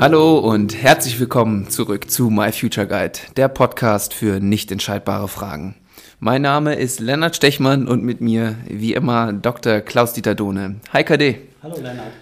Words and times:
Hallo 0.00 0.38
und 0.38 0.74
herzlich 0.82 1.20
willkommen 1.20 1.68
zurück 1.68 2.10
zu 2.10 2.30
My 2.30 2.52
Future 2.52 2.86
Guide, 2.86 3.18
der 3.36 3.48
Podcast 3.48 4.14
für 4.14 4.40
nicht 4.40 4.72
entscheidbare 4.72 5.28
Fragen. 5.28 5.74
Mein 6.20 6.40
Name 6.40 6.74
ist 6.76 7.00
Lennart 7.00 7.36
Stechmann 7.36 7.86
und 7.86 8.02
mit 8.02 8.22
mir, 8.22 8.56
wie 8.66 8.94
immer, 8.94 9.34
Dr. 9.34 9.82
Klaus-Dieter 9.82 10.34
Dohne. 10.34 10.76
Hi 10.94 11.04
KD. 11.04 11.40
Hallo 11.62 11.76
Lennart. 11.76 12.12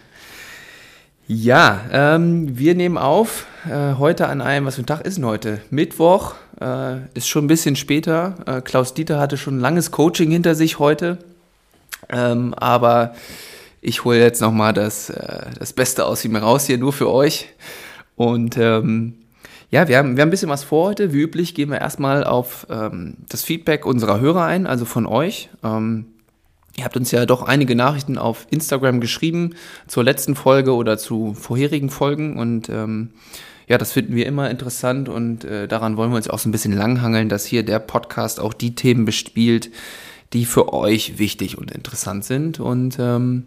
Ja, 1.28 1.82
ähm, 1.92 2.58
wir 2.58 2.74
nehmen 2.74 2.98
auf 2.98 3.46
äh, 3.70 3.94
heute 3.96 4.26
an 4.26 4.40
einem, 4.40 4.66
was 4.66 4.74
für 4.74 4.82
ein 4.82 4.86
Tag 4.86 5.02
ist 5.02 5.18
denn 5.18 5.26
heute? 5.26 5.60
Mittwoch, 5.70 6.34
äh, 6.60 6.96
ist 7.14 7.28
schon 7.28 7.44
ein 7.44 7.48
bisschen 7.48 7.76
später. 7.76 8.34
Äh, 8.44 8.60
Klaus-Dieter 8.60 9.20
hatte 9.20 9.36
schon 9.36 9.58
ein 9.58 9.60
langes 9.60 9.92
Coaching 9.92 10.32
hinter 10.32 10.56
sich 10.56 10.80
heute, 10.80 11.18
ähm, 12.08 12.54
aber 12.54 13.14
ich 13.88 14.04
hole 14.04 14.20
jetzt 14.20 14.40
nochmal 14.40 14.72
das, 14.72 15.10
äh, 15.10 15.46
das 15.58 15.72
Beste 15.72 16.04
aus 16.06 16.24
ihm 16.24 16.36
raus 16.36 16.66
hier, 16.66 16.78
nur 16.78 16.92
für 16.92 17.10
euch. 17.10 17.48
Und 18.16 18.56
ähm, 18.58 19.14
ja, 19.70 19.88
wir 19.88 19.98
haben, 19.98 20.16
wir 20.16 20.22
haben 20.22 20.28
ein 20.28 20.30
bisschen 20.30 20.48
was 20.48 20.64
vor 20.64 20.88
heute. 20.88 21.12
Wie 21.12 21.22
üblich 21.22 21.54
gehen 21.54 21.70
wir 21.70 21.80
erstmal 21.80 22.24
auf 22.24 22.66
ähm, 22.70 23.14
das 23.28 23.42
Feedback 23.42 23.86
unserer 23.86 24.20
Hörer 24.20 24.44
ein, 24.44 24.66
also 24.66 24.84
von 24.84 25.06
euch. 25.06 25.48
Ähm, 25.64 26.06
ihr 26.76 26.84
habt 26.84 26.96
uns 26.96 27.10
ja 27.10 27.26
doch 27.26 27.42
einige 27.42 27.74
Nachrichten 27.74 28.18
auf 28.18 28.46
Instagram 28.50 29.00
geschrieben 29.00 29.54
zur 29.86 30.04
letzten 30.04 30.34
Folge 30.34 30.74
oder 30.74 30.96
zu 30.96 31.34
vorherigen 31.34 31.90
Folgen 31.90 32.38
und 32.38 32.68
ähm, 32.68 33.10
ja, 33.66 33.76
das 33.76 33.92
finden 33.92 34.14
wir 34.14 34.24
immer 34.24 34.48
interessant 34.48 35.10
und 35.10 35.44
äh, 35.44 35.68
daran 35.68 35.98
wollen 35.98 36.10
wir 36.10 36.16
uns 36.16 36.30
auch 36.30 36.38
so 36.38 36.48
ein 36.48 36.52
bisschen 36.52 36.72
langhangeln, 36.72 37.28
dass 37.28 37.44
hier 37.44 37.62
der 37.62 37.80
Podcast 37.80 38.40
auch 38.40 38.54
die 38.54 38.74
Themen 38.74 39.04
bespielt, 39.04 39.70
die 40.32 40.44
für 40.44 40.72
euch 40.72 41.18
wichtig 41.18 41.58
und 41.58 41.70
interessant 41.70 42.24
sind. 42.24 42.60
Und 42.60 42.98
ähm, 42.98 43.46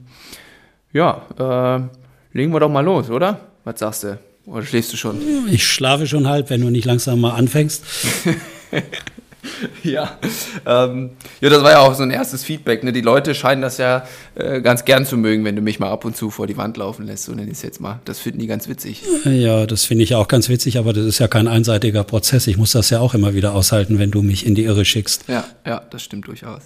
ja, 0.93 1.21
äh, 1.38 2.38
legen 2.38 2.53
wir 2.53 2.59
doch 2.59 2.69
mal 2.69 2.83
los, 2.83 3.09
oder? 3.09 3.47
Was 3.63 3.79
sagst 3.79 4.03
du? 4.03 4.19
Oder 4.45 4.65
schläfst 4.65 4.91
du 4.91 4.97
schon? 4.97 5.17
Ich 5.49 5.65
schlafe 5.65 6.07
schon 6.07 6.27
halb, 6.27 6.49
wenn 6.49 6.61
du 6.61 6.69
nicht 6.69 6.85
langsam 6.85 7.21
mal 7.21 7.31
anfängst. 7.31 7.83
ja, 9.84 10.17
ähm, 10.66 11.11
ja, 11.39 11.50
das 11.50 11.64
war 11.64 11.72
ja 11.72 11.80
auch 11.80 11.94
so 11.95 12.03
ein 12.03 12.11
erstes 12.11 12.44
Feedback. 12.44 12.84
Ne? 12.84 12.92
Die 12.92 13.02
Leute 13.02 13.34
scheinen 13.34 13.61
das 13.61 13.78
ja 13.78 14.03
äh, 14.36 14.61
ganz 14.61 14.86
gern 14.86 15.06
zu 15.06 15.17
mögen, 15.17 15.44
wenn 15.45 15.56
du 15.56 15.61
mich 15.61 15.80
mal 15.80 15.89
ab 15.89 16.06
und 16.06 16.16
zu 16.16 16.30
vor 16.30 16.47
die 16.47 16.58
Wand 16.58 16.78
laufen 16.78 17.06
lässt. 17.06 17.25
So 17.25 17.34
nenne 17.34 17.50
ich 17.50 17.58
es 17.58 17.64
jetzt 17.64 17.81
mal. 17.81 18.00
Das 18.06 18.19
finden 18.19 18.39
die 18.39 18.47
ganz 18.47 18.67
witzig. 18.67 19.03
Ja, 19.25 19.66
das 19.66 19.86
finde 19.86 20.03
ich 20.03 20.16
auch 20.16 20.28
ganz 20.28 20.50
witzig, 20.50 20.78
aber 20.78 20.94
das 20.94 21.06
ist 21.06 21.19
ja 21.19 21.28
kein 21.28 21.47
einseitiger 21.47 22.03
Prozess. 22.03 22.47
Ich 22.47 22.58
muss 22.58 22.72
das 22.72 22.89
ja 22.89 23.00
auch 23.00 23.14
immer 23.14 23.34
wieder 23.34 23.53
aushalten, 23.53 24.00
wenn 24.00 24.12
du 24.12 24.22
mich 24.22 24.45
in 24.45 24.56
die 24.56 24.64
Irre 24.64 24.86
schickst. 24.86 25.25
Ja, 25.28 25.45
ja, 25.66 25.81
das 25.89 26.03
stimmt 26.03 26.28
durchaus. 26.28 26.62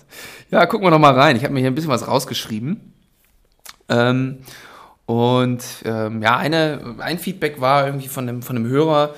Ja, 0.52 0.66
gucken 0.66 0.86
wir 0.86 0.92
noch 0.92 1.00
mal 1.00 1.14
rein. 1.14 1.36
Ich 1.36 1.44
habe 1.44 1.54
mir 1.54 1.62
hier 1.62 1.72
ein 1.72 1.76
bisschen 1.76 1.92
was 1.92 2.08
rausgeschrieben. 2.08 2.94
Ähm, 3.88 4.40
und 5.06 5.64
ähm, 5.86 6.24
ja, 6.24 6.38
eine, 6.38 6.96
ein 7.00 7.20
Feedback 7.20 7.62
war 7.62 7.86
irgendwie 7.86 8.08
von 8.08 8.28
einem, 8.28 8.42
von 8.42 8.56
einem 8.56 8.68
Hörer, 8.68 9.14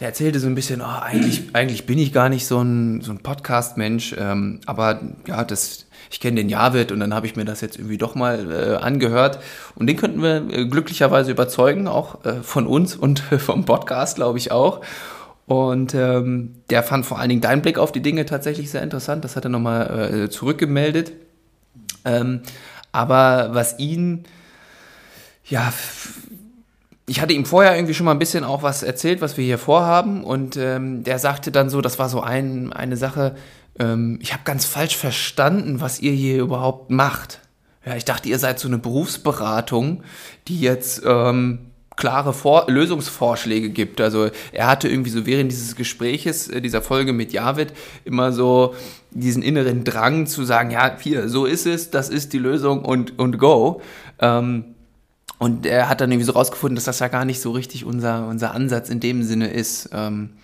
der 0.00 0.08
erzählte 0.08 0.40
so 0.40 0.46
ein 0.46 0.54
bisschen, 0.54 0.80
oh, 0.80 0.84
eigentlich, 0.84 1.54
eigentlich 1.54 1.86
bin 1.86 1.98
ich 1.98 2.12
gar 2.12 2.28
nicht 2.28 2.46
so 2.46 2.60
ein, 2.60 3.00
so 3.00 3.12
ein 3.12 3.18
Podcast-Mensch, 3.18 4.14
ähm, 4.18 4.60
aber 4.66 5.00
ja, 5.26 5.44
das, 5.44 5.86
ich 6.10 6.20
kenne 6.20 6.36
den 6.36 6.48
Javid 6.48 6.92
und 6.92 7.00
dann 7.00 7.14
habe 7.14 7.26
ich 7.26 7.36
mir 7.36 7.44
das 7.44 7.60
jetzt 7.60 7.78
irgendwie 7.78 7.98
doch 7.98 8.14
mal 8.14 8.50
äh, 8.50 8.76
angehört. 8.76 9.38
Und 9.74 9.86
den 9.86 9.96
könnten 9.96 10.22
wir 10.22 10.48
äh, 10.50 10.66
glücklicherweise 10.66 11.30
überzeugen, 11.30 11.88
auch 11.88 12.24
äh, 12.24 12.42
von 12.42 12.66
uns 12.66 12.96
und 12.96 13.20
vom 13.38 13.64
Podcast, 13.64 14.16
glaube 14.16 14.38
ich 14.38 14.50
auch. 14.50 14.80
Und 15.46 15.94
ähm, 15.94 16.54
der 16.70 16.82
fand 16.82 17.04
vor 17.04 17.18
allen 17.18 17.28
Dingen 17.28 17.40
deinen 17.40 17.62
Blick 17.62 17.78
auf 17.78 17.92
die 17.92 18.00
Dinge 18.00 18.24
tatsächlich 18.26 18.70
sehr 18.70 18.82
interessant. 18.82 19.24
Das 19.24 19.36
hat 19.36 19.44
er 19.44 19.50
nochmal 19.50 20.24
äh, 20.24 20.30
zurückgemeldet. 20.30 21.12
Ähm, 22.04 22.40
aber 22.92 23.50
was 23.52 23.78
ihn 23.78 24.24
ja, 25.44 25.72
ich 27.06 27.20
hatte 27.20 27.34
ihm 27.34 27.44
vorher 27.44 27.74
irgendwie 27.74 27.94
schon 27.94 28.04
mal 28.04 28.12
ein 28.12 28.18
bisschen 28.18 28.44
auch 28.44 28.62
was 28.62 28.82
erzählt, 28.82 29.20
was 29.20 29.36
wir 29.36 29.44
hier 29.44 29.58
vorhaben. 29.58 30.22
Und 30.24 30.56
ähm, 30.56 31.04
der 31.04 31.18
sagte 31.18 31.50
dann 31.50 31.68
so, 31.68 31.80
das 31.80 31.98
war 31.98 32.08
so 32.08 32.20
ein, 32.20 32.72
eine 32.72 32.96
Sache, 32.96 33.34
ähm, 33.78 34.18
ich 34.22 34.32
habe 34.32 34.44
ganz 34.44 34.64
falsch 34.64 34.96
verstanden, 34.96 35.80
was 35.80 36.00
ihr 36.00 36.12
hier 36.12 36.40
überhaupt 36.40 36.90
macht. 36.90 37.40
Ja, 37.84 37.96
ich 37.96 38.04
dachte, 38.04 38.28
ihr 38.28 38.38
seid 38.38 38.60
so 38.60 38.68
eine 38.68 38.78
Berufsberatung, 38.78 40.04
die 40.46 40.60
jetzt 40.60 41.02
ähm, 41.04 41.72
klare 41.96 42.32
Vor 42.32 42.66
Lösungsvorschläge 42.68 43.70
gibt. 43.70 44.00
Also 44.00 44.30
er 44.52 44.68
hatte 44.68 44.88
irgendwie 44.88 45.10
so 45.10 45.26
während 45.26 45.50
dieses 45.50 45.74
Gespräches, 45.74 46.48
äh, 46.48 46.60
dieser 46.60 46.82
Folge 46.82 47.12
mit 47.12 47.32
Javid, 47.32 47.72
immer 48.04 48.32
so 48.32 48.74
diesen 49.10 49.42
inneren 49.42 49.82
Drang 49.82 50.26
zu 50.26 50.44
sagen, 50.44 50.70
ja, 50.70 50.96
hier, 50.98 51.28
so 51.28 51.46
ist 51.46 51.66
es, 51.66 51.90
das 51.90 52.08
ist 52.08 52.32
die 52.32 52.38
Lösung 52.38 52.84
und, 52.84 53.18
und 53.18 53.38
go. 53.38 53.82
Ähm, 54.20 54.76
und 55.42 55.66
er 55.66 55.88
hat 55.88 56.00
dann 56.00 56.12
irgendwie 56.12 56.26
so 56.26 56.34
rausgefunden, 56.34 56.76
dass 56.76 56.84
das 56.84 57.00
ja 57.00 57.08
gar 57.08 57.24
nicht 57.24 57.40
so 57.40 57.50
richtig 57.50 57.84
unser, 57.84 58.28
unser 58.28 58.54
Ansatz 58.54 58.88
in 58.90 59.00
dem 59.00 59.24
Sinne 59.24 59.48
ist. 59.48 59.90
Ähm, 59.92 60.34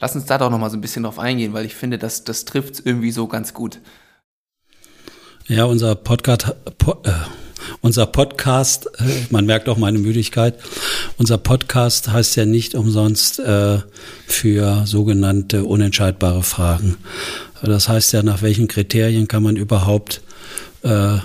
lass 0.00 0.14
uns 0.14 0.24
da 0.24 0.38
doch 0.38 0.48
nochmal 0.48 0.70
so 0.70 0.78
ein 0.78 0.80
bisschen 0.80 1.02
drauf 1.02 1.18
eingehen, 1.18 1.52
weil 1.52 1.66
ich 1.66 1.74
finde, 1.74 1.98
das, 1.98 2.24
das 2.24 2.46
trifft 2.46 2.80
irgendwie 2.82 3.10
so 3.10 3.26
ganz 3.26 3.52
gut. 3.52 3.80
Ja, 5.46 5.64
unser 5.66 5.94
Podcast, 5.94 6.54
po, 6.78 6.92
äh, 7.04 7.12
unser 7.82 8.06
Podcast, 8.06 8.86
äh, 8.98 9.26
man 9.28 9.44
merkt 9.44 9.68
auch 9.68 9.76
meine 9.76 9.98
Müdigkeit, 9.98 10.58
unser 11.18 11.36
Podcast 11.36 12.10
heißt 12.10 12.34
ja 12.36 12.46
nicht 12.46 12.74
umsonst 12.74 13.38
äh, 13.38 13.80
für 14.26 14.86
sogenannte 14.86 15.64
unentscheidbare 15.64 16.42
Fragen. 16.42 16.96
Das 17.62 17.90
heißt 17.90 18.14
ja, 18.14 18.22
nach 18.22 18.40
welchen 18.40 18.68
Kriterien 18.68 19.28
kann 19.28 19.42
man 19.42 19.56
überhaupt 19.56 20.22
äh, 20.82 21.18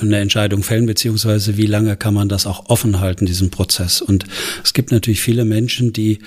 eine 0.00 0.18
Entscheidung 0.18 0.62
fällen, 0.62 0.86
beziehungsweise 0.86 1.56
wie 1.56 1.66
lange 1.66 1.96
kann 1.96 2.14
man 2.14 2.28
das 2.28 2.46
auch 2.46 2.68
offen 2.68 3.00
halten, 3.00 3.26
diesen 3.26 3.50
Prozess. 3.50 4.00
Und 4.00 4.24
es 4.62 4.72
gibt 4.72 4.92
natürlich 4.92 5.20
viele 5.20 5.44
Menschen, 5.44 5.92
die 5.92 6.18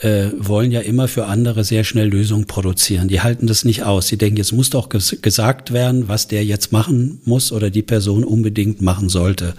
äh, 0.00 0.28
wollen 0.36 0.70
ja 0.70 0.80
immer 0.80 1.08
für 1.08 1.26
andere 1.26 1.64
sehr 1.64 1.84
schnell 1.84 2.08
Lösungen 2.08 2.46
produzieren. 2.46 3.08
Die 3.08 3.20
halten 3.20 3.46
das 3.46 3.64
nicht 3.64 3.82
aus. 3.84 4.08
Sie 4.08 4.16
denken, 4.16 4.38
jetzt 4.38 4.52
muss 4.52 4.70
doch 4.70 4.88
ges 4.88 5.16
gesagt 5.22 5.72
werden, 5.72 6.08
was 6.08 6.28
der 6.28 6.44
jetzt 6.44 6.72
machen 6.72 7.20
muss 7.24 7.52
oder 7.52 7.70
die 7.70 7.82
Person 7.82 8.24
unbedingt 8.24 8.80
machen 8.80 9.08
sollte. 9.08 9.54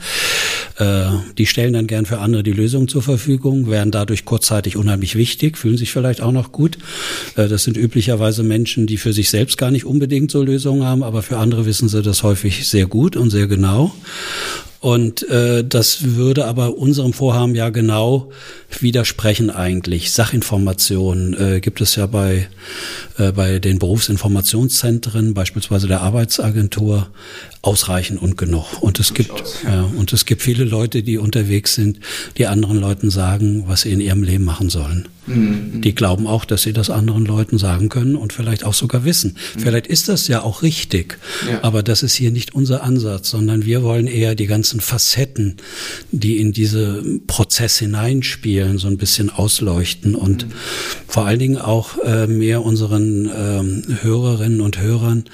Äh, 0.81 1.12
die 1.38 1.46
stellen 1.46 1.74
dann 1.74 1.86
gern 1.86 2.08
für 2.08 2.18
andere 2.18 2.42
die 2.42 2.53
Lösung 2.53 2.88
zur 2.88 3.03
Verfügung, 3.03 3.69
werden 3.69 3.92
dadurch 3.92 4.25
kurzzeitig 4.25 4.78
unheimlich 4.78 5.16
wichtig, 5.16 5.56
fühlen 5.58 5.78
sich 5.78 5.92
vielleicht 5.92 6.22
auch 6.22 6.31
noch 6.31 6.52
gut. 6.52 6.80
Äh, 7.36 7.47
das 7.47 7.66
sind 7.66 7.78
üblicherweise 7.78 8.42
Menschen, 8.42 8.88
die 8.88 8.97
für 8.97 9.14
sich 9.14 9.30
selbst 9.30 9.59
gar 9.59 9.70
nicht 9.70 9.86
unbedingt 9.86 10.31
so 10.31 10.41
Lösungen 10.41 10.84
haben, 10.84 11.03
aber 11.03 11.22
für 11.22 11.38
andere 11.38 11.68
wissen 11.68 11.88
sie 11.88 12.02
das 12.02 12.24
häufig 12.24 12.68
sehr 12.68 12.88
gut 12.88 13.16
und 13.16 13.30
sehr 13.30 13.46
genau. 13.46 13.94
Und 14.80 15.30
äh, 15.30 15.64
das 15.64 16.16
würde 16.16 16.46
aber 16.46 16.75
unserem 16.75 17.14
Vorhaben 17.14 17.53
ja 17.53 17.70
genau 17.70 18.31
widersprechen 18.80 19.50
eigentlich. 19.50 20.12
Sachinformationen 20.12 21.34
äh, 21.34 21.59
gibt 21.59 21.82
es 21.82 21.96
ja 21.96 22.06
bei, 22.06 22.48
äh, 23.18 23.32
bei 23.32 23.59
den 23.59 23.80
Berufsinformationszentren, 23.80 25.34
beispielsweise 25.34 25.88
der 25.88 26.02
Arbeitsagentur, 26.02 27.09
ausreichend 27.64 28.22
und 28.22 28.38
genug. 28.38 28.82
Und 28.82 29.00
es 29.00 29.14
gibt, 29.14 29.32
ja, 29.64 29.84
und 29.84 30.14
es 30.14 30.26
gibt 30.26 30.42
viele 30.42 30.64
Leute, 30.64 31.04
die 31.04 31.18
unterwegs 31.18 31.76
sind, 31.76 32.00
die 32.38 32.48
anderen 32.48 32.80
Leuten 32.80 33.12
sagen, 33.12 33.66
was 33.68 33.82
sie 33.82 33.92
in 33.92 34.02
ihrem 34.02 34.24
Leben 34.24 34.46
machen 34.46 34.70
sollen. 34.70 35.08
Mhm. 35.28 35.82
Die 35.82 35.94
glauben 35.94 36.26
auch, 36.26 36.46
dass 36.46 36.64
sie 36.64 36.74
das 36.74 36.90
anderen 36.90 37.26
Leuten 37.26 37.59
sagen 37.59 37.90
können 37.90 38.16
und 38.16 38.34
vielleicht 38.34 38.64
auch 38.64 38.74
sogar 38.74 39.06
wissen. 39.06 39.38
Mhm. 39.56 39.59
Vielleicht 39.59 39.88
ist 39.88 40.09
das 40.09 40.28
ja 40.28 40.42
auch 40.42 40.64
richtig, 40.64 41.20
ja. 41.48 41.64
aber 41.64 41.84
das 41.84 42.02
ist 42.02 42.16
hier 42.16 42.32
nicht 42.32 42.56
unser 42.56 42.84
Ansatz, 42.84 43.30
sondern 43.30 43.64
wir 43.66 43.84
wollen 43.84 44.08
eher 44.08 44.34
die 44.34 44.48
ganzen 44.48 44.82
Facetten, 44.82 45.58
die 46.12 46.40
in 46.40 46.53
diese 46.53 47.03
Prozess 47.28 47.78
hineinspielen, 47.78 48.61
so 48.78 48.88
ein 48.88 48.98
bisschen 48.98 49.30
ausleuchten 49.30 50.16
und 50.16 50.48
mhm. 50.48 50.52
vor 51.08 51.26
allen 51.26 51.40
Dingen 51.40 51.58
auch 51.58 51.97
äh, 52.00 52.28
mehr 52.28 52.64
unseren 52.64 53.30
ähm, 53.34 53.97
Hörerinnen 54.02 54.62
und 54.62 54.80
Hörern 54.80 55.26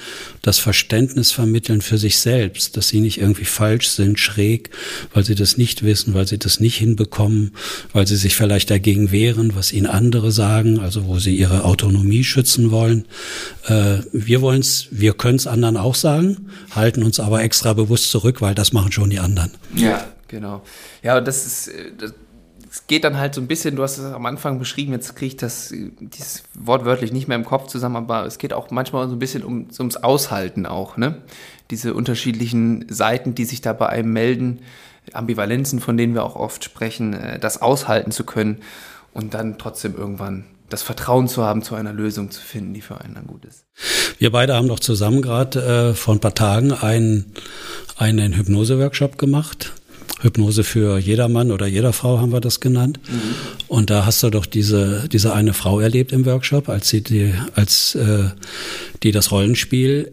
das 0.42 0.58
Verständnis 0.58 1.30
vermitteln 1.30 1.82
für 1.82 1.98
sich 1.98 2.18
selbst, 2.18 2.76
dass 2.76 2.88
sie 2.88 3.00
nicht 3.00 3.20
irgendwie 3.20 3.44
falsch 3.44 3.88
sind, 3.88 4.18
schräg, 4.18 4.70
weil 5.12 5.24
sie 5.24 5.34
das 5.34 5.58
nicht 5.58 5.82
wissen, 5.82 6.14
weil 6.14 6.26
sie 6.26 6.38
das 6.38 6.58
nicht 6.58 6.76
hinbekommen, 6.76 7.52
weil 7.92 8.06
sie 8.06 8.16
sich 8.16 8.34
vielleicht 8.34 8.70
dagegen 8.70 9.12
wehren, 9.12 9.54
was 9.54 9.72
ihnen 9.72 9.86
andere 9.86 10.32
sagen, 10.32 10.78
also 10.80 11.06
wo 11.06 11.18
sie 11.18 11.36
ihre 11.36 11.64
Autonomie 11.64 12.24
schützen 12.24 12.70
wollen. 12.70 13.04
Äh, 13.66 13.98
wir 14.12 14.40
wollen's, 14.40 14.88
wir 14.90 15.12
können 15.12 15.36
es 15.36 15.46
anderen 15.46 15.76
auch 15.76 15.94
sagen, 15.94 16.48
halten 16.70 17.02
uns 17.02 17.20
aber 17.20 17.42
extra 17.42 17.74
bewusst 17.74 18.10
zurück, 18.10 18.40
weil 18.40 18.54
das 18.54 18.72
machen 18.72 18.92
schon 18.92 19.10
die 19.10 19.18
anderen. 19.18 19.50
Ja, 19.74 20.06
genau. 20.28 20.62
Ja, 21.02 21.20
das 21.20 21.46
ist, 21.46 21.68
äh, 21.68 21.92
das 21.98 22.14
es 22.78 22.86
geht 22.86 23.02
dann 23.02 23.18
halt 23.18 23.34
so 23.34 23.40
ein 23.40 23.48
bisschen, 23.48 23.74
du 23.74 23.82
hast 23.82 23.98
es 23.98 24.12
am 24.12 24.24
Anfang 24.24 24.60
beschrieben, 24.60 24.92
jetzt 24.92 25.16
kriege 25.16 25.26
ich 25.26 25.36
das 25.36 25.74
dieses 25.98 26.44
wortwörtlich 26.54 27.12
nicht 27.12 27.26
mehr 27.26 27.36
im 27.36 27.44
Kopf 27.44 27.66
zusammen, 27.66 27.96
aber 27.96 28.24
es 28.24 28.38
geht 28.38 28.52
auch 28.52 28.70
manchmal 28.70 29.08
so 29.08 29.16
ein 29.16 29.18
bisschen 29.18 29.42
um, 29.42 29.66
ums 29.78 29.96
Aushalten 29.96 30.64
auch, 30.64 30.96
ne? 30.96 31.16
Diese 31.70 31.92
unterschiedlichen 31.92 32.86
Seiten, 32.88 33.34
die 33.34 33.44
sich 33.44 33.60
da 33.60 33.72
bei 33.72 33.88
einem 33.88 34.12
melden, 34.12 34.60
Ambivalenzen, 35.12 35.80
von 35.80 35.96
denen 35.96 36.14
wir 36.14 36.24
auch 36.24 36.36
oft 36.36 36.62
sprechen, 36.62 37.14
äh, 37.14 37.40
das 37.40 37.60
aushalten 37.60 38.12
zu 38.12 38.22
können 38.24 38.58
und 39.12 39.34
dann 39.34 39.58
trotzdem 39.58 39.96
irgendwann 39.96 40.44
das 40.68 40.82
Vertrauen 40.82 41.26
zu 41.26 41.42
haben, 41.42 41.62
zu 41.62 41.74
einer 41.74 41.92
Lösung 41.92 42.30
zu 42.30 42.40
finden, 42.40 42.74
die 42.74 42.80
für 42.80 43.00
einen 43.00 43.14
dann 43.14 43.26
gut 43.26 43.44
ist. 43.44 43.64
Wir 44.18 44.30
beide 44.30 44.54
haben 44.54 44.68
doch 44.68 44.80
zusammen 44.80 45.20
gerade 45.20 45.90
äh, 45.90 45.94
vor 45.94 46.14
ein 46.14 46.20
paar 46.20 46.34
Tagen 46.34 46.72
einen, 46.72 47.32
einen 47.96 48.34
Hypnose-Workshop 48.34 49.18
gemacht 49.18 49.72
Hypnose 50.20 50.64
für 50.64 50.98
jedermann 50.98 51.50
oder 51.50 51.66
jeder 51.66 51.92
Frau 51.92 52.18
haben 52.18 52.32
wir 52.32 52.40
das 52.40 52.60
genannt. 52.60 52.98
Mhm. 53.08 53.20
Und 53.68 53.90
da 53.90 54.04
hast 54.04 54.22
du 54.22 54.30
doch 54.30 54.46
diese, 54.46 55.08
diese 55.10 55.32
eine 55.32 55.54
Frau 55.54 55.80
erlebt 55.80 56.12
im 56.12 56.26
Workshop, 56.26 56.68
als 56.68 56.88
sie 56.88 57.02
die, 57.02 57.34
als 57.54 57.94
äh, 57.94 58.30
die 59.02 59.12
das 59.12 59.30
Rollenspiel 59.30 60.12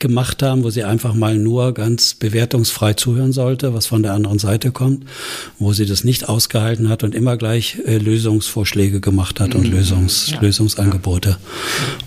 gemacht 0.00 0.42
haben, 0.42 0.64
wo 0.64 0.70
sie 0.70 0.82
einfach 0.82 1.14
mal 1.14 1.36
nur 1.36 1.72
ganz 1.74 2.14
bewertungsfrei 2.14 2.94
zuhören 2.94 3.32
sollte, 3.32 3.74
was 3.74 3.86
von 3.86 4.02
der 4.02 4.14
anderen 4.14 4.38
Seite 4.38 4.72
kommt, 4.72 5.04
wo 5.58 5.72
sie 5.72 5.86
das 5.86 6.02
nicht 6.02 6.28
ausgehalten 6.28 6.88
hat 6.88 7.04
und 7.04 7.14
immer 7.14 7.36
gleich 7.36 7.78
äh, 7.86 7.98
Lösungsvorschläge 7.98 9.00
gemacht 9.00 9.38
hat 9.38 9.54
und 9.54 9.68
mhm. 9.68 9.74
Lösungs, 9.74 10.30
ja. 10.30 10.40
Lösungsangebote. 10.40 11.36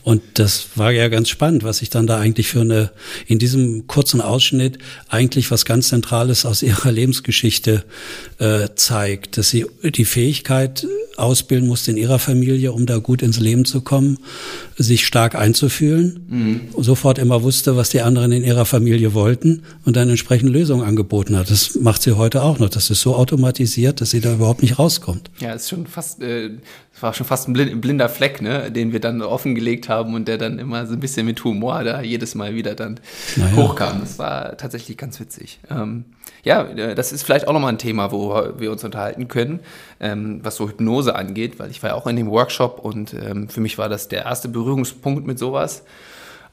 Und 0.03 0.21
das 0.33 0.67
war 0.75 0.91
ja 0.91 1.07
ganz 1.07 1.29
spannend, 1.29 1.63
was 1.63 1.77
sich 1.77 1.89
dann 1.89 2.07
da 2.07 2.19
eigentlich 2.19 2.47
für 2.47 2.61
eine, 2.61 2.91
in 3.27 3.39
diesem 3.39 3.87
kurzen 3.87 4.19
Ausschnitt 4.19 4.79
eigentlich 5.07 5.51
was 5.51 5.63
ganz 5.63 5.89
Zentrales 5.89 6.45
aus 6.45 6.63
ihrer 6.63 6.91
Lebensgeschichte 6.91 7.85
äh, 8.39 8.69
zeigt, 8.75 9.37
dass 9.37 9.49
sie 9.49 9.65
die 9.83 10.05
Fähigkeit 10.05 10.87
ausbilden 11.15 11.67
musste 11.67 11.91
in 11.91 11.97
ihrer 11.97 12.19
Familie, 12.19 12.71
um 12.71 12.85
da 12.85 12.97
gut 12.97 13.21
ins 13.21 13.39
Leben 13.39 13.65
zu 13.65 13.81
kommen, 13.81 14.17
sich 14.77 15.05
stark 15.05 15.35
einzufühlen, 15.35 16.25
mhm. 16.27 16.61
sofort 16.77 17.19
immer 17.19 17.43
wusste, 17.43 17.75
was 17.77 17.89
die 17.89 18.01
anderen 18.01 18.31
in 18.31 18.43
ihrer 18.43 18.65
Familie 18.65 19.13
wollten 19.13 19.63
und 19.85 19.95
dann 19.95 20.09
entsprechend 20.09 20.49
Lösungen 20.49 20.83
angeboten 20.83 21.37
hat. 21.37 21.49
Das 21.49 21.75
macht 21.75 22.01
sie 22.01 22.17
heute 22.17 22.41
auch 22.43 22.59
noch. 22.59 22.69
Das 22.69 22.89
ist 22.89 23.01
so 23.01 23.15
automatisiert, 23.15 24.01
dass 24.01 24.11
sie 24.11 24.21
da 24.21 24.33
überhaupt 24.33 24.61
nicht 24.61 24.79
rauskommt. 24.79 25.29
Ja, 25.39 25.53
ist 25.53 25.69
schon 25.69 25.87
fast, 25.87 26.21
äh, 26.21 26.51
war 27.01 27.13
schon 27.13 27.25
fast 27.25 27.47
ein 27.47 27.53
blinder 27.53 28.07
Fleck, 28.07 28.41
ne, 28.41 28.71
den 28.71 28.93
wir 28.93 28.99
dann 28.99 29.21
offengelegt 29.21 29.89
haben 29.89 30.13
und 30.13 30.27
der 30.27 30.37
dann 30.37 30.59
immer 30.59 30.85
so 30.85 30.93
ein 30.93 30.99
bisschen 30.99 31.25
mit 31.25 31.43
Humor 31.43 31.83
da 31.83 32.01
jedes 32.01 32.35
Mal 32.35 32.55
wieder 32.55 32.75
dann 32.75 32.99
naja. 33.35 33.55
hochkam. 33.55 33.99
Das 33.99 34.19
war 34.19 34.57
tatsächlich 34.57 34.97
ganz 34.97 35.19
witzig. 35.19 35.59
Ähm, 35.69 36.05
ja, 36.43 36.63
äh, 36.63 36.95
das 36.95 37.11
ist 37.11 37.23
vielleicht 37.23 37.47
auch 37.47 37.53
nochmal 37.53 37.73
ein 37.73 37.77
Thema, 37.77 38.11
wo 38.11 38.33
wir 38.57 38.71
uns 38.71 38.83
unterhalten 38.83 39.27
können, 39.27 39.59
ähm, 39.99 40.39
was 40.43 40.55
so 40.55 40.69
Hypnose 40.69 41.15
angeht, 41.15 41.59
weil 41.59 41.71
ich 41.71 41.81
war 41.81 41.91
ja 41.91 41.95
auch 41.95 42.07
in 42.07 42.15
dem 42.15 42.29
Workshop 42.29 42.79
und 42.79 43.13
ähm, 43.13 43.49
für 43.49 43.61
mich 43.61 43.77
war 43.77 43.89
das 43.89 44.07
der 44.07 44.25
erste 44.25 44.47
Berührungspunkt 44.47 45.25
mit 45.25 45.39
sowas. 45.39 45.83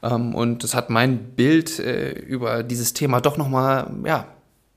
Ähm, 0.03 0.33
und 0.33 0.63
das 0.63 0.73
hat 0.73 0.89
mein 0.89 1.19
Bild 1.19 1.79
äh, 1.79 2.11
über 2.11 2.63
dieses 2.63 2.93
Thema 2.93 3.21
doch 3.21 3.37
nochmal, 3.37 3.91
ja, 4.05 4.27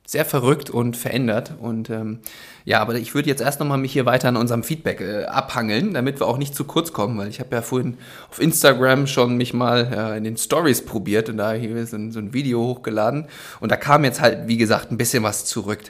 sehr 0.06 0.24
verrückt 0.24 0.70
und 0.70 0.96
verändert. 0.96 1.54
Und 1.58 1.90
ähm, 1.90 2.20
ja, 2.66 2.80
aber 2.80 2.94
ich 2.94 3.14
würde 3.14 3.28
jetzt 3.28 3.42
erst 3.42 3.60
nochmal 3.60 3.76
mich 3.76 3.92
hier 3.92 4.06
weiter 4.06 4.28
an 4.28 4.36
unserem 4.36 4.62
Feedback 4.62 5.02
äh, 5.02 5.24
abhangeln, 5.24 5.92
damit 5.92 6.18
wir 6.18 6.26
auch 6.26 6.38
nicht 6.38 6.54
zu 6.54 6.64
kurz 6.64 6.94
kommen, 6.94 7.18
weil 7.18 7.28
ich 7.28 7.38
habe 7.38 7.54
ja 7.54 7.60
vorhin 7.60 7.98
auf 8.30 8.40
Instagram 8.40 9.06
schon 9.06 9.36
mich 9.36 9.52
mal 9.52 9.92
äh, 9.92 10.16
in 10.16 10.24
den 10.24 10.38
Stories 10.38 10.82
probiert 10.82 11.28
und 11.28 11.36
da 11.36 11.52
hier 11.52 11.86
so 11.86 11.96
ein, 11.96 12.10
so 12.10 12.18
ein, 12.18 12.32
Video 12.32 12.60
hochgeladen 12.60 13.26
und 13.60 13.70
da 13.70 13.76
kam 13.76 14.02
jetzt 14.04 14.22
halt, 14.22 14.48
wie 14.48 14.56
gesagt, 14.56 14.90
ein 14.90 14.96
bisschen 14.96 15.22
was 15.22 15.44
zurück. 15.44 15.80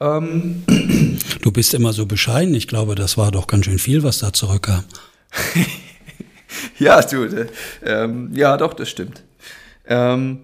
Ähm, 0.00 0.64
du 1.42 1.52
bist 1.52 1.74
immer 1.74 1.92
so 1.92 2.06
bescheiden. 2.06 2.54
Ich 2.54 2.66
glaube, 2.66 2.96
das 2.96 3.16
war 3.16 3.30
doch 3.30 3.46
ganz 3.46 3.66
schön 3.66 3.78
viel, 3.78 4.02
was 4.02 4.18
da 4.18 4.32
zurückkam. 4.32 4.84
ja, 6.78 7.00
du, 7.02 7.24
äh, 7.24 7.46
ähm, 7.84 8.30
ja, 8.34 8.56
doch, 8.56 8.74
das 8.74 8.88
stimmt. 8.88 9.22
Ähm, 9.86 10.40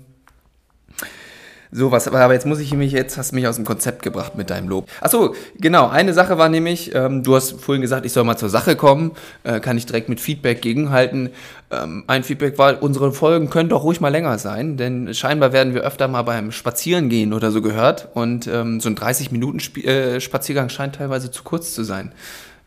so 1.76 1.92
was, 1.92 2.08
aber 2.08 2.32
jetzt 2.32 2.46
muss 2.46 2.58
ich 2.58 2.72
mich, 2.72 2.92
jetzt 2.92 3.18
hast 3.18 3.32
du 3.32 3.36
mich 3.36 3.46
aus 3.46 3.56
dem 3.56 3.66
Konzept 3.66 4.02
gebracht 4.02 4.34
mit 4.34 4.48
deinem 4.48 4.66
Lob. 4.66 4.88
Achso, 5.02 5.34
genau, 5.58 5.88
eine 5.88 6.14
Sache 6.14 6.38
war 6.38 6.48
nämlich, 6.48 6.94
ähm, 6.94 7.22
du 7.22 7.36
hast 7.36 7.60
vorhin 7.60 7.82
gesagt, 7.82 8.06
ich 8.06 8.14
soll 8.14 8.24
mal 8.24 8.38
zur 8.38 8.48
Sache 8.48 8.76
kommen, 8.76 9.12
äh, 9.44 9.60
kann 9.60 9.76
ich 9.76 9.84
direkt 9.84 10.08
mit 10.08 10.18
Feedback 10.18 10.62
gegenhalten. 10.62 11.30
Ähm, 11.70 12.04
ein 12.06 12.22
Feedback 12.22 12.56
war, 12.56 12.82
unsere 12.82 13.12
Folgen 13.12 13.50
können 13.50 13.68
doch 13.68 13.84
ruhig 13.84 14.00
mal 14.00 14.08
länger 14.08 14.38
sein, 14.38 14.78
denn 14.78 15.12
scheinbar 15.12 15.52
werden 15.52 15.74
wir 15.74 15.82
öfter 15.82 16.08
mal 16.08 16.22
beim 16.22 16.50
Spazierengehen 16.50 17.34
oder 17.34 17.50
so 17.50 17.60
gehört 17.60 18.08
und 18.14 18.46
ähm, 18.46 18.80
so 18.80 18.88
ein 18.88 18.96
30-Minuten-Spaziergang 18.96 20.66
äh, 20.66 20.70
scheint 20.70 20.94
teilweise 20.94 21.30
zu 21.30 21.42
kurz 21.42 21.74
zu 21.74 21.84
sein. 21.84 22.12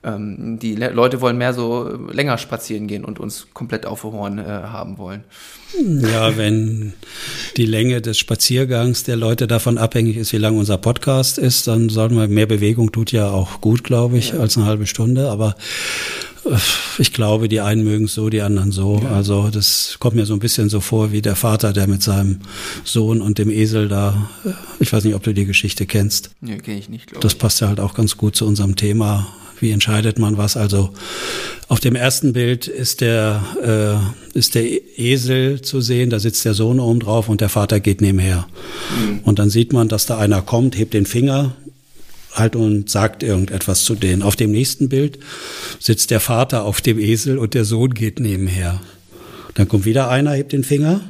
Ähm, 0.02 0.60
die 0.62 0.76
Le 0.76 0.92
Leute 0.92 1.20
wollen 1.20 1.38
mehr 1.38 1.54
so 1.54 1.90
länger 2.12 2.38
spazieren 2.38 2.88
gehen 2.88 3.04
und 3.04 3.20
uns 3.20 3.48
komplett 3.54 3.86
auf 3.86 4.06
Ohren 4.06 4.40
äh, 4.40 4.44
haben 4.44 4.98
wollen. 4.98 5.26
Ja, 5.78 6.38
wenn 6.38 6.94
die 7.58 7.66
Länge 7.66 8.02
des 8.02 8.18
Spaziergangs 8.18 9.04
der 9.04 9.18
Leute 9.18 9.46
davon 9.46 9.78
abhängig 9.78 10.18
ist, 10.18 10.32
wie 10.32 10.38
lang 10.38 10.58
unser 10.58 10.78
Podcast 10.78 11.38
ist, 11.38 11.68
dann 11.68 11.90
sagen 11.90 12.16
wir, 12.16 12.28
mehr 12.28 12.48
Bewegung 12.48 12.92
tut 12.92 13.12
ja 13.12 13.30
auch 13.30 13.60
gut, 13.62 13.84
glaube 13.84 14.18
ich, 14.18 14.32
ja. 14.32 14.40
als 14.40 14.58
eine 14.58 14.66
halbe 14.66 14.88
Stunde. 14.88 15.30
Aber 15.30 15.56
äh, 16.46 16.56
ich 16.98 17.12
glaube, 17.12 17.50
die 17.50 17.60
einen 17.60 17.84
mögen 17.84 18.06
es 18.06 18.14
so, 18.14 18.30
die 18.30 18.42
anderen 18.42 18.72
so. 18.72 19.02
Ja. 19.04 19.12
Also 19.12 19.50
das 19.50 19.98
kommt 20.00 20.16
mir 20.16 20.26
so 20.26 20.34
ein 20.34 20.40
bisschen 20.40 20.70
so 20.70 20.80
vor 20.80 21.12
wie 21.12 21.22
der 21.22 21.36
Vater, 21.36 21.74
der 21.74 21.88
mit 21.88 22.02
seinem 22.02 22.40
Sohn 22.86 23.22
und 23.22 23.38
dem 23.38 23.50
Esel 23.50 23.90
da, 23.90 24.30
äh, 24.46 24.52
ich 24.80 24.94
weiß 24.94 25.04
nicht, 25.04 25.16
ob 25.16 25.24
du 25.24 25.34
die 25.34 25.46
Geschichte 25.46 25.86
kennst. 25.86 26.32
Nee, 26.40 26.58
kenne 26.58 26.80
ich 26.80 26.88
nicht, 26.88 27.08
glaube 27.08 27.22
Das 27.22 27.36
passt 27.36 27.60
ja 27.60 27.68
halt 27.68 27.82
auch 27.82 27.94
ganz 27.94 28.18
gut 28.18 28.38
zu 28.38 28.48
unserem 28.48 28.78
Thema 28.78 29.28
wie 29.62 29.72
entscheidet 29.72 30.20
man 30.20 30.38
was? 30.38 30.58
Also 30.58 30.92
auf 31.68 31.80
dem 31.80 31.96
ersten 31.96 32.34
Bild 32.34 32.68
ist 32.68 33.02
der, 33.02 34.02
äh, 34.34 34.38
ist 34.38 34.56
der 34.56 34.66
Esel 34.98 35.62
zu 35.62 35.82
sehen, 35.82 36.10
da 36.10 36.20
sitzt 36.20 36.46
der 36.46 36.54
Sohn 36.54 36.80
oben 36.80 37.00
drauf 37.00 37.30
und 37.30 37.42
der 37.42 37.50
Vater 37.50 37.80
geht 37.80 38.02
nebenher. 38.02 38.48
Mhm. 39.00 39.20
Und 39.20 39.40
dann 39.40 39.50
sieht 39.50 39.74
man, 39.74 39.88
dass 39.88 40.06
da 40.06 40.18
einer 40.18 40.42
kommt, 40.42 40.78
hebt 40.78 40.94
den 40.94 41.06
Finger 41.06 41.56
halt 42.34 42.56
und 42.56 42.90
sagt 42.90 43.24
irgendetwas 43.24 43.84
zu 43.84 43.96
denen. 43.96 44.22
Auf 44.22 44.36
dem 44.36 44.52
nächsten 44.52 44.90
Bild 44.90 45.20
sitzt 45.80 46.12
der 46.12 46.20
Vater 46.20 46.64
auf 46.64 46.82
dem 46.82 47.00
Esel 47.00 47.38
und 47.38 47.54
der 47.54 47.66
Sohn 47.66 47.94
geht 47.94 48.20
nebenher. 48.20 48.82
Dann 49.56 49.68
kommt 49.68 49.86
wieder 49.86 50.10
einer, 50.10 50.32
hebt 50.32 50.54
den 50.54 50.64
Finger. 50.64 51.02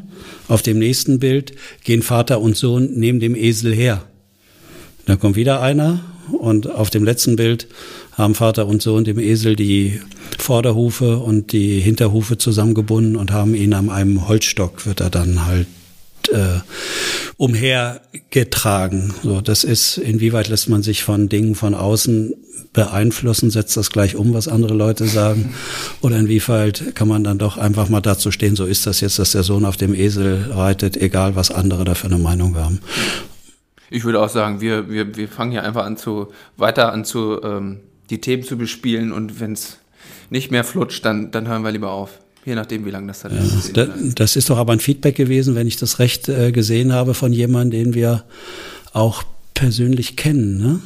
Auf 0.48 0.62
dem 0.62 0.80
nächsten 0.80 1.20
Bild 1.20 1.54
gehen 1.84 2.02
Vater 2.02 2.42
und 2.42 2.58
Sohn 2.58 2.90
neben 2.96 3.20
dem 3.20 3.36
Esel 3.36 3.74
her. 3.74 4.04
Dann 5.06 5.20
kommt 5.20 5.36
wieder 5.36 5.62
einer 5.62 6.02
und 6.32 6.70
auf 6.70 6.90
dem 6.90 7.04
letzten 7.04 7.36
Bild 7.36 7.68
haben 8.20 8.36
Vater 8.36 8.68
und 8.68 8.82
Sohn 8.82 9.06
dem 9.06 9.18
Esel 9.18 9.56
die 9.56 10.02
Vorderhufe 10.38 11.18
und 11.18 11.54
die 11.54 11.80
Hinterhufe 11.80 12.38
zusammengebunden 12.38 13.16
und 13.16 13.32
haben 13.32 13.56
ihn 13.56 13.74
an 13.74 13.90
einem 13.90 14.28
Holzstock, 14.28 14.86
wird 14.86 15.00
er 15.00 15.10
dann 15.10 15.46
halt 15.46 15.68
äh, 16.32 16.60
umhergetragen. 17.38 19.14
So, 19.24 19.40
das 19.40 19.64
ist, 19.64 19.98
inwieweit 19.98 20.50
lässt 20.50 20.68
man 20.68 20.84
sich 20.84 21.02
von 21.04 21.30
Dingen 21.30 21.56
von 21.56 21.74
außen 21.74 22.34
beeinflussen, 22.74 23.50
setzt 23.50 23.78
das 23.78 23.90
gleich 23.90 24.16
um, 24.16 24.34
was 24.34 24.50
andere 24.50 24.74
Leute 24.74 25.06
sagen? 25.06 25.56
Oder 26.02 26.18
inwieweit 26.18 26.96
kann 26.96 27.08
man 27.08 27.24
dann 27.24 27.38
doch 27.40 27.58
einfach 27.58 27.88
mal 27.88 28.02
dazu 28.02 28.32
stehen, 28.32 28.58
so 28.58 28.66
ist 28.66 28.86
das 28.86 29.00
jetzt, 29.00 29.18
dass 29.18 29.32
der 29.32 29.44
Sohn 29.44 29.64
auf 29.66 29.78
dem 29.78 29.96
Esel 29.96 30.52
reitet, 30.52 30.98
egal 30.98 31.36
was 31.38 31.52
andere 31.52 31.86
da 31.86 31.96
für 31.96 32.08
eine 32.08 32.18
Meinung 32.18 32.58
haben. 32.58 32.80
Ich 33.90 34.04
würde 34.04 34.22
auch 34.22 34.30
sagen, 34.30 34.62
wir, 34.62 34.90
wir, 34.90 35.16
wir 35.16 35.28
fangen 35.28 35.52
hier 35.52 35.64
einfach 35.64 35.86
an 35.86 35.98
zu, 35.98 36.28
weiter 36.58 36.92
an 36.92 37.06
zu 37.06 37.42
ähm, 37.42 37.80
die 38.10 38.22
Themen 38.22 38.44
zu 38.44 38.58
bespielen 38.58 39.12
und 39.12 39.40
wenn 39.40 39.54
es 39.54 39.78
nicht 40.30 40.52
mehr 40.52 40.64
flutscht, 40.64 41.06
dann, 41.06 41.32
dann 41.32 41.48
hören 41.48 41.64
wir 41.64 41.72
lieber 41.72 41.92
auf. 41.92 42.20
Je 42.46 42.56
nachdem, 42.56 42.86
wie 42.86 42.92
lange 42.92 43.08
das 43.08 43.22
dann 43.22 43.36
ja, 43.36 43.42
ist. 43.42 43.76
Da, 43.76 43.88
das 44.16 44.36
ist 44.36 44.50
doch 44.50 44.58
aber 44.58 44.74
ein 44.74 44.80
Feedback 44.80 45.16
gewesen, 45.16 45.56
wenn 45.56 45.68
ich 45.68 45.78
das 45.78 46.00
recht 46.00 46.30
äh, 46.30 46.52
gesehen 46.52 46.94
habe, 46.94 47.14
von 47.14 47.34
jemandem, 47.34 47.84
den 47.84 47.94
wir 47.94 48.24
auch 48.94 49.24
persönlich 49.54 50.16
kennen, 50.16 50.58
ne? 50.58 50.80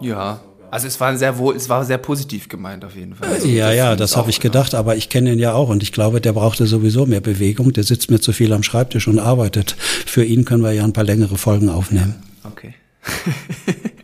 Ja, 0.00 0.40
also 0.70 0.86
es 0.86 1.00
war 1.00 1.16
sehr 1.16 1.38
wohl, 1.38 1.56
es 1.56 1.68
war 1.68 1.84
sehr 1.84 1.98
positiv 1.98 2.48
gemeint 2.48 2.84
auf 2.84 2.94
jeden 2.94 3.14
Fall. 3.14 3.28
Also 3.28 3.48
ja, 3.48 3.68
das 3.68 3.76
ja, 3.76 3.96
das 3.96 4.16
habe 4.16 4.30
ich 4.30 4.38
gedacht, 4.38 4.74
aber 4.74 4.96
ich 4.96 5.08
kenne 5.08 5.32
ihn 5.32 5.38
ja 5.38 5.54
auch 5.54 5.68
und 5.68 5.82
ich 5.82 5.92
glaube, 5.92 6.20
der 6.20 6.32
brauchte 6.32 6.66
sowieso 6.66 7.06
mehr 7.06 7.20
Bewegung. 7.20 7.72
Der 7.72 7.84
sitzt 7.84 8.10
mir 8.10 8.20
zu 8.20 8.32
viel 8.32 8.52
am 8.52 8.62
Schreibtisch 8.62 9.08
und 9.08 9.18
arbeitet. 9.18 9.76
Für 9.78 10.24
ihn 10.24 10.44
können 10.44 10.62
wir 10.62 10.72
ja 10.72 10.84
ein 10.84 10.92
paar 10.92 11.04
längere 11.04 11.38
Folgen 11.38 11.70
aufnehmen. 11.70 12.16
Okay. 12.44 12.74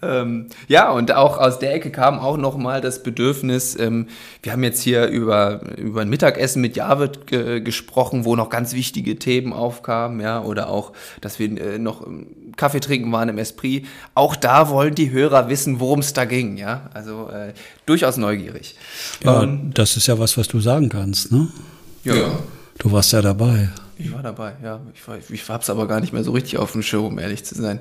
Ähm, 0.00 0.46
ja, 0.68 0.90
und 0.90 1.12
auch 1.12 1.38
aus 1.38 1.58
der 1.58 1.74
Ecke 1.74 1.90
kam 1.90 2.20
auch 2.20 2.36
nochmal 2.36 2.80
das 2.80 3.02
Bedürfnis, 3.02 3.76
ähm, 3.78 4.06
wir 4.42 4.52
haben 4.52 4.62
jetzt 4.62 4.80
hier 4.82 5.06
über, 5.06 5.60
über 5.76 6.02
ein 6.02 6.08
Mittagessen 6.08 6.62
mit 6.62 6.76
Javid 6.76 7.26
ge 7.26 7.60
gesprochen, 7.60 8.24
wo 8.24 8.36
noch 8.36 8.48
ganz 8.48 8.74
wichtige 8.74 9.18
Themen 9.18 9.52
aufkamen, 9.52 10.20
ja, 10.20 10.42
oder 10.42 10.68
auch, 10.68 10.92
dass 11.20 11.40
wir 11.40 11.50
äh, 11.60 11.78
noch 11.78 12.06
ähm, 12.06 12.26
Kaffee 12.56 12.80
trinken 12.80 13.10
waren 13.10 13.28
im 13.28 13.38
Esprit. 13.38 13.86
Auch 14.14 14.36
da 14.36 14.68
wollen 14.68 14.94
die 14.94 15.10
Hörer 15.10 15.48
wissen, 15.48 15.80
worum 15.80 15.98
es 15.98 16.12
da 16.12 16.24
ging, 16.24 16.56
ja, 16.56 16.90
also 16.94 17.28
äh, 17.30 17.52
durchaus 17.84 18.16
neugierig. 18.18 18.76
Ja, 19.24 19.42
ähm, 19.42 19.72
das 19.74 19.96
ist 19.96 20.06
ja 20.06 20.18
was, 20.18 20.38
was 20.38 20.46
du 20.46 20.60
sagen 20.60 20.90
kannst, 20.90 21.32
ne? 21.32 21.48
Ja. 22.04 22.14
Du 22.78 22.92
warst 22.92 23.12
ja 23.12 23.20
dabei. 23.20 23.70
Ich 23.96 24.12
war 24.12 24.22
dabei, 24.22 24.52
ja. 24.62 24.80
Ich, 24.94 25.30
ich 25.30 25.48
hab's 25.48 25.68
aber 25.68 25.88
gar 25.88 26.00
nicht 26.00 26.12
mehr 26.12 26.22
so 26.22 26.30
richtig 26.30 26.58
auf 26.58 26.70
dem 26.70 26.82
Schirm, 26.82 27.04
um 27.04 27.18
ehrlich 27.18 27.44
zu 27.44 27.56
sein. 27.56 27.80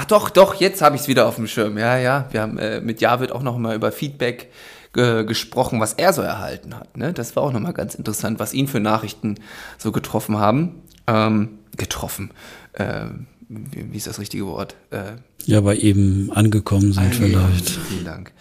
Ach 0.00 0.04
doch, 0.04 0.30
doch, 0.30 0.54
jetzt 0.54 0.80
habe 0.80 0.94
ich 0.94 1.02
es 1.02 1.08
wieder 1.08 1.26
auf 1.26 1.34
dem 1.34 1.48
Schirm. 1.48 1.76
Ja, 1.76 1.98
ja. 1.98 2.28
Wir 2.30 2.42
haben 2.42 2.56
äh, 2.56 2.80
mit 2.80 3.00
Javid 3.00 3.32
auch 3.32 3.42
noch 3.42 3.58
mal 3.58 3.74
über 3.74 3.90
Feedback 3.90 4.48
ge 4.92 5.24
gesprochen, 5.24 5.80
was 5.80 5.94
er 5.94 6.12
so 6.12 6.22
erhalten 6.22 6.76
hat. 6.76 6.96
Ne? 6.96 7.12
Das 7.12 7.34
war 7.34 7.42
auch 7.42 7.52
noch 7.52 7.58
mal 7.58 7.72
ganz 7.72 7.96
interessant, 7.96 8.38
was 8.38 8.54
ihn 8.54 8.68
für 8.68 8.78
Nachrichten 8.78 9.40
so 9.76 9.90
getroffen 9.90 10.38
haben. 10.38 10.82
Ähm, 11.08 11.58
getroffen. 11.76 12.30
Äh, 12.74 13.06
wie, 13.48 13.92
wie, 13.92 13.96
ist 13.96 14.06
das 14.06 14.20
richtige 14.20 14.46
Wort? 14.46 14.76
Äh, 14.90 15.16
ja, 15.46 15.62
bei 15.62 15.74
ihm 15.74 16.30
angekommen 16.32 16.92
sind 16.92 17.02
angekommen. 17.02 17.48
vielleicht. 17.56 17.68
Vielen 17.68 18.04
Dank. 18.04 18.32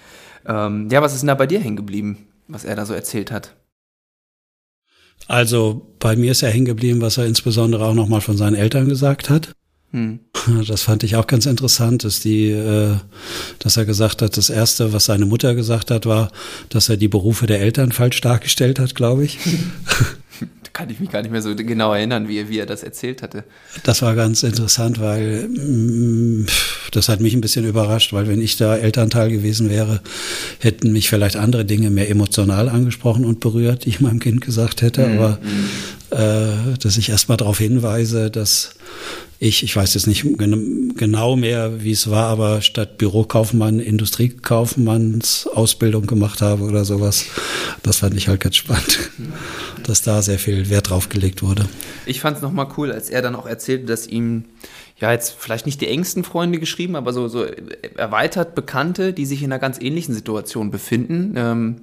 Ähm, 0.46 0.90
ja, 0.92 1.02
was 1.02 1.16
ist 1.16 1.22
denn 1.22 1.28
da 1.30 1.34
bei 1.34 1.48
dir 1.48 1.60
hängen 1.60 1.76
geblieben, 1.76 2.28
was 2.48 2.66
er 2.66 2.76
da 2.76 2.86
so 2.86 2.94
erzählt 2.94 3.32
hat? 3.32 3.56
Also 5.26 5.96
bei 5.98 6.16
mir 6.16 6.34
ist 6.34 6.44
er 6.44 6.52
hängen 6.52 6.66
geblieben, 6.66 7.02
was 7.02 7.18
er 7.18 7.26
insbesondere 7.26 7.84
auch 7.84 7.96
noch 7.96 8.08
mal 8.08 8.22
von 8.22 8.38
seinen 8.38 8.56
Eltern 8.56 8.88
gesagt 8.88 9.32
hat. 9.32 9.56
Hm. 9.98 10.20
Das 10.68 10.84
fand 10.84 11.04
ich 11.04 11.16
auch 11.16 11.28
ganz 11.28 11.46
interessant, 11.46 12.04
dass 12.04 12.20
die, 12.20 12.52
äh, 12.52 12.96
dass 13.60 13.78
er 13.78 13.86
gesagt 13.86 14.22
hat, 14.22 14.38
das 14.38 14.50
erste, 14.50 14.94
was 14.94 15.06
seine 15.06 15.26
Mutter 15.26 15.56
gesagt 15.56 15.92
hat, 15.92 16.06
war, 16.06 16.32
dass 16.70 16.90
er 16.90 16.98
die 16.98 17.08
Berufe 17.08 17.48
der 17.48 17.60
Eltern 17.60 17.92
falsch 17.92 18.22
dargestellt 18.22 18.80
hat, 18.80 18.96
glaube 18.96 19.26
ich. 19.26 19.40
kann 20.78 20.92
ich 20.92 21.00
mich 21.00 21.10
gar 21.10 21.24
nicht 21.24 21.32
mehr 21.32 21.42
so 21.42 21.56
genau 21.56 21.92
erinnern, 21.92 22.28
wie, 22.28 22.50
wie 22.50 22.60
er 22.60 22.68
das 22.68 22.84
erzählt 22.84 23.24
hatte. 23.24 23.44
Das 23.84 24.04
war 24.04 24.14
ganz 24.14 24.44
interessant, 24.44 25.00
weil 25.00 25.48
mm, 25.48 26.46
das 26.92 27.10
hat 27.10 27.20
mich 27.20 27.34
ein 27.34 27.42
bisschen 27.42 27.66
überrascht, 27.66 28.14
weil 28.14 28.28
wenn 28.28 28.40
ich 28.40 28.58
da 28.58 28.78
Elternteil 28.78 29.32
gewesen 29.32 29.72
wäre, 29.72 30.02
hätten 30.60 30.92
mich 30.92 31.10
vielleicht 31.10 31.36
andere 31.36 31.66
Dinge 31.66 31.90
mehr 31.90 32.12
emotional 32.12 32.70
angesprochen 32.70 33.26
und 33.26 33.40
berührt, 33.40 33.86
die 33.86 33.90
ich 33.90 34.02
meinem 34.02 34.20
Kind 34.20 34.42
gesagt 34.42 34.84
hätte. 34.84 35.08
Mhm. 35.08 35.18
Aber 35.18 35.40
äh, 36.07 36.07
dass 36.10 36.98
ich 36.98 37.10
erstmal 37.10 37.38
darauf 37.38 37.58
hinweise, 37.58 38.32
dass 38.32 38.76
ich, 39.40 39.62
ich 39.64 39.76
weiß 39.76 39.94
jetzt 39.94 40.08
nicht 40.08 40.26
genau 40.98 41.36
mehr, 41.36 41.84
wie 41.84 41.92
es 41.92 42.10
war, 42.10 42.28
aber 42.28 42.62
statt 42.62 42.98
Bürokaufmann 42.98 43.80
Industriekaufmanns 43.80 45.48
Ausbildung 45.48 46.08
gemacht 46.08 46.42
habe 46.42 46.64
oder 46.64 46.86
sowas. 46.86 47.26
Das 47.84 47.98
fand 47.98 48.16
ich 48.16 48.28
halt 48.28 48.40
ganz 48.40 48.56
spannend, 48.56 49.12
dass 49.84 50.02
da 50.02 50.22
sehr 50.24 50.40
viel 50.40 50.70
Wert 50.70 50.90
drauf 50.90 51.10
gelegt 51.10 51.44
wurde. 51.44 51.68
Ich 52.08 52.20
fand 52.20 52.38
es 52.38 52.44
nochmal 52.44 52.68
cool, 52.78 52.92
als 52.92 53.10
er 53.10 53.22
dann 53.22 53.36
auch 53.36 53.46
erzählte, 53.46 53.86
dass 53.86 54.08
ihm 54.08 54.46
ja 55.00 55.12
jetzt 55.12 55.36
vielleicht 55.38 55.68
nicht 55.68 55.82
die 55.82 55.88
engsten 55.88 56.24
Freunde 56.24 56.58
geschrieben, 56.58 56.96
aber 56.96 57.14
so, 57.14 57.28
so 57.28 57.46
erweitert 57.96 58.56
Bekannte, 58.56 59.14
die 59.14 59.28
sich 59.28 59.44
in 59.44 59.52
einer 59.52 59.60
ganz 59.60 59.80
ähnlichen 59.80 60.16
Situation 60.16 60.72
befinden. 60.72 61.36
Ähm, 61.38 61.76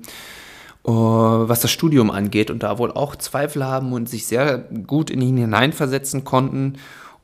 was 0.93 1.61
das 1.61 1.71
Studium 1.71 2.11
angeht 2.11 2.50
und 2.50 2.62
da 2.62 2.79
wohl 2.79 2.93
auch 2.93 3.17
Zweifel 3.17 3.64
haben 3.64 3.93
und 3.93 4.09
sich 4.09 4.26
sehr 4.26 4.59
gut 4.59 5.11
in 5.11 5.23
ihn 5.23 5.37
hineinversetzen 5.37 6.25
konnten 6.25 6.75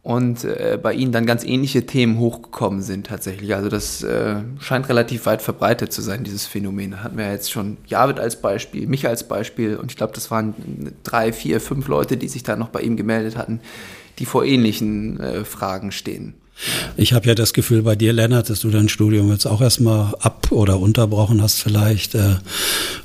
und 0.02 0.44
äh, 0.44 0.78
bei 0.82 0.94
ihnen 0.94 1.12
dann 1.12 1.26
ganz 1.26 1.44
ähnliche 1.44 1.84
Themen 1.84 2.18
hochgekommen 2.18 2.80
sind 2.80 3.08
tatsächlich. 3.08 3.54
Also 3.54 3.68
das 3.68 4.02
äh, 4.02 4.36
scheint 4.58 4.88
relativ 4.88 5.26
weit 5.26 5.42
verbreitet 5.42 5.92
zu 5.92 6.00
sein, 6.00 6.24
dieses 6.24 6.46
Phänomen. 6.46 7.02
Hatten 7.02 7.18
wir 7.18 7.30
jetzt 7.30 7.52
schon 7.52 7.76
Javid 7.86 8.18
als 8.18 8.40
Beispiel, 8.40 8.86
mich 8.86 9.06
als 9.06 9.28
Beispiel 9.28 9.76
und 9.76 9.90
ich 9.90 9.96
glaube, 9.98 10.14
das 10.14 10.30
waren 10.30 10.54
drei, 11.04 11.32
vier, 11.32 11.60
fünf 11.60 11.86
Leute, 11.88 12.16
die 12.16 12.28
sich 12.28 12.42
da 12.42 12.56
noch 12.56 12.70
bei 12.70 12.80
ihm 12.80 12.96
gemeldet 12.96 13.36
hatten, 13.36 13.60
die 14.18 14.24
vor 14.24 14.44
ähnlichen 14.44 15.20
äh, 15.20 15.44
Fragen 15.44 15.92
stehen. 15.92 16.34
Ich 16.96 17.12
habe 17.12 17.26
ja 17.26 17.34
das 17.34 17.52
Gefühl 17.52 17.82
bei 17.82 17.96
dir, 17.96 18.12
Lennart, 18.12 18.50
dass 18.50 18.60
du 18.60 18.70
dein 18.70 18.88
Studium 18.88 19.30
jetzt 19.30 19.46
auch 19.46 19.60
erstmal 19.60 20.14
ab 20.20 20.48
oder 20.50 20.78
unterbrochen 20.78 21.42
hast 21.42 21.60
vielleicht. 21.62 22.14
Äh, 22.14 22.36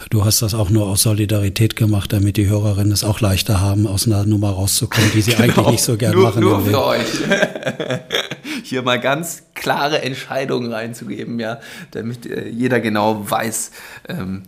du 0.10 0.26
hast 0.26 0.42
das 0.42 0.54
auch 0.54 0.70
nur 0.70 0.88
aus 0.88 1.04
Solidarität 1.04 1.76
gemacht, 1.76 2.12
damit 2.12 2.38
die 2.38 2.48
Hörerinnen 2.48 2.92
es 2.92 3.04
auch 3.04 3.22
leichter 3.22 3.62
haben, 3.62 3.88
aus 3.88 4.08
einer 4.08 4.26
Nummer 4.26 4.52
rauszukommen, 4.52 5.12
die 5.14 5.22
sie 5.22 5.32
genau. 5.36 5.44
eigentlich 5.44 5.68
nicht 5.68 5.84
so 5.84 5.98
gern 5.98 6.14
nur, 6.14 6.24
machen. 6.24 6.42
Nur 6.42 6.62
für 6.62 6.86
euch. 6.86 7.08
Hier 8.64 8.82
mal 8.82 9.00
ganz 9.00 9.44
klare 9.54 10.02
Entscheidungen 10.02 10.72
reinzugeben, 10.72 11.40
ja, 11.40 11.60
damit 11.92 12.26
äh, 12.26 12.48
jeder 12.50 12.80
genau 12.80 13.30
weiß, 13.30 13.72
ähm, 14.10 14.44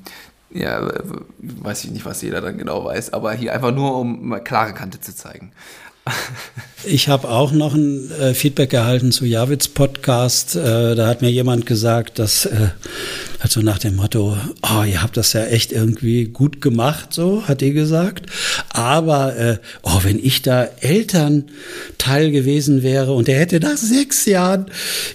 ja, 0.50 0.90
weiß 1.40 1.84
ich 1.84 1.92
nicht, 1.92 2.06
was 2.06 2.22
jeder 2.22 2.42
dann 2.42 2.58
genau 2.58 2.86
weiß, 2.86 3.14
aber 3.14 3.34
hier 3.34 3.54
einfach 3.54 3.74
nur, 3.74 3.98
um 3.98 4.30
mal 4.30 4.40
klare 4.40 4.74
Kante 4.74 5.00
zu 5.02 5.14
zeigen. 5.14 5.52
Ich 6.84 7.10
habe 7.10 7.28
auch 7.30 7.52
noch 7.52 7.74
ein 7.74 8.12
äh, 8.12 8.34
Feedback 8.34 8.72
erhalten 8.72 9.12
zu 9.12 9.26
Javits 9.26 9.68
Podcast. 9.68 10.56
Äh, 10.56 10.96
da 10.96 11.08
hat 11.08 11.22
mir 11.22 11.32
jemand 11.32 11.66
gesagt, 11.66 12.20
dass 12.20 12.46
äh, 12.46 12.70
also 13.40 13.62
nach 13.62 13.78
dem 13.78 13.96
Motto, 13.96 14.38
oh, 14.62 14.84
ihr 14.84 15.02
habt 15.02 15.18
das 15.18 15.34
ja 15.34 15.44
echt 15.46 15.72
irgendwie 15.72 16.26
gut 16.26 16.62
gemacht, 16.62 17.14
so 17.14 17.44
hat 17.48 17.62
ihr 17.62 17.74
gesagt. 17.74 18.28
Aber 18.70 19.36
äh, 19.38 19.58
oh, 19.84 20.00
wenn 20.04 20.18
ich 20.24 20.44
da 20.44 20.64
Elternteil 20.80 22.32
gewesen 22.32 22.84
wäre 22.84 23.14
und 23.14 23.28
der 23.28 23.40
hätte 23.40 23.60
nach 23.60 23.78
sechs 23.78 24.26
Jahren 24.26 24.68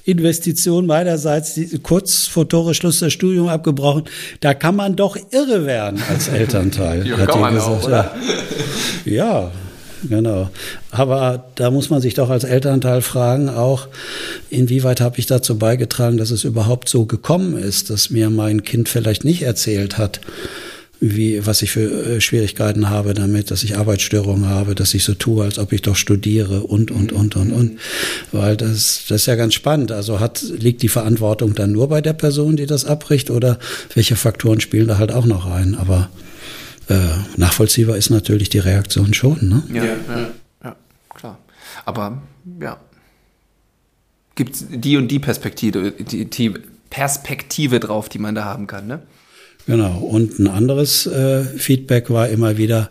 Investition 0.04 0.86
meinerseits 0.86 1.54
die, 1.54 1.78
kurz 1.78 2.26
vor 2.26 2.48
Toreschluss 2.48 2.98
das 2.98 3.12
Studium 3.12 3.48
abgebrochen, 3.48 4.04
da 4.40 4.52
kann 4.52 4.76
man 4.76 4.94
doch 4.96 5.16
irre 5.30 5.64
werden 5.64 6.02
als 6.08 6.28
Elternteil. 6.28 7.06
ja, 7.06 7.18
hat 7.18 7.30
kann 7.30 7.40
man 7.40 7.54
gesagt. 7.54 7.84
Auch, 7.84 7.86
oder? 7.86 8.14
ja. 9.04 9.50
Genau. 10.08 10.50
Aber 10.90 11.44
da 11.54 11.70
muss 11.70 11.90
man 11.90 12.00
sich 12.00 12.14
doch 12.14 12.30
als 12.30 12.44
Elternteil 12.44 13.02
fragen, 13.02 13.48
auch 13.48 13.88
inwieweit 14.50 15.00
habe 15.00 15.18
ich 15.18 15.26
dazu 15.26 15.58
beigetragen, 15.58 16.16
dass 16.16 16.30
es 16.30 16.44
überhaupt 16.44 16.88
so 16.88 17.06
gekommen 17.06 17.56
ist, 17.56 17.90
dass 17.90 18.10
mir 18.10 18.30
mein 18.30 18.64
Kind 18.64 18.88
vielleicht 18.88 19.24
nicht 19.24 19.42
erzählt 19.42 19.98
hat, 19.98 20.20
wie, 21.02 21.44
was 21.44 21.62
ich 21.62 21.72
für 21.72 21.90
äh, 21.90 22.20
Schwierigkeiten 22.20 22.88
habe 22.88 23.12
damit, 23.12 23.50
dass 23.50 23.64
ich 23.64 23.76
Arbeitsstörungen 23.76 24.48
habe, 24.48 24.76
dass 24.76 24.94
ich 24.94 25.02
so 25.02 25.14
tue, 25.14 25.44
als 25.44 25.58
ob 25.58 25.72
ich 25.72 25.82
doch 25.82 25.96
studiere 25.96 26.60
und, 26.60 26.92
und, 26.92 27.12
und, 27.12 27.34
und, 27.34 27.52
und. 27.52 27.78
Weil 28.30 28.56
das, 28.56 29.04
das 29.08 29.22
ist 29.22 29.26
ja 29.26 29.34
ganz 29.34 29.54
spannend. 29.54 29.90
Also 29.90 30.20
hat, 30.20 30.42
liegt 30.42 30.80
die 30.82 30.88
Verantwortung 30.88 31.56
dann 31.56 31.72
nur 31.72 31.88
bei 31.88 32.00
der 32.00 32.12
Person, 32.12 32.56
die 32.56 32.66
das 32.66 32.84
abbricht 32.84 33.30
oder 33.30 33.58
welche 33.94 34.14
Faktoren 34.14 34.60
spielen 34.60 34.86
da 34.86 34.98
halt 34.98 35.10
auch 35.10 35.26
noch 35.26 35.50
rein? 35.50 35.74
Aber 35.74 36.08
äh, 36.88 36.94
nachvollziehbar 37.36 37.96
ist 37.96 38.10
natürlich 38.10 38.48
die 38.48 38.58
Reaktion 38.58 39.14
schon. 39.14 39.38
Ne? 39.42 39.62
Ja, 39.72 39.84
ja, 39.84 40.30
ja, 40.64 40.76
klar. 41.14 41.38
Aber 41.84 42.22
ja, 42.60 42.78
gibt 44.34 44.54
es 44.54 44.66
die 44.68 44.96
und 44.96 45.08
die 45.08 45.18
Perspektive, 45.18 45.92
die, 45.92 46.28
die, 46.28 46.54
Perspektive 46.90 47.80
drauf, 47.80 48.10
die 48.10 48.18
man 48.18 48.34
da 48.34 48.44
haben 48.44 48.66
kann, 48.66 48.86
ne? 48.86 49.00
Genau. 49.66 49.98
Und 49.98 50.38
ein 50.38 50.46
anderes 50.46 51.06
äh, 51.06 51.42
Feedback 51.42 52.10
war 52.10 52.28
immer 52.28 52.58
wieder, 52.58 52.90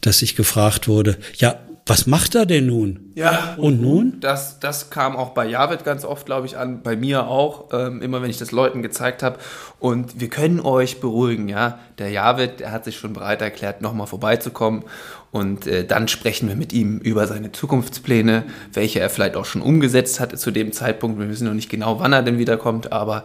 dass 0.00 0.20
ich 0.20 0.34
gefragt 0.34 0.88
wurde, 0.88 1.16
ja, 1.36 1.60
was 1.88 2.08
macht 2.08 2.34
er 2.34 2.46
denn 2.46 2.66
nun? 2.66 3.12
Ja. 3.14 3.54
Und 3.56 3.80
nun? 3.80 4.18
Das, 4.20 4.58
das 4.58 4.90
kam 4.90 5.14
auch 5.16 5.30
bei 5.30 5.46
Javid 5.46 5.84
ganz 5.84 6.04
oft, 6.04 6.26
glaube 6.26 6.46
ich, 6.46 6.58
an, 6.58 6.82
bei 6.82 6.96
mir 6.96 7.28
auch, 7.28 7.72
ähm, 7.72 8.02
immer 8.02 8.20
wenn 8.22 8.28
ich 8.28 8.38
das 8.38 8.50
Leuten 8.50 8.82
gezeigt 8.82 9.22
habe. 9.22 9.38
Und 9.78 10.20
wir 10.20 10.28
können 10.28 10.58
euch 10.58 11.00
beruhigen, 11.00 11.48
ja. 11.48 11.78
Der 11.98 12.10
Javid, 12.10 12.58
der 12.58 12.72
hat 12.72 12.84
sich 12.84 12.98
schon 12.98 13.12
bereit 13.12 13.40
erklärt, 13.40 13.82
nochmal 13.82 14.08
vorbeizukommen. 14.08 14.82
Und 15.30 15.68
äh, 15.68 15.86
dann 15.86 16.08
sprechen 16.08 16.48
wir 16.48 16.56
mit 16.56 16.72
ihm 16.72 16.98
über 16.98 17.28
seine 17.28 17.52
Zukunftspläne, 17.52 18.44
welche 18.72 18.98
er 18.98 19.08
vielleicht 19.08 19.36
auch 19.36 19.44
schon 19.44 19.62
umgesetzt 19.62 20.18
hatte 20.18 20.36
zu 20.36 20.50
dem 20.50 20.72
Zeitpunkt. 20.72 21.20
Wir 21.20 21.28
wissen 21.28 21.46
noch 21.46 21.54
nicht 21.54 21.70
genau, 21.70 22.00
wann 22.00 22.12
er 22.12 22.22
denn 22.24 22.38
wiederkommt, 22.38 22.90
aber 22.90 23.24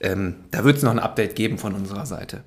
ähm, 0.00 0.34
da 0.50 0.64
wird 0.64 0.78
es 0.78 0.82
noch 0.82 0.90
ein 0.90 0.98
Update 0.98 1.36
geben 1.36 1.58
von 1.58 1.74
unserer 1.74 2.06
Seite. 2.06 2.42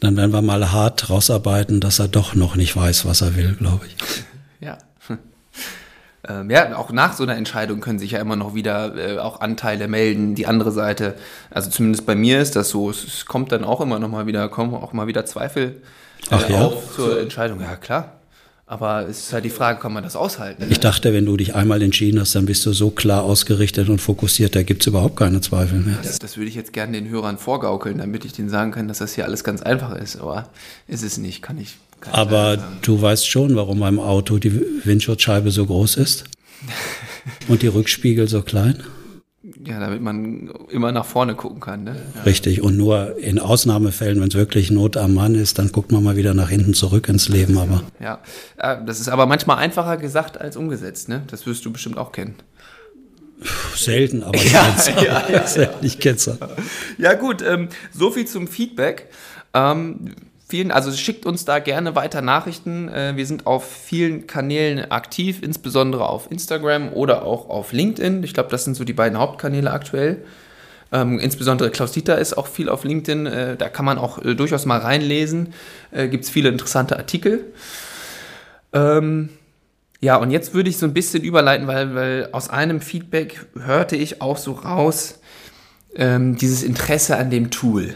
Dann 0.00 0.16
werden 0.16 0.32
wir 0.32 0.42
mal 0.42 0.72
hart 0.72 1.08
rausarbeiten, 1.08 1.80
dass 1.80 2.00
er 2.00 2.08
doch 2.08 2.34
noch 2.34 2.56
nicht 2.56 2.74
weiß, 2.76 3.04
was 3.04 3.20
er 3.20 3.36
will, 3.36 3.54
glaube 3.54 3.86
ich. 3.86 3.96
Ja 5.58 6.40
ähm, 6.40 6.50
ja, 6.50 6.76
auch 6.76 6.90
nach 6.90 7.14
so 7.14 7.22
einer 7.22 7.36
Entscheidung 7.36 7.80
können 7.80 7.98
sich 7.98 8.12
ja 8.12 8.20
immer 8.20 8.36
noch 8.36 8.54
wieder 8.54 8.96
äh, 8.96 9.18
auch 9.18 9.40
Anteile 9.40 9.88
melden, 9.88 10.34
die 10.34 10.46
andere 10.46 10.72
Seite. 10.72 11.14
Also 11.50 11.70
zumindest 11.70 12.06
bei 12.06 12.14
mir 12.14 12.40
ist 12.40 12.56
das 12.56 12.70
so. 12.70 12.90
Es, 12.90 13.04
es 13.04 13.26
kommt 13.26 13.52
dann 13.52 13.64
auch 13.64 13.80
immer 13.80 13.98
noch 13.98 14.08
mal 14.08 14.26
wieder, 14.26 14.48
kommen 14.48 14.74
auch 14.74 14.92
mal 14.92 15.06
wieder 15.06 15.24
Zweifel 15.26 15.82
äh, 16.30 16.34
Ach, 16.34 16.48
ja? 16.48 16.60
auf 16.62 16.94
zur 16.94 17.20
Entscheidung. 17.20 17.60
Ja, 17.60 17.76
klar. 17.76 18.14
Aber 18.66 19.08
es 19.08 19.20
ist 19.20 19.32
halt 19.32 19.46
die 19.46 19.50
Frage, 19.50 19.80
kann 19.80 19.94
man 19.94 20.02
das 20.02 20.14
aushalten? 20.14 20.66
Ich 20.68 20.80
dachte, 20.80 21.14
wenn 21.14 21.24
du 21.24 21.38
dich 21.38 21.54
einmal 21.54 21.80
entschieden 21.80 22.20
hast, 22.20 22.34
dann 22.34 22.44
bist 22.44 22.66
du 22.66 22.74
so 22.74 22.90
klar 22.90 23.22
ausgerichtet 23.22 23.88
und 23.88 23.98
fokussiert, 23.98 24.54
da 24.54 24.62
gibt 24.62 24.82
es 24.82 24.88
überhaupt 24.88 25.16
keine 25.16 25.40
Zweifel 25.40 25.78
mehr. 25.78 25.96
Das, 26.02 26.18
das, 26.18 26.36
würde 26.36 26.50
ich 26.50 26.54
jetzt 26.54 26.74
gerne 26.74 26.92
den 26.92 27.08
Hörern 27.08 27.38
vorgaukeln, 27.38 27.96
damit 27.96 28.26
ich 28.26 28.34
denen 28.34 28.50
sagen 28.50 28.72
kann, 28.72 28.86
dass 28.86 28.98
das 28.98 29.14
hier 29.14 29.24
alles 29.24 29.42
ganz 29.42 29.62
einfach 29.62 29.96
ist. 29.96 30.20
Aber 30.20 30.50
ist 30.86 31.02
es 31.02 31.16
nicht, 31.16 31.40
kann 31.40 31.56
ich 31.56 31.78
aber 32.12 32.58
du 32.82 33.00
weißt 33.00 33.28
schon, 33.28 33.56
warum 33.56 33.80
beim 33.80 33.98
Auto 33.98 34.38
die 34.38 34.60
Windschutzscheibe 34.84 35.50
so 35.50 35.66
groß 35.66 35.96
ist 35.96 36.24
und 37.48 37.62
die 37.62 37.68
Rückspiegel 37.68 38.28
so 38.28 38.42
klein? 38.42 38.82
Ja, 39.64 39.80
damit 39.80 40.02
man 40.02 40.50
immer 40.70 40.92
nach 40.92 41.04
vorne 41.04 41.34
gucken 41.34 41.60
kann. 41.60 41.84
Ne? 41.84 41.96
Ja. 42.14 42.22
Richtig. 42.22 42.62
Und 42.62 42.76
nur 42.76 43.18
in 43.18 43.38
Ausnahmefällen, 43.38 44.20
wenn 44.20 44.28
es 44.28 44.34
wirklich 44.34 44.70
Not 44.70 44.96
am 44.96 45.14
Mann 45.14 45.34
ist, 45.34 45.58
dann 45.58 45.72
guckt 45.72 45.90
man 45.90 46.02
mal 46.02 46.16
wieder 46.16 46.34
nach 46.34 46.48
hinten 46.48 46.74
zurück 46.74 47.08
ins 47.08 47.28
Leben. 47.28 47.58
Aber 47.58 47.82
ja, 48.00 48.20
das 48.84 49.00
ist 49.00 49.08
aber 49.08 49.26
manchmal 49.26 49.58
einfacher 49.58 49.96
gesagt 49.96 50.40
als 50.40 50.56
umgesetzt. 50.56 51.08
Ne? 51.08 51.22
Das 51.28 51.46
wirst 51.46 51.64
du 51.64 51.72
bestimmt 51.72 51.98
auch 51.98 52.12
kennen. 52.12 52.34
Selten, 53.74 54.22
aber 54.22 54.34
ich 54.36 54.52
ja, 54.52 54.64
kenn's. 54.64 54.86
Ja, 55.02 55.28
ja, 55.28 55.62
ja. 55.62 55.70
Ich 55.82 55.98
kenn's. 55.98 56.30
Ja 56.98 57.14
gut, 57.14 57.42
ähm, 57.42 57.68
so 57.92 58.10
viel 58.10 58.26
zum 58.26 58.48
Feedback. 58.48 59.08
Ähm, 59.54 60.14
vielen, 60.48 60.70
also 60.70 60.90
schickt 60.92 61.26
uns 61.26 61.44
da 61.44 61.58
gerne 61.58 61.94
weiter 61.94 62.22
Nachrichten. 62.22 62.88
Äh, 62.88 63.16
wir 63.16 63.26
sind 63.26 63.46
auf 63.46 63.70
vielen 63.70 64.26
Kanälen 64.26 64.90
aktiv, 64.90 65.42
insbesondere 65.42 66.08
auf 66.08 66.30
Instagram 66.30 66.92
oder 66.92 67.24
auch 67.24 67.48
auf 67.48 67.72
LinkedIn. 67.72 68.22
Ich 68.24 68.34
glaube, 68.34 68.50
das 68.50 68.64
sind 68.64 68.74
so 68.74 68.84
die 68.84 68.94
beiden 68.94 69.18
Hauptkanäle 69.18 69.70
aktuell. 69.70 70.24
Ähm, 70.90 71.18
insbesondere 71.18 71.70
Klaus 71.70 71.92
Dieter 71.92 72.18
ist 72.18 72.38
auch 72.38 72.46
viel 72.46 72.68
auf 72.70 72.84
LinkedIn. 72.84 73.26
Äh, 73.26 73.56
da 73.56 73.68
kann 73.68 73.84
man 73.84 73.98
auch 73.98 74.24
äh, 74.24 74.34
durchaus 74.34 74.64
mal 74.64 74.78
reinlesen. 74.78 75.52
Äh, 75.90 76.08
Gibt 76.08 76.24
es 76.24 76.30
viele 76.30 76.48
interessante 76.48 76.96
Artikel. 76.96 77.44
Ähm, 78.72 79.28
ja, 80.00 80.16
und 80.16 80.30
jetzt 80.30 80.54
würde 80.54 80.70
ich 80.70 80.78
so 80.78 80.86
ein 80.86 80.94
bisschen 80.94 81.22
überleiten, 81.22 81.66
weil, 81.66 81.94
weil 81.94 82.28
aus 82.32 82.48
einem 82.48 82.80
Feedback 82.80 83.44
hörte 83.58 83.96
ich 83.96 84.22
auch 84.22 84.38
so 84.38 84.52
raus, 84.52 85.20
ähm, 85.94 86.36
dieses 86.36 86.62
Interesse 86.62 87.16
an 87.16 87.30
dem 87.30 87.50
Tool. 87.50 87.94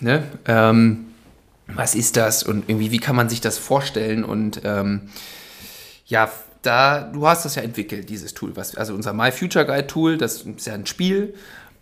Ne? 0.00 0.22
Ähm, 0.46 1.06
was 1.66 1.94
ist 1.94 2.16
das 2.16 2.42
und 2.42 2.68
irgendwie, 2.68 2.90
wie 2.90 2.98
kann 2.98 3.16
man 3.16 3.28
sich 3.28 3.40
das 3.40 3.58
vorstellen 3.58 4.24
und 4.24 4.60
ähm, 4.64 5.08
ja, 6.06 6.30
da, 6.62 7.00
du 7.00 7.26
hast 7.26 7.44
das 7.44 7.54
ja 7.54 7.62
entwickelt, 7.62 8.08
dieses 8.08 8.34
Tool, 8.34 8.56
was, 8.56 8.76
also 8.76 8.94
unser 8.94 9.12
My 9.12 9.30
Future 9.32 9.66
Guide 9.66 9.86
Tool, 9.86 10.18
das 10.18 10.42
ist 10.42 10.66
ja 10.66 10.74
ein 10.74 10.86
Spiel. 10.86 11.34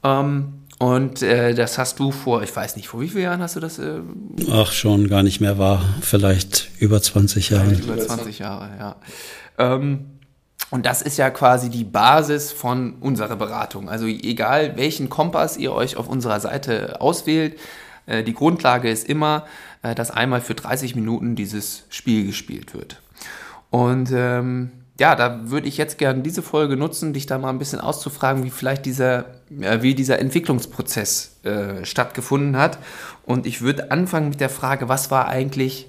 Ähm, 0.02 0.54
und 0.78 1.22
äh, 1.22 1.54
das 1.54 1.78
hast 1.78 2.00
du 2.00 2.10
vor, 2.10 2.42
ich 2.42 2.54
weiß 2.54 2.74
nicht, 2.74 2.88
vor 2.88 3.00
wie 3.00 3.08
vielen 3.08 3.24
Jahren 3.24 3.40
hast 3.40 3.54
du 3.54 3.60
das? 3.60 3.78
Äh, 3.78 4.00
Ach, 4.50 4.72
schon 4.72 5.08
gar 5.08 5.22
nicht 5.22 5.40
mehr 5.40 5.56
war. 5.56 5.80
Vielleicht 6.00 6.70
über 6.80 7.00
20 7.00 7.50
Jahre. 7.50 7.72
Über 7.72 7.96
20 7.98 8.40
Jahre, 8.40 8.68
ja. 8.78 8.96
Ähm, 9.58 10.06
und 10.70 10.86
das 10.86 11.02
ist 11.02 11.18
ja 11.18 11.30
quasi 11.30 11.70
die 11.70 11.84
Basis 11.84 12.50
von 12.50 12.94
unserer 12.94 13.36
Beratung. 13.36 13.88
Also 13.88 14.06
egal, 14.06 14.76
welchen 14.76 15.08
Kompass 15.08 15.56
ihr 15.56 15.72
euch 15.72 15.96
auf 15.96 16.08
unserer 16.08 16.40
Seite 16.40 17.00
auswählt, 17.00 17.58
äh, 18.06 18.22
die 18.22 18.34
Grundlage 18.34 18.90
ist 18.90 19.08
immer, 19.08 19.46
äh, 19.82 19.94
dass 19.94 20.10
einmal 20.10 20.40
für 20.40 20.54
30 20.54 20.94
Minuten 20.94 21.36
dieses 21.36 21.84
Spiel 21.90 22.26
gespielt 22.26 22.74
wird. 22.74 23.00
Und 23.70 24.10
ähm, 24.12 24.70
ja, 25.00 25.16
da 25.16 25.50
würde 25.50 25.66
ich 25.66 25.78
jetzt 25.78 25.98
gerne 25.98 26.22
diese 26.22 26.42
Folge 26.42 26.76
nutzen, 26.76 27.12
dich 27.12 27.26
da 27.26 27.38
mal 27.38 27.48
ein 27.48 27.58
bisschen 27.58 27.80
auszufragen, 27.80 28.44
wie 28.44 28.50
vielleicht 28.50 28.84
dieser, 28.84 29.26
äh, 29.60 29.82
wie 29.82 29.94
dieser 29.94 30.18
Entwicklungsprozess 30.18 31.40
äh, 31.44 31.84
stattgefunden 31.84 32.56
hat. 32.56 32.78
Und 33.24 33.46
ich 33.46 33.62
würde 33.62 33.90
anfangen 33.90 34.28
mit 34.28 34.40
der 34.40 34.50
Frage, 34.50 34.88
was 34.88 35.10
war 35.10 35.28
eigentlich 35.28 35.88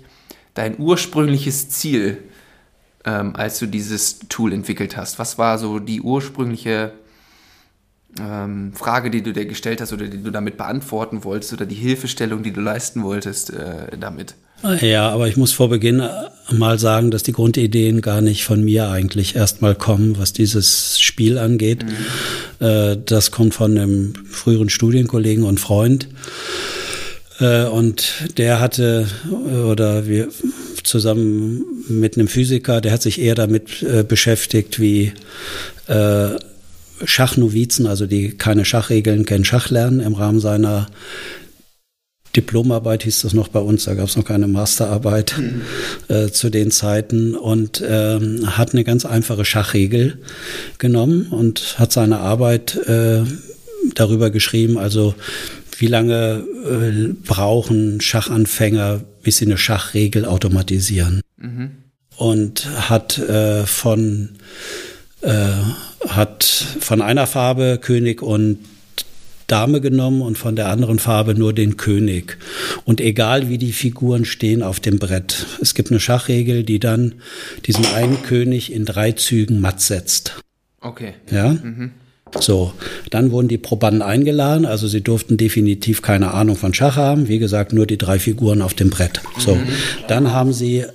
dein 0.54 0.80
ursprüngliches 0.80 1.70
Ziel, 1.70 2.24
ähm, 3.06 3.36
als 3.36 3.60
du 3.60 3.66
dieses 3.66 4.20
Tool 4.30 4.54
entwickelt 4.54 4.96
hast? 4.96 5.20
Was 5.20 5.38
war 5.38 5.58
so 5.58 5.80
die 5.80 6.02
ursprüngliche 6.02 6.94
ähm, 8.20 8.74
Frage, 8.74 9.10
die 9.10 9.24
du 9.24 9.34
dir 9.34 9.46
gestellt 9.46 9.82
hast 9.82 9.94
oder 9.94 10.08
die 10.08 10.22
du 10.22 10.32
damit 10.32 10.58
beantworten 10.58 11.24
wolltest 11.24 11.54
oder 11.54 11.66
die 11.66 11.76
Hilfestellung, 11.76 12.44
die 12.44 12.52
du 12.52 12.62
leisten 12.62 13.04
wolltest 13.04 13.52
äh, 13.52 13.98
damit? 14.00 14.36
Ja, 14.82 15.10
aber 15.10 15.28
ich 15.28 15.36
muss 15.36 15.52
vor 15.52 15.70
Beginn 15.70 16.02
mal 16.50 16.80
sagen, 16.80 17.12
dass 17.12 17.24
die 17.24 17.34
Grundideen 17.34 18.00
gar 18.00 18.22
nicht 18.22 18.46
von 18.46 18.64
mir 18.64 18.90
eigentlich 18.90 19.36
erstmal 19.36 19.76
kommen, 19.76 20.18
was 20.18 20.32
dieses 20.32 21.02
Spiel 21.02 21.38
angeht. 21.38 21.84
Mhm. 21.84 22.66
Äh, 22.66 22.98
das 23.06 23.32
kommt 23.32 23.54
von 23.54 23.78
einem 23.78 24.14
früheren 24.30 24.70
Studienkollegen 24.70 25.44
und 25.44 25.60
Freund. 25.60 26.08
Äh, 27.40 27.66
und 27.66 28.14
der 28.38 28.62
hatte, 28.62 29.08
äh, 29.30 29.58
oder 29.58 30.08
wir 30.08 30.30
zusammen 30.84 31.66
mit 31.90 32.18
einem 32.18 32.30
Physiker, 32.30 32.80
der 32.80 32.94
hat 32.94 33.02
sich 33.02 33.20
eher 33.20 33.36
damit 33.36 33.86
beschäftigt, 34.08 34.82
wie 34.82 35.14
Schachnovizen, 37.06 37.88
also 37.88 38.06
die 38.06 38.32
keine 38.32 38.66
Schachregeln 38.66 39.26
kennen, 39.26 39.46
Schach 39.46 39.70
lernen 39.70 40.00
im 40.00 40.14
Rahmen 40.14 40.40
seiner 40.40 40.88
Diplomarbeit 42.36 43.04
hieß 43.04 43.22
das 43.22 43.34
noch 43.34 43.48
bei 43.48 43.60
uns, 43.60 43.86
da 43.86 43.94
gab 43.94 44.08
es 44.08 44.16
noch 44.16 44.26
keine 44.26 44.48
Masterarbeit 44.48 45.36
mhm. 45.38 45.62
äh, 46.08 46.30
zu 46.30 46.50
den 46.50 46.72
Zeiten 46.72 47.36
und 47.36 47.84
ähm, 47.88 48.58
hat 48.58 48.74
eine 48.74 48.84
ganz 48.84 49.06
einfache 49.06 49.46
Schachregel 49.46 50.20
genommen 50.80 51.28
und 51.28 51.78
hat 51.78 51.92
seine 51.92 52.20
Arbeit 52.20 52.76
äh, 52.88 53.22
darüber 53.94 54.32
geschrieben, 54.32 54.80
also 54.80 55.14
wie 55.78 55.88
lange 55.88 56.44
äh, 56.66 57.14
brauchen 57.24 58.02
Schachanfänger, 58.02 59.02
bis 59.22 59.38
sie 59.38 59.46
eine 59.46 59.58
Schachregel 59.58 60.26
automatisieren. 60.26 61.22
Mhm. 61.38 61.72
Und 62.16 62.68
hat 62.90 63.18
äh, 63.18 63.66
von 63.66 64.30
äh, 65.22 65.52
hat 66.08 66.44
von 66.44 67.02
einer 67.02 67.28
Farbe 67.28 67.80
König 67.82 68.22
und 68.22 68.60
Dame 69.48 69.82
genommen 69.82 70.22
und 70.22 70.38
von 70.38 70.56
der 70.56 70.70
anderen 70.70 71.00
Farbe 71.00 71.36
nur 71.36 71.54
den 71.54 71.78
König. 71.78 72.38
Und 72.86 73.02
egal 73.02 73.50
wie 73.50 73.58
die 73.58 73.74
Figuren 73.74 74.26
stehen 74.26 74.64
auf 74.64 74.80
dem 74.80 75.00
Brett. 75.00 75.46
Es 75.62 75.76
gibt 75.76 75.92
eine 75.92 76.00
Schachregel, 76.00 76.64
die 76.64 76.80
dann 76.80 77.16
diesen 77.66 77.86
einen 77.86 78.24
König 78.24 78.72
in 78.72 78.86
drei 78.86 79.12
Zügen 79.12 79.60
matt 79.60 79.82
setzt. 79.82 80.40
Okay. 80.82 81.14
Ja. 81.30 81.50
Mhm. 81.50 81.92
So, 82.40 82.74
dann 83.12 83.32
wurden 83.32 83.48
die 83.48 83.58
Probanden 83.58 84.02
eingeladen, 84.02 84.66
also 84.66 84.88
sie 84.88 85.02
durften 85.02 85.38
definitiv 85.38 86.02
keine 86.02 86.34
Ahnung 86.34 86.56
von 86.56 86.74
Schach 86.74 86.96
haben, 86.96 87.28
wie 87.28 87.38
gesagt, 87.38 87.74
nur 87.74 87.86
die 87.86 87.98
drei 87.98 88.18
Figuren 88.18 88.62
auf 88.64 88.74
dem 88.74 88.90
Brett. 88.90 89.22
So, 89.38 89.56
mhm. 89.56 89.68
dann 90.08 90.32
haben 90.32 90.52
sie 90.52 90.80
äh, 90.80 90.88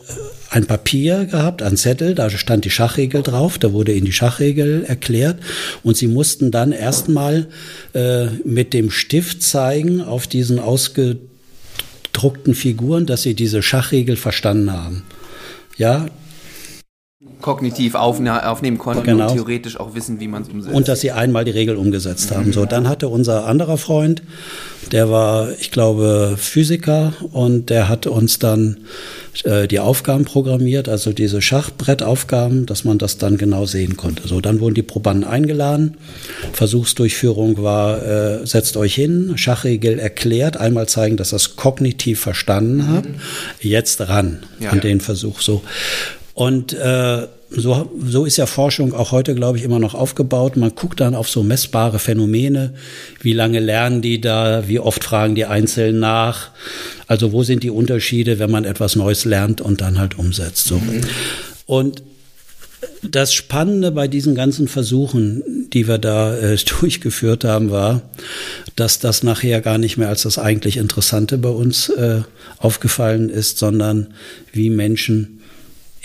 ein 0.51 0.67
Papier 0.67 1.27
gehabt, 1.27 1.63
ein 1.63 1.77
Zettel, 1.77 2.15
da 2.15 2.31
stand 2.31 2.65
die 2.65 2.71
Schachregel 2.71 3.23
drauf, 3.23 3.59
da 3.59 3.73
wurde 3.73 3.93
ihnen 3.93 4.07
die 4.07 4.13
Schachregel 4.13 4.85
erklärt 4.85 5.39
und 5.83 5.97
sie 5.97 6.07
mussten 6.07 6.51
dann 6.51 6.73
erstmal 6.73 7.49
äh, 7.95 8.27
mit 8.45 8.73
dem 8.73 8.91
Stift 8.91 9.43
zeigen 9.43 10.01
auf 10.01 10.27
diesen 10.27 10.59
ausgedruckten 10.59 12.55
Figuren, 12.55 13.07
dass 13.07 13.23
sie 13.23 13.35
diese 13.35 13.63
Schachregel 13.63 14.17
verstanden 14.17 14.73
haben. 14.73 15.03
Ja, 15.77 16.07
kognitiv 17.41 17.95
aufnehmen 17.95 18.79
konnten 18.79 19.05
genau. 19.05 19.29
und 19.29 19.35
theoretisch 19.35 19.79
auch 19.79 19.95
wissen, 19.95 20.21
wie 20.21 20.29
man 20.29 20.43
es 20.43 20.49
umsetzt. 20.49 20.75
Und 20.75 20.89
dass 20.89 21.01
sie 21.01 21.13
einmal 21.13 21.45
die 21.45 21.53
Regel 21.53 21.77
umgesetzt 21.77 22.31
haben. 22.35 22.53
So, 22.53 22.67
dann 22.67 22.89
hatte 22.89 23.09
unser 23.09 23.47
anderer 23.47 23.79
Freund, 23.79 24.23
der 24.93 25.11
war, 25.11 25.51
ich 25.59 25.71
glaube, 25.71 26.35
Physiker 26.37 27.13
und 27.33 27.71
der 27.71 27.89
hat 27.89 28.07
uns 28.07 28.39
dann 28.39 28.79
äh, 29.45 29.69
die 29.69 29.79
Aufgaben 29.79 30.25
programmiert, 30.25 30.89
also 30.89 31.13
diese 31.13 31.41
Schachbrettaufgaben, 31.41 32.67
dass 32.67 32.85
man 32.85 32.99
das 32.99 33.19
dann 33.19 33.39
genau 33.39 33.67
sehen 33.67 33.97
konnte. 33.97 34.27
So, 34.27 34.41
dann 34.41 34.61
wurden 34.61 34.75
die 34.75 34.83
Probanden 34.83 35.29
eingeladen. 35.29 35.97
Versuchsdurchführung 36.53 37.63
war, 37.63 38.03
äh, 38.03 38.47
setzt 38.47 38.77
euch 38.77 38.95
hin, 38.95 39.35
Schachregel 39.37 39.99
erklärt, 39.99 40.57
einmal 40.57 40.89
zeigen, 40.89 41.17
dass 41.17 41.31
das 41.31 41.57
kognitiv 41.57 42.21
verstanden 42.21 42.89
habt. 42.89 43.09
Jetzt 43.61 44.01
ran 44.09 44.41
ja. 44.59 44.71
an 44.71 44.81
den 44.81 45.01
Versuch. 45.01 45.41
So. 45.41 45.63
Und 46.39 46.73
äh, 46.73 47.27
so, 47.51 47.91
so 48.01 48.25
ist 48.25 48.37
ja 48.37 48.47
Forschung 48.47 48.95
auch 48.95 49.11
heute, 49.11 49.35
glaube 49.35 49.59
ich, 49.59 49.65
immer 49.65 49.81
noch 49.81 49.97
aufgebaut. 49.97 50.57
Man 50.57 50.73
guckt 50.73 51.01
dann 51.01 51.17
auf 51.17 51.29
so 51.29 51.43
messbare 51.43 51.99
Phänomene. 51.99 52.75
Wie 53.21 53.33
lange 53.33 53.59
lernen 53.59 54.03
die 54.03 54.21
da? 54.21 54.69
Wie 54.69 54.79
oft 54.79 55.03
fragen 55.03 55.35
die 55.35 55.47
einzeln 55.47 55.99
nach? 55.99 56.51
Also 57.09 57.33
wo 57.33 57.43
sind 57.43 57.65
die 57.65 57.71
Unterschiede, 57.71 58.39
wenn 58.39 58.53
man 58.53 58.65
etwas 58.65 58.95
Neues 58.95 59.25
lernt 59.25 59.61
und 59.61 59.81
dann 59.81 59.99
halt 59.99 60.17
umsetzt? 60.17 60.69
So. 60.69 60.77
Mhm. 60.77 61.01
Und 61.67 62.05
das 63.03 63.35
Spannende 63.35 63.91
bei 63.91 64.07
diesen 64.07 64.37
ganzen 64.37 64.69
Versuchen, 64.69 65.43
die 65.73 65.89
wir 65.89 65.99
da 65.99 66.37
äh, 66.37 66.57
durchgeführt 66.81 67.43
haben, 67.43 67.73
war, 67.73 68.03
dass 68.77 69.01
das 69.01 69.25
nachher 69.25 69.61
gar 69.61 69.79
nicht 69.79 69.97
mehr 69.97 70.09
als 70.09 70.23
das 70.23 70.39
eigentlich 70.39 70.77
Interessante 70.77 71.37
bei 71.37 71.49
uns 71.49 71.89
äh, 71.89 72.21
aufgefallen 72.59 73.29
ist, 73.29 73.59
sondern 73.59 74.15
wie 74.53 74.71
Menschen 74.71 75.38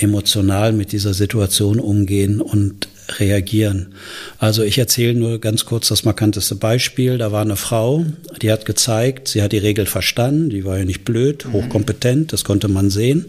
emotional 0.04 0.74
mit 0.74 0.92
dieser 0.92 1.14
Situation 1.14 1.80
umgehen 1.80 2.42
und 2.42 2.88
reagieren. 3.20 3.94
Also 4.38 4.64
ich 4.64 4.78
erzähle 4.78 5.14
nur 5.14 5.40
ganz 5.40 5.66
kurz 5.66 5.90
das 5.90 6.04
markanteste 6.06 6.56
Beispiel. 6.56 7.18
Da 7.18 7.32
war 7.32 7.42
eine 7.42 7.56
Frau, 7.56 8.06
die 8.42 8.52
hat 8.52 8.66
gezeigt, 8.66 9.28
sie 9.28 9.42
hat 9.42 9.52
die 9.52 9.58
Regel 9.58 9.86
verstanden, 9.86 10.50
die 10.50 10.66
war 10.66 10.78
ja 10.78 10.86
nicht 10.86 11.04
blöd, 11.06 11.46
mhm. 11.46 11.54
hochkompetent, 11.54 12.34
das 12.34 12.44
konnte 12.44 12.68
man 12.68 12.90
sehen. 12.90 13.26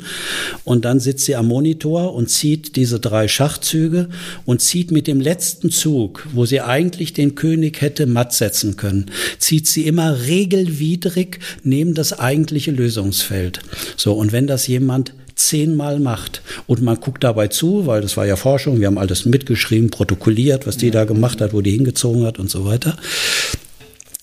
Und 0.65 0.85
dann 0.85 1.01
sitzt 1.01 1.25
sie 1.25 1.37
am 1.37 1.49
Monitor 1.49 2.15
und 2.15 2.31
zieht 2.31 2.77
diese 2.77 3.01
drei 3.01 3.29
Schachzüge 3.29 4.09
und 4.45 4.61
zieht 4.61 4.91
mit 4.91 5.07
dem 5.07 5.21
letzten 5.21 5.71
Zug, 5.71 6.27
wo 6.33 6.47
sie 6.47 6.61
eigentlich 6.61 7.13
den 7.13 7.35
König 7.35 7.81
hätte 7.81 8.07
matt 8.07 8.33
setzen 8.33 8.77
können, 8.77 9.11
zieht 9.39 9.67
sie 9.67 9.87
immer 9.87 10.27
regelwidrig 10.27 11.41
neben 11.63 11.95
das 11.95 12.19
eigentliche 12.19 12.71
Lösungsfeld. 12.71 13.61
So, 13.97 14.15
und 14.15 14.33
wenn 14.33 14.47
das 14.47 14.67
jemand 14.67 15.13
zehnmal 15.35 16.01
macht 16.01 16.43
und 16.67 16.83
man 16.83 17.01
guckt 17.01 17.25
dabei 17.25 17.49
zu, 17.49 17.87
weil 17.87 18.03
das 18.03 18.17
war 18.17 18.27
ja 18.27 18.37
Forschung, 18.37 18.81
wir 18.81 18.87
haben 18.87 18.99
alles 18.99 19.25
mitgeschrieben, 19.25 19.91
protokolliert, 19.91 20.67
was 20.67 20.77
die 20.77 20.91
da 20.91 21.05
gemacht 21.05 21.41
hat, 21.41 21.53
wo 21.53 21.61
die 21.61 21.73
hingezogen 21.73 22.25
hat 22.25 22.39
und 22.39 22.51
so 22.51 22.65
weiter, 22.65 22.97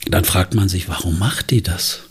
dann 0.09 0.25
fragt 0.25 0.53
man 0.53 0.69
sich, 0.69 0.89
warum 0.89 1.19
macht 1.19 1.51
die 1.51 1.61
das? 1.61 2.01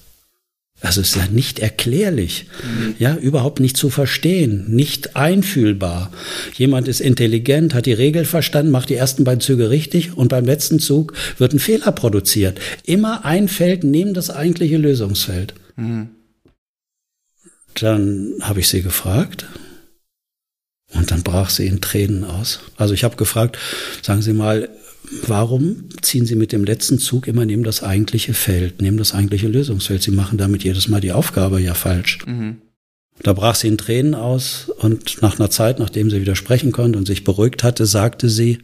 Also 0.82 1.02
ist 1.02 1.14
ja 1.14 1.26
nicht 1.30 1.58
erklärlich, 1.58 2.46
mhm. 2.62 2.94
ja, 2.98 3.14
überhaupt 3.14 3.60
nicht 3.60 3.76
zu 3.76 3.90
verstehen, 3.90 4.64
nicht 4.68 5.14
einfühlbar. 5.14 6.10
Jemand 6.56 6.88
ist 6.88 7.00
intelligent, 7.00 7.74
hat 7.74 7.84
die 7.84 7.92
Regel 7.92 8.24
verstanden, 8.24 8.70
macht 8.70 8.88
die 8.88 8.94
ersten 8.94 9.24
beiden 9.24 9.42
Züge 9.42 9.68
richtig 9.68 10.16
und 10.16 10.28
beim 10.28 10.46
letzten 10.46 10.80
Zug 10.80 11.12
wird 11.36 11.52
ein 11.52 11.58
Fehler 11.58 11.92
produziert. 11.92 12.60
Immer 12.84 13.26
ein 13.26 13.48
Feld 13.48 13.84
neben 13.84 14.14
das 14.14 14.30
eigentliche 14.30 14.78
Lösungsfeld. 14.78 15.52
Mhm. 15.76 16.10
Dann 17.80 18.34
habe 18.40 18.60
ich 18.60 18.68
sie 18.68 18.82
gefragt 18.82 19.46
und 20.92 21.10
dann 21.10 21.22
brach 21.22 21.50
sie 21.50 21.66
in 21.66 21.80
Tränen 21.80 22.24
aus. 22.24 22.60
Also 22.76 22.94
ich 22.94 23.04
habe 23.04 23.16
gefragt, 23.16 23.58
sagen 24.02 24.22
Sie 24.22 24.32
mal, 24.32 24.68
warum 25.26 25.88
ziehen 26.02 26.26
Sie 26.26 26.34
mit 26.34 26.52
dem 26.52 26.64
letzten 26.64 26.98
Zug 26.98 27.26
immer 27.26 27.46
neben 27.46 27.64
das 27.64 27.82
eigentliche 27.82 28.34
Feld, 28.34 28.82
neben 28.82 28.96
das 28.96 29.14
eigentliche 29.14 29.48
Lösungsfeld? 29.48 30.02
Sie 30.02 30.10
machen 30.10 30.36
damit 30.36 30.64
jedes 30.64 30.88
Mal 30.88 31.00
die 31.00 31.12
Aufgabe 31.12 31.60
ja 31.60 31.74
falsch. 31.74 32.18
Mhm. 32.26 32.58
Da 33.22 33.34
brach 33.34 33.54
sie 33.54 33.68
in 33.68 33.76
Tränen 33.76 34.14
aus 34.14 34.70
und 34.78 35.20
nach 35.20 35.38
einer 35.38 35.50
Zeit, 35.50 35.78
nachdem 35.78 36.10
sie 36.10 36.22
wieder 36.22 36.36
sprechen 36.36 36.72
konnte 36.72 36.98
und 36.98 37.06
sich 37.06 37.22
beruhigt 37.22 37.62
hatte, 37.62 37.84
sagte 37.84 38.30
sie, 38.30 38.58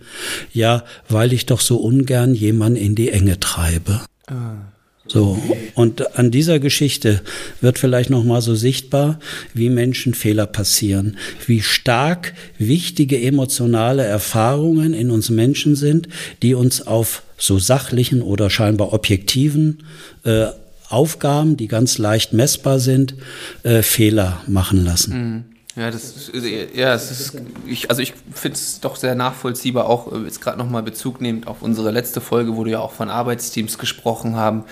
ja, 0.52 0.84
weil 1.08 1.34
ich 1.34 1.44
doch 1.44 1.60
so 1.60 1.76
ungern 1.76 2.34
jemanden 2.34 2.78
in 2.78 2.94
die 2.94 3.10
Enge 3.10 3.38
treibe. 3.38 4.00
Ah. 4.26 4.72
So, 5.08 5.38
und 5.74 6.18
an 6.18 6.30
dieser 6.30 6.58
Geschichte 6.58 7.22
wird 7.60 7.78
vielleicht 7.78 8.10
nochmal 8.10 8.42
so 8.42 8.54
sichtbar, 8.54 9.20
wie 9.54 9.70
Menschen 9.70 10.14
Fehler 10.14 10.46
passieren, 10.46 11.16
wie 11.46 11.62
stark 11.62 12.34
wichtige 12.58 13.20
emotionale 13.20 14.04
Erfahrungen 14.04 14.94
in 14.94 15.10
uns 15.10 15.30
Menschen 15.30 15.76
sind, 15.76 16.08
die 16.42 16.54
uns 16.54 16.86
auf 16.86 17.22
so 17.38 17.58
sachlichen 17.58 18.22
oder 18.22 18.50
scheinbar 18.50 18.92
objektiven 18.92 19.84
äh, 20.24 20.46
Aufgaben, 20.88 21.56
die 21.56 21.68
ganz 21.68 21.98
leicht 21.98 22.32
messbar 22.32 22.80
sind, 22.80 23.14
äh, 23.62 23.82
Fehler 23.82 24.40
machen 24.46 24.84
lassen. 24.84 25.12
Mhm. 25.12 25.56
Ja, 25.76 25.90
das 25.90 26.30
ist, 26.32 26.46
ja, 26.74 26.94
es 26.94 27.10
ist, 27.10 27.36
ich, 27.66 27.90
also 27.90 28.00
ich 28.00 28.14
finde 28.32 28.56
es 28.56 28.80
doch 28.80 28.96
sehr 28.96 29.14
nachvollziehbar, 29.14 29.86
auch 29.90 30.10
äh, 30.10 30.24
jetzt 30.24 30.40
gerade 30.40 30.56
nochmal 30.56 30.82
Bezug 30.82 31.20
nehmend 31.20 31.46
auf 31.46 31.60
unsere 31.60 31.90
letzte 31.90 32.22
Folge, 32.22 32.56
wo 32.56 32.64
du 32.64 32.70
ja 32.70 32.80
auch 32.80 32.92
von 32.92 33.10
Arbeitsteams 33.10 33.76
gesprochen 33.76 34.36
haben, 34.36 34.64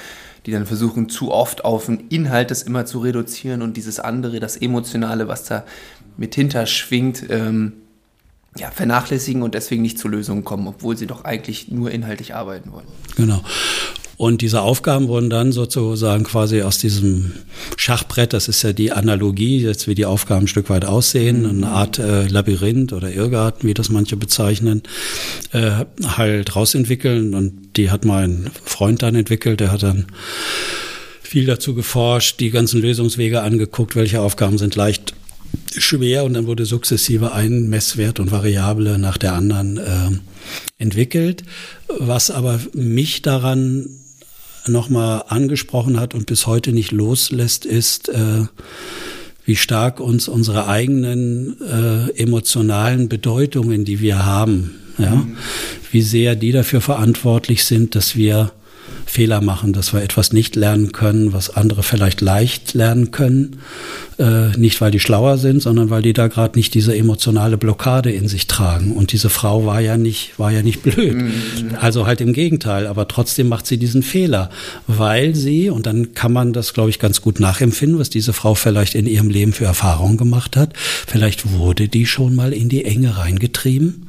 die 0.46 0.52
dann 0.52 0.66
versuchen, 0.66 1.08
zu 1.08 1.32
oft 1.32 1.64
auf 1.64 1.86
den 1.86 2.08
Inhalt 2.08 2.50
das 2.50 2.62
immer 2.62 2.86
zu 2.86 2.98
reduzieren 3.00 3.62
und 3.62 3.76
dieses 3.76 3.98
andere, 3.98 4.40
das 4.40 4.56
Emotionale, 4.56 5.28
was 5.28 5.44
da 5.44 5.64
mit 6.16 6.34
hinter 6.34 6.66
schwingt, 6.66 7.24
ähm, 7.30 7.72
ja, 8.56 8.70
vernachlässigen 8.70 9.42
und 9.42 9.54
deswegen 9.54 9.82
nicht 9.82 9.98
zu 9.98 10.06
Lösungen 10.06 10.44
kommen, 10.44 10.68
obwohl 10.68 10.96
sie 10.96 11.06
doch 11.06 11.24
eigentlich 11.24 11.68
nur 11.70 11.90
inhaltlich 11.90 12.34
arbeiten 12.34 12.72
wollen. 12.72 12.86
Genau. 13.16 13.42
Und 14.24 14.40
diese 14.40 14.62
Aufgaben 14.62 15.08
wurden 15.08 15.28
dann 15.28 15.52
sozusagen 15.52 16.24
quasi 16.24 16.62
aus 16.62 16.78
diesem 16.78 17.32
Schachbrett, 17.76 18.32
das 18.32 18.48
ist 18.48 18.62
ja 18.62 18.72
die 18.72 18.90
Analogie, 18.90 19.60
jetzt 19.60 19.86
wie 19.86 19.94
die 19.94 20.06
Aufgaben 20.06 20.44
ein 20.44 20.48
Stück 20.48 20.70
weit 20.70 20.86
aussehen, 20.86 21.42
mhm. 21.42 21.64
eine 21.64 21.68
Art 21.68 21.98
äh, 21.98 22.26
Labyrinth 22.26 22.94
oder 22.94 23.12
Irrgarten, 23.12 23.68
wie 23.68 23.74
das 23.74 23.90
manche 23.90 24.16
bezeichnen, 24.16 24.82
äh, 25.52 25.84
halt 26.06 26.56
rausentwickeln. 26.56 27.34
Und 27.34 27.76
die 27.76 27.90
hat 27.90 28.06
mein 28.06 28.50
Freund 28.64 29.02
dann 29.02 29.14
entwickelt, 29.14 29.60
der 29.60 29.70
hat 29.70 29.82
dann 29.82 30.06
viel 31.20 31.44
dazu 31.44 31.74
geforscht, 31.74 32.40
die 32.40 32.48
ganzen 32.48 32.80
Lösungswege 32.80 33.42
angeguckt, 33.42 33.94
welche 33.94 34.22
Aufgaben 34.22 34.56
sind 34.56 34.74
leicht 34.74 35.12
schwer 35.76 36.24
und 36.24 36.32
dann 36.32 36.46
wurde 36.46 36.64
sukzessive 36.64 37.32
ein 37.32 37.68
Messwert 37.68 38.20
und 38.20 38.32
Variable 38.32 38.96
nach 38.96 39.18
der 39.18 39.34
anderen 39.34 39.76
äh, 39.76 40.10
entwickelt. 40.78 41.44
Was 41.98 42.30
aber 42.30 42.58
mich 42.72 43.20
daran 43.20 43.86
nochmal 44.66 45.24
angesprochen 45.28 45.98
hat 46.00 46.14
und 46.14 46.26
bis 46.26 46.46
heute 46.46 46.72
nicht 46.72 46.92
loslässt, 46.92 47.66
ist, 47.66 48.08
äh, 48.08 48.46
wie 49.44 49.56
stark 49.56 50.00
uns 50.00 50.28
unsere 50.28 50.68
eigenen 50.68 51.56
äh, 51.60 52.10
emotionalen 52.18 53.08
Bedeutungen, 53.08 53.84
die 53.84 54.00
wir 54.00 54.24
haben, 54.24 54.76
ja, 54.98 55.16
mhm. 55.16 55.36
wie 55.92 56.02
sehr 56.02 56.34
die 56.34 56.52
dafür 56.52 56.80
verantwortlich 56.80 57.64
sind, 57.64 57.94
dass 57.94 58.16
wir 58.16 58.52
Fehler 59.06 59.40
machen, 59.40 59.72
dass 59.72 59.92
wir 59.92 60.02
etwas 60.02 60.32
nicht 60.32 60.56
lernen 60.56 60.92
können, 60.92 61.32
was 61.32 61.50
andere 61.50 61.82
vielleicht 61.82 62.20
leicht 62.20 62.74
lernen 62.74 63.10
können. 63.10 63.58
Äh, 64.18 64.56
nicht, 64.56 64.80
weil 64.80 64.92
die 64.92 65.00
schlauer 65.00 65.38
sind, 65.38 65.60
sondern 65.60 65.90
weil 65.90 66.02
die 66.02 66.12
da 66.12 66.28
gerade 66.28 66.56
nicht 66.56 66.74
diese 66.74 66.96
emotionale 66.96 67.58
Blockade 67.58 68.12
in 68.12 68.28
sich 68.28 68.46
tragen. 68.46 68.92
Und 68.92 69.12
diese 69.12 69.28
Frau 69.28 69.66
war 69.66 69.80
ja 69.80 69.96
nicht, 69.96 70.38
war 70.38 70.52
ja 70.52 70.62
nicht 70.62 70.82
blöd. 70.82 71.14
Mhm. 71.14 71.32
Also 71.80 72.06
halt 72.06 72.20
im 72.20 72.32
Gegenteil. 72.32 72.86
Aber 72.86 73.08
trotzdem 73.08 73.48
macht 73.48 73.66
sie 73.66 73.76
diesen 73.76 74.02
Fehler, 74.02 74.50
weil 74.86 75.34
sie, 75.34 75.68
und 75.68 75.86
dann 75.86 76.14
kann 76.14 76.32
man 76.32 76.52
das, 76.52 76.74
glaube 76.74 76.90
ich, 76.90 76.98
ganz 76.98 77.22
gut 77.22 77.40
nachempfinden, 77.40 77.98
was 77.98 78.10
diese 78.10 78.32
Frau 78.32 78.54
vielleicht 78.54 78.94
in 78.94 79.06
ihrem 79.06 79.30
Leben 79.30 79.52
für 79.52 79.64
Erfahrungen 79.64 80.16
gemacht 80.16 80.56
hat. 80.56 80.74
Vielleicht 80.76 81.52
wurde 81.52 81.88
die 81.88 82.06
schon 82.06 82.36
mal 82.36 82.52
in 82.52 82.68
die 82.68 82.84
Enge 82.84 83.18
reingetrieben, 83.18 84.06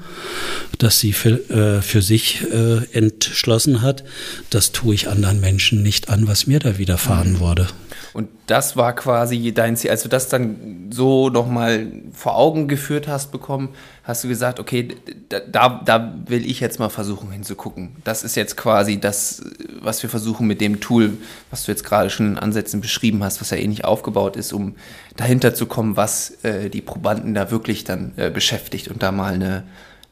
dass 0.78 1.00
sie 1.00 1.14
für, 1.14 1.50
äh, 1.50 1.82
für 1.82 2.02
sich 2.02 2.42
äh, 2.52 2.98
entschlossen 2.98 3.82
hat, 3.82 4.04
das 4.50 4.72
tue 4.86 4.94
ich 4.94 5.10
anderen 5.10 5.42
Menschen 5.42 5.82
nicht 5.82 6.10
an, 6.10 6.28
was 6.28 6.46
mir 6.46 6.60
da 6.60 6.78
widerfahren 6.78 7.34
mhm. 7.34 7.40
wurde. 7.40 7.68
Und 8.14 8.30
das 8.46 8.78
war 8.78 8.94
quasi 8.94 9.52
dein 9.52 9.76
Ziel. 9.76 9.90
Als 9.90 10.04
du 10.04 10.10
das 10.10 10.30
dann 10.30 10.92
so 10.92 11.30
nochmal 11.30 11.88
vor 12.14 12.38
Augen 12.38 12.68
geführt 12.68 13.08
hast 13.08 13.32
bekommen, 13.32 13.70
hast 14.04 14.24
du 14.24 14.28
gesagt, 14.28 14.60
okay, 14.60 14.90
da, 15.52 15.82
da 15.84 16.14
will 16.28 16.46
ich 16.46 16.60
jetzt 16.60 16.78
mal 16.78 16.90
versuchen 16.90 17.32
hinzugucken. 17.32 17.96
Das 18.04 18.24
ist 18.24 18.36
jetzt 18.36 18.58
quasi 18.58 19.00
das, 19.00 19.42
was 19.82 20.04
wir 20.04 20.10
versuchen 20.10 20.46
mit 20.46 20.62
dem 20.62 20.80
Tool, 20.80 21.18
was 21.50 21.66
du 21.66 21.72
jetzt 21.72 21.84
gerade 21.84 22.12
schon 22.12 22.34
in 22.34 22.38
Ansätzen 22.38 22.80
beschrieben 22.80 23.24
hast, 23.24 23.42
was 23.42 23.50
ja 23.50 23.58
ähnlich 23.58 23.86
aufgebaut 23.86 24.36
ist, 24.36 24.54
um 24.54 24.76
dahinter 25.18 25.56
zu 25.56 25.66
kommen, 25.66 25.98
was 25.98 26.44
äh, 26.44 26.70
die 26.70 26.82
Probanden 26.82 27.34
da 27.34 27.50
wirklich 27.50 27.86
dann 27.86 28.14
äh, 28.18 28.30
beschäftigt 28.30 28.90
und 28.90 29.02
da 29.02 29.12
mal 29.12 29.34
eine, 29.34 29.64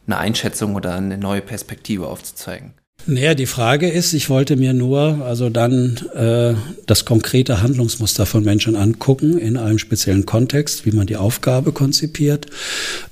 eine 0.08 0.18
Einschätzung 0.18 0.74
oder 0.74 0.96
eine 0.96 1.20
neue 1.20 1.42
Perspektive 1.42 2.08
aufzuzeigen. 2.08 2.74
Naja, 3.06 3.36
die 3.36 3.48
Frage 3.48 3.89
ist, 3.89 4.13
ich 4.13 4.30
wollte 4.30 4.56
mir 4.56 4.74
nur 4.74 5.26
also 5.26 5.50
dann 5.50 5.98
äh, 6.16 6.54
das 6.86 7.04
konkrete 7.04 7.62
Handlungsmuster 7.62 8.26
von 8.26 8.46
Menschen 8.46 8.78
angucken 8.78 9.38
in 9.38 9.58
einem 9.58 9.78
speziellen 9.78 10.26
Kontext, 10.26 10.86
wie 10.86 10.92
man 10.92 11.06
die 11.06 11.18
Aufgabe 11.18 11.74
konzipiert. 11.74 12.46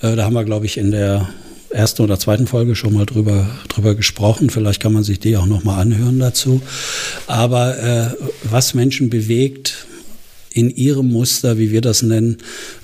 Äh, 0.01 0.15
da 0.15 0.23
haben 0.23 0.33
wir, 0.33 0.45
glaube 0.45 0.65
ich, 0.65 0.77
in 0.77 0.91
der 0.91 1.27
ersten 1.69 2.03
oder 2.03 2.17
zweiten 2.17 2.47
Folge 2.47 2.75
schon 2.75 2.93
mal 2.93 3.05
drüber, 3.05 3.49
drüber 3.67 3.93
gesprochen. 3.93 4.49
Vielleicht 4.49 4.81
kann 4.81 4.93
man 4.93 5.03
sich 5.03 5.19
die 5.19 5.35
auch 5.35 5.45
noch 5.45 5.65
mal 5.65 5.81
anhören 5.81 6.19
dazu. 6.19 6.61
Aber 7.27 7.77
äh, 7.77 8.15
was 8.49 8.73
Menschen 8.73 9.09
bewegt, 9.09 9.87
in 10.53 10.69
ihrem 10.69 11.11
Muster, 11.11 11.57
wie 11.57 11.71
wir 11.71 11.81
das 11.81 12.01
nennen, 12.01 12.37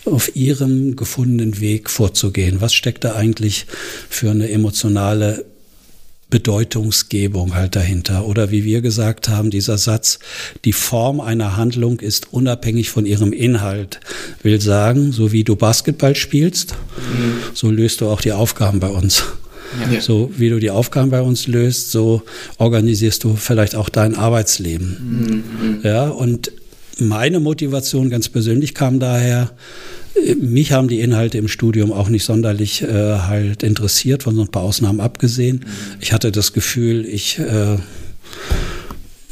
auf 0.05 0.35
ihrem 0.35 0.95
gefundenen 0.95 1.59
Weg 1.59 1.89
vorzugehen. 1.89 2.61
Was 2.61 2.73
steckt 2.73 3.03
da 3.03 3.15
eigentlich 3.15 3.65
für 4.09 4.31
eine 4.31 4.49
emotionale 4.49 5.45
Bedeutungsgebung 6.29 7.55
halt 7.55 7.75
dahinter. 7.75 8.25
Oder 8.25 8.51
wie 8.51 8.65
wir 8.65 8.81
gesagt 8.81 9.29
haben, 9.29 9.49
dieser 9.49 9.77
Satz, 9.77 10.19
die 10.65 10.73
Form 10.73 11.21
einer 11.21 11.55
Handlung 11.55 11.99
ist 11.99 12.33
unabhängig 12.33 12.89
von 12.89 13.05
ihrem 13.05 13.31
Inhalt, 13.31 14.01
will 14.43 14.59
sagen, 14.59 15.11
so 15.13 15.31
wie 15.31 15.43
du 15.43 15.55
Basketball 15.55 16.15
spielst, 16.15 16.73
mhm. 16.73 17.39
so 17.53 17.71
löst 17.71 18.01
du 18.01 18.07
auch 18.07 18.21
die 18.21 18.33
Aufgaben 18.33 18.79
bei 18.79 18.89
uns. 18.89 19.23
Ja. 19.91 20.01
So 20.01 20.31
wie 20.35 20.49
du 20.49 20.59
die 20.59 20.71
Aufgaben 20.71 21.11
bei 21.11 21.21
uns 21.21 21.47
löst, 21.47 21.91
so 21.91 22.23
organisierst 22.57 23.23
du 23.23 23.35
vielleicht 23.35 23.75
auch 23.75 23.89
dein 23.89 24.15
Arbeitsleben. 24.15 25.43
Mhm. 25.61 25.79
Ja, 25.83 26.07
und 26.07 26.51
meine 26.99 27.39
Motivation 27.39 28.09
ganz 28.09 28.29
persönlich 28.29 28.73
kam 28.73 28.99
daher, 28.99 29.51
mich 30.39 30.71
haben 30.71 30.87
die 30.87 30.99
Inhalte 30.99 31.37
im 31.37 31.47
Studium 31.47 31.91
auch 31.91 32.09
nicht 32.09 32.23
sonderlich 32.23 32.81
äh, 32.81 32.87
halt 33.19 33.63
interessiert, 33.63 34.23
von 34.23 34.35
so 34.35 34.41
ein 34.41 34.49
paar 34.49 34.63
Ausnahmen 34.63 34.99
abgesehen. 34.99 35.65
Ich 35.99 36.13
hatte 36.13 36.31
das 36.31 36.53
Gefühl, 36.53 37.05
ich 37.05 37.39
äh, 37.39 37.77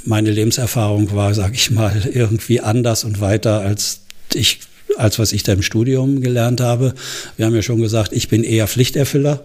meine 0.06 0.32
Lebenserfahrung 0.32 1.13
war, 1.15 1.34
sag 1.34 1.54
ich 1.54 1.71
mal, 1.71 2.10
irgendwie 2.13 2.62
anders 2.62 3.04
und 3.04 3.21
weiter 3.21 3.62
als 3.62 4.02
ich 4.34 4.60
als 4.98 5.19
was 5.19 5.34
ich 5.34 5.43
da 5.43 5.54
im 5.54 5.63
Studium 5.63 6.21
gelernt 6.21 6.62
habe. 6.62 6.93
Wir 7.38 7.48
haben 7.48 7.56
ja 7.56 7.63
schon 7.63 7.82
gesagt, 7.82 8.13
ich 8.13 8.30
bin 8.30 8.43
eher 8.43 8.67
Pflichterfüller. 8.67 9.43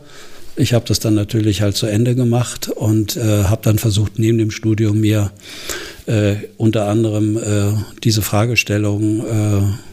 Ich 0.56 0.74
habe 0.74 0.84
das 0.86 1.00
dann 1.00 1.14
natürlich 1.14 1.62
halt 1.62 1.76
zu 1.76 1.86
Ende 1.86 2.14
gemacht 2.14 2.68
und 2.68 3.16
äh, 3.16 3.44
habe 3.44 3.62
dann 3.62 3.78
versucht, 3.78 4.18
neben 4.18 4.36
dem 4.36 4.50
Studium 4.50 5.00
mir 5.00 5.30
äh, 6.06 6.34
unter 6.56 6.86
anderem 6.86 7.36
äh, 7.38 7.72
diese 8.04 8.20
Fragestellung 8.20 9.20
äh, 9.20 9.89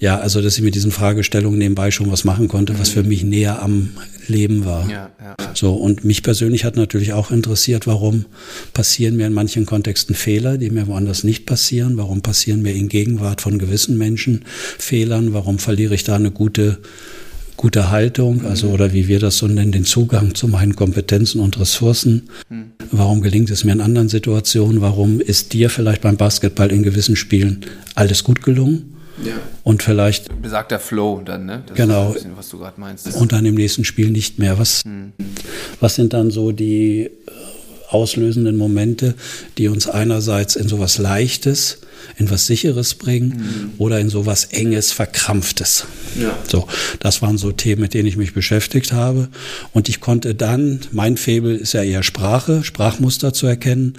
ja, 0.00 0.18
also 0.18 0.42
dass 0.42 0.56
ich 0.56 0.62
mit 0.62 0.74
diesen 0.74 0.90
Fragestellungen 0.90 1.58
nebenbei 1.58 1.90
schon 1.90 2.10
was 2.10 2.24
machen 2.24 2.48
konnte, 2.48 2.78
was 2.78 2.90
für 2.90 3.02
mhm. 3.02 3.08
mich 3.08 3.24
näher 3.24 3.62
am 3.62 3.90
Leben 4.26 4.64
war. 4.64 4.88
Ja, 4.88 5.10
ja. 5.20 5.36
So, 5.54 5.74
und 5.74 6.04
mich 6.04 6.22
persönlich 6.22 6.64
hat 6.64 6.76
natürlich 6.76 7.12
auch 7.12 7.30
interessiert, 7.30 7.86
warum 7.86 8.24
passieren 8.72 9.16
mir 9.16 9.26
in 9.26 9.32
manchen 9.32 9.66
Kontexten 9.66 10.14
Fehler, 10.14 10.58
die 10.58 10.70
mir 10.70 10.86
woanders 10.86 11.24
nicht 11.24 11.46
passieren? 11.46 11.96
Warum 11.96 12.22
passieren 12.22 12.62
mir 12.62 12.72
in 12.72 12.88
Gegenwart 12.88 13.40
von 13.40 13.58
gewissen 13.58 13.96
Menschen 13.98 14.44
Fehlern? 14.78 15.32
Warum 15.32 15.58
verliere 15.58 15.94
ich 15.94 16.04
da 16.04 16.16
eine 16.16 16.30
gute 16.30 16.78
gute 17.56 17.90
Haltung, 17.90 18.44
also 18.44 18.68
oder 18.68 18.92
wie 18.92 19.06
wir 19.08 19.20
das 19.20 19.38
so 19.38 19.46
nennen, 19.46 19.72
den 19.72 19.84
Zugang 19.84 20.34
zu 20.34 20.48
meinen 20.48 20.74
Kompetenzen 20.74 21.40
und 21.40 21.58
Ressourcen. 21.58 22.28
Mhm. 22.48 22.72
Warum 22.90 23.22
gelingt 23.22 23.48
es 23.50 23.64
mir 23.64 23.72
in 23.72 23.80
anderen 23.80 24.08
Situationen? 24.08 24.80
Warum 24.80 25.20
ist 25.20 25.52
dir 25.52 25.70
vielleicht 25.70 26.02
beim 26.02 26.16
Basketball 26.16 26.72
in 26.72 26.82
gewissen 26.82 27.16
Spielen 27.16 27.64
alles 27.94 28.24
gut 28.24 28.42
gelungen? 28.42 28.93
Ja. 29.22 29.34
Und 29.62 29.82
vielleicht. 29.82 30.42
Besagter 30.42 30.78
Flow 30.78 31.22
dann, 31.24 31.46
ne? 31.46 31.62
Das 31.66 31.76
genau. 31.76 32.08
Ist 32.08 32.14
bisschen, 32.14 32.36
was 32.36 32.48
du 32.48 32.58
gerade 32.58 32.80
meinst. 32.80 33.14
Und 33.14 33.32
dann 33.32 33.44
im 33.46 33.54
nächsten 33.54 33.84
Spiel 33.84 34.10
nicht 34.10 34.38
mehr. 34.38 34.58
Was, 34.58 34.84
hm. 34.84 35.12
was 35.80 35.94
sind 35.94 36.12
dann 36.12 36.30
so 36.30 36.52
die 36.52 37.02
äh, 37.02 37.10
auslösenden 37.90 38.56
Momente, 38.56 39.14
die 39.58 39.68
uns 39.68 39.88
einerseits 39.88 40.56
in 40.56 40.68
sowas 40.68 40.98
Leichtes, 40.98 41.78
in 42.16 42.30
was 42.30 42.46
Sicheres 42.46 42.94
bringen 42.94 43.28
mhm. 43.28 43.72
oder 43.78 43.98
in 43.98 44.08
sowas 44.08 44.44
Enges, 44.50 44.92
Verkrampftes. 44.92 45.86
Ja. 46.20 46.36
So, 46.46 46.68
das 47.00 47.22
waren 47.22 47.38
so 47.38 47.50
Themen, 47.52 47.82
mit 47.82 47.94
denen 47.94 48.06
ich 48.06 48.16
mich 48.16 48.34
beschäftigt 48.34 48.92
habe. 48.92 49.28
Und 49.72 49.88
ich 49.88 50.00
konnte 50.00 50.34
dann, 50.34 50.80
mein 50.92 51.16
Faible 51.16 51.54
ist 51.54 51.72
ja 51.72 51.82
eher 51.82 52.02
Sprache, 52.02 52.62
Sprachmuster 52.62 53.32
zu 53.32 53.46
erkennen 53.46 53.98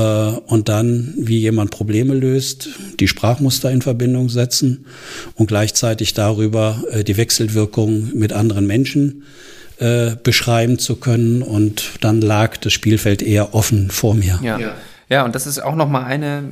und 0.00 0.68
dann, 0.68 1.14
wie 1.16 1.38
jemand 1.38 1.70
Probleme 1.70 2.14
löst, 2.14 2.68
die 3.00 3.08
Sprachmuster 3.08 3.70
in 3.70 3.82
Verbindung 3.82 4.28
setzen 4.28 4.86
und 5.34 5.46
gleichzeitig 5.46 6.14
darüber 6.14 6.82
äh, 6.90 7.04
die 7.04 7.16
Wechselwirkung 7.16 8.10
mit 8.14 8.32
anderen 8.32 8.66
Menschen 8.66 9.24
äh, 9.78 10.16
beschreiben 10.22 10.78
zu 10.78 10.96
können. 10.96 11.42
Und 11.42 11.92
dann 12.00 12.20
lag 12.20 12.56
das 12.58 12.72
Spielfeld 12.72 13.22
eher 13.22 13.54
offen 13.54 13.90
vor 13.90 14.14
mir. 14.14 14.38
Ja. 14.42 14.58
ja. 14.58 14.74
Ja, 15.10 15.24
und 15.24 15.34
das 15.34 15.46
ist 15.46 15.58
auch 15.58 15.74
nochmal 15.74 16.04
eine, 16.04 16.44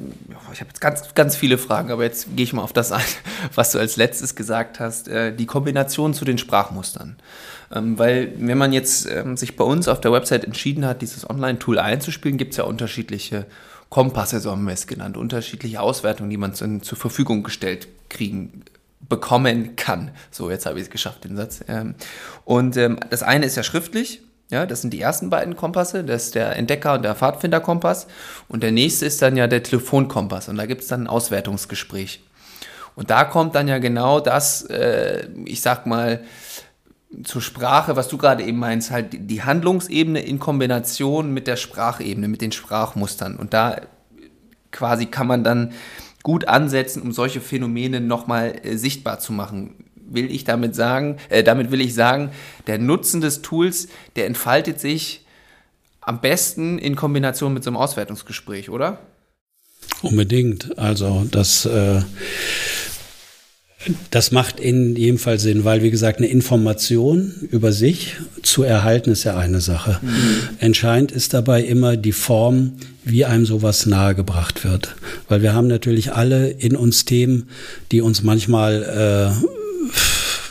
ich 0.51 0.61
habe 0.61 0.69
jetzt 0.69 0.81
ganz, 0.81 1.15
ganz 1.15 1.37
viele 1.37 1.59
Fragen, 1.59 1.91
aber 1.91 2.05
jetzt 2.05 2.35
gehe 2.37 2.45
ich 2.45 2.55
mal 2.55 2.63
auf 2.63 2.73
das 2.73 2.91
ein, 2.91 3.05
was 3.55 3.73
du 3.73 3.79
als 3.79 3.97
letztes 3.97 4.35
gesagt 4.35 4.81
hast, 4.81 5.09
äh, 5.09 5.35
die 5.35 5.45
Kombination 5.45 6.15
zu 6.15 6.25
den 6.25 6.39
Sprachmustern. 6.39 7.17
Ähm, 7.77 7.99
weil 7.99 8.33
wenn 8.39 8.59
man 8.59 8.73
jetzt 8.73 9.09
ähm, 9.11 9.37
sich 9.37 9.57
bei 9.57 9.65
uns 9.65 9.89
auf 9.89 10.01
der 10.01 10.13
Website 10.13 10.45
entschieden 10.45 10.87
hat, 10.87 11.03
dieses 11.03 11.29
Online-Tool 11.29 11.79
einzuspielen, 11.79 12.39
gibt 12.39 12.53
es 12.53 12.57
ja 12.59 12.65
unterschiedliche 12.65 13.47
Kompasse, 13.89 14.41
so 14.41 14.51
haben 14.51 14.65
wir 14.65 14.73
es 14.73 14.87
genannt, 14.87 15.17
unterschiedliche 15.17 15.81
Auswertungen, 15.81 16.31
die 16.31 16.37
man 16.37 16.55
zu, 16.55 16.81
zur 16.81 16.99
Verfügung 16.99 17.43
gestellt 17.43 17.89
kriegen 18.09 18.65
bekommen 19.09 19.77
kann. 19.77 20.11
So, 20.33 20.51
jetzt 20.51 20.67
habe 20.67 20.79
ich 20.79 20.87
es 20.87 20.91
geschafft, 20.91 21.25
den 21.25 21.37
Satz. 21.37 21.61
Ähm, 21.69 21.95
und 22.45 22.77
das 22.77 23.23
eine 23.23 23.47
ist 23.47 23.57
ja 23.57 23.63
schriftlich, 23.63 24.21
ja, 24.51 24.65
das 24.65 24.81
sind 24.81 24.93
die 24.93 25.01
ersten 25.01 25.29
beiden 25.29 25.57
Kompasse. 25.57 26.05
Das 26.05 26.27
ist 26.27 26.35
der 26.35 26.57
Entdecker- 26.57 26.95
und 26.95 27.03
der 27.03 27.17
Pfadfinderkompass. 27.17 28.07
Und 28.49 28.63
der 28.63 28.71
nächste 28.71 29.05
ist 29.07 29.21
dann 29.21 29.37
ja 29.37 29.49
der 29.49 29.63
Telefonkompass. 29.63 30.49
Und 30.49 30.57
da 30.57 30.67
gibt 30.67 30.83
es 30.83 30.89
dann 30.89 31.05
ein 31.05 31.07
Auswertungsgespräch. 31.09 32.21
Und 32.95 33.11
da 33.11 33.25
kommt 33.25 33.55
dann 33.55 33.67
ja 33.69 33.79
genau 33.79 34.21
das, 34.21 34.63
äh, 34.63 35.27
ich 35.45 35.61
sag 35.61 35.87
mal, 35.87 36.21
zur 37.25 37.43
Sprache, 37.43 37.97
was 37.97 38.09
du 38.09 38.19
gerade 38.19 38.45
eben 38.45 38.59
meinst, 38.59 38.91
halt 38.91 39.31
die 39.31 39.43
Handlungsebene 39.43 40.21
in 40.21 40.39
Kombination 40.39 41.33
mit 41.33 41.47
der 41.47 41.57
Sprachebene, 41.57 42.29
mit 42.29 42.43
den 42.43 42.53
Sprachmustern. 42.53 43.37
Und 43.37 43.55
da 43.55 43.81
quasi 44.71 45.07
kann 45.07 45.27
man 45.27 45.45
dann 45.45 45.73
gut 46.23 46.49
ansetzen, 46.49 47.03
um 47.03 47.13
solche 47.13 47.41
Phänomene 47.41 48.01
nochmal 48.01 48.61
äh, 48.63 48.77
sichtbar 48.77 49.19
zu 49.19 49.33
machen 49.33 49.87
will 50.09 50.31
ich 50.31 50.45
damit 50.45 50.75
sagen, 50.75 51.17
äh, 51.29 51.43
damit 51.43 51.71
will 51.71 51.81
ich 51.81 51.95
sagen, 51.95 52.31
der 52.67 52.79
Nutzen 52.79 53.21
des 53.21 53.43
Tools, 53.43 53.89
der 54.15 54.27
entfaltet 54.27 54.81
sich 54.81 55.25
am 56.01 56.21
besten 56.21 56.79
in 56.79 56.95
Kombination 56.95 57.53
mit 57.53 57.65
so 57.65 57.71
einem 57.71 57.77
Auswertungsgespräch, 57.77 58.71
oder? 58.71 59.01
Unbedingt. 60.03 60.79
Also 60.79 61.27
das, 61.31 61.67
äh, 61.67 62.03
das 64.11 64.33
macht 64.33 64.61
in 64.61 64.97
jedem 64.97 65.19
Fall 65.19 65.39
Sinn, 65.39 65.65
weil 65.65 65.83
wie 65.83 65.91
gesagt, 65.91 66.19
eine 66.19 66.27
Information 66.27 67.33
über 67.51 67.73
sich 67.73 68.17
zu 68.43 68.63
erhalten 68.63 69.11
ist 69.11 69.25
ja 69.25 69.37
eine 69.37 69.61
Sache. 69.61 69.99
Mhm. 70.03 70.09
Entscheidend 70.59 71.13
ist 71.13 71.35
dabei 71.35 71.63
immer 71.63 71.97
die 71.97 72.13
Form, 72.13 72.73
wie 73.05 73.25
einem 73.25 73.47
sowas 73.47 73.87
nahegebracht 73.87 74.65
wird. 74.65 74.97
Weil 75.29 75.43
wir 75.43 75.55
haben 75.55 75.69
natürlich 75.69 76.13
alle 76.13 76.51
in 76.51 76.77
uns 76.77 77.05
Themen, 77.05 77.49
die 77.93 78.01
uns 78.01 78.23
manchmal 78.23 79.35
äh, 79.43 79.47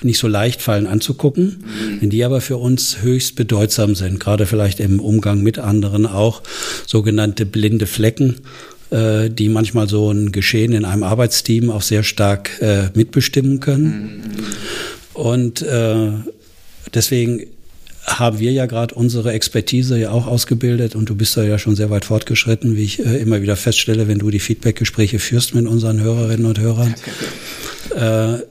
nicht 0.05 0.19
so 0.19 0.27
leicht 0.27 0.61
fallen 0.61 0.87
anzugucken, 0.87 1.63
mhm. 2.01 2.09
die 2.09 2.23
aber 2.23 2.39
für 2.39 2.57
uns 2.57 3.01
höchst 3.01 3.35
bedeutsam 3.35 3.95
sind, 3.95 4.19
gerade 4.19 4.45
vielleicht 4.45 4.79
im 4.79 4.99
Umgang 4.99 5.41
mit 5.41 5.59
anderen 5.59 6.05
auch 6.05 6.41
sogenannte 6.85 7.45
blinde 7.45 7.87
Flecken, 7.87 8.35
äh, 8.91 9.29
die 9.29 9.49
manchmal 9.49 9.87
so 9.87 10.11
ein 10.11 10.31
Geschehen 10.31 10.73
in 10.73 10.85
einem 10.85 11.03
Arbeitsteam 11.03 11.69
auch 11.69 11.81
sehr 11.81 12.03
stark 12.03 12.61
äh, 12.61 12.89
mitbestimmen 12.93 13.59
können. 13.59 14.47
Und 15.13 15.61
äh, 15.61 16.09
deswegen 16.93 17.47
haben 18.05 18.39
wir 18.39 18.51
ja 18.51 18.65
gerade 18.67 18.93
unsere 18.93 19.33
Expertise 19.33 19.97
ja 19.97 20.11
auch 20.11 20.27
ausgebildet 20.27 20.95
und 20.95 21.09
du 21.09 21.15
bist 21.15 21.35
da 21.37 21.43
ja 21.43 21.57
schon 21.57 21.75
sehr 21.75 21.89
weit 21.89 22.05
fortgeschritten, 22.05 22.75
wie 22.75 22.83
ich 22.83 22.99
äh, 22.99 23.17
immer 23.17 23.41
wieder 23.41 23.55
feststelle, 23.55 24.07
wenn 24.07 24.19
du 24.19 24.29
die 24.29 24.39
Feedbackgespräche 24.39 25.19
führst 25.19 25.55
mit 25.55 25.65
unseren 25.65 25.99
Hörerinnen 26.01 26.45
und 26.45 26.59
Hörern. 26.59 26.95
Äh, 27.95 28.43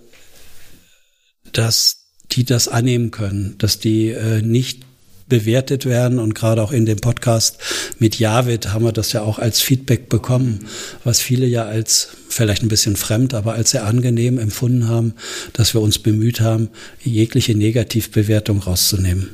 dass 1.53 2.07
die 2.33 2.45
das 2.45 2.69
annehmen 2.69 3.11
können, 3.11 3.55
dass 3.59 3.79
die 3.79 4.09
äh, 4.09 4.43
nicht 4.43 4.81
bewertet 5.29 5.87
werden 5.87 6.19
und 6.19 6.35
gerade 6.35 6.63
auch 6.63 6.73
in 6.73 6.87
dem 6.87 6.99
Podcast 6.99 7.59
mit 7.99 8.19
Javid 8.19 8.73
haben 8.73 8.85
wir 8.85 8.93
das 8.93 9.13
ja 9.13 9.23
auch 9.23 9.39
als 9.39 9.61
Feedback 9.61 10.09
bekommen, 10.09 10.67
was 11.03 11.21
viele 11.21 11.47
ja 11.47 11.65
als 11.65 12.09
vielleicht 12.29 12.63
ein 12.63 12.69
bisschen 12.69 12.97
fremd, 12.97 13.33
aber 13.35 13.55
als 13.55 13.71
sehr 13.71 13.87
angenehm 13.87 14.39
empfunden 14.39 14.89
haben, 14.89 15.15
dass 15.53 15.75
wir 15.75 15.81
uns 15.81 15.99
bemüht 15.99 16.41
haben, 16.41 16.69
jegliche 17.03 17.55
Negativbewertung 17.55 18.59
rauszunehmen. 18.59 19.31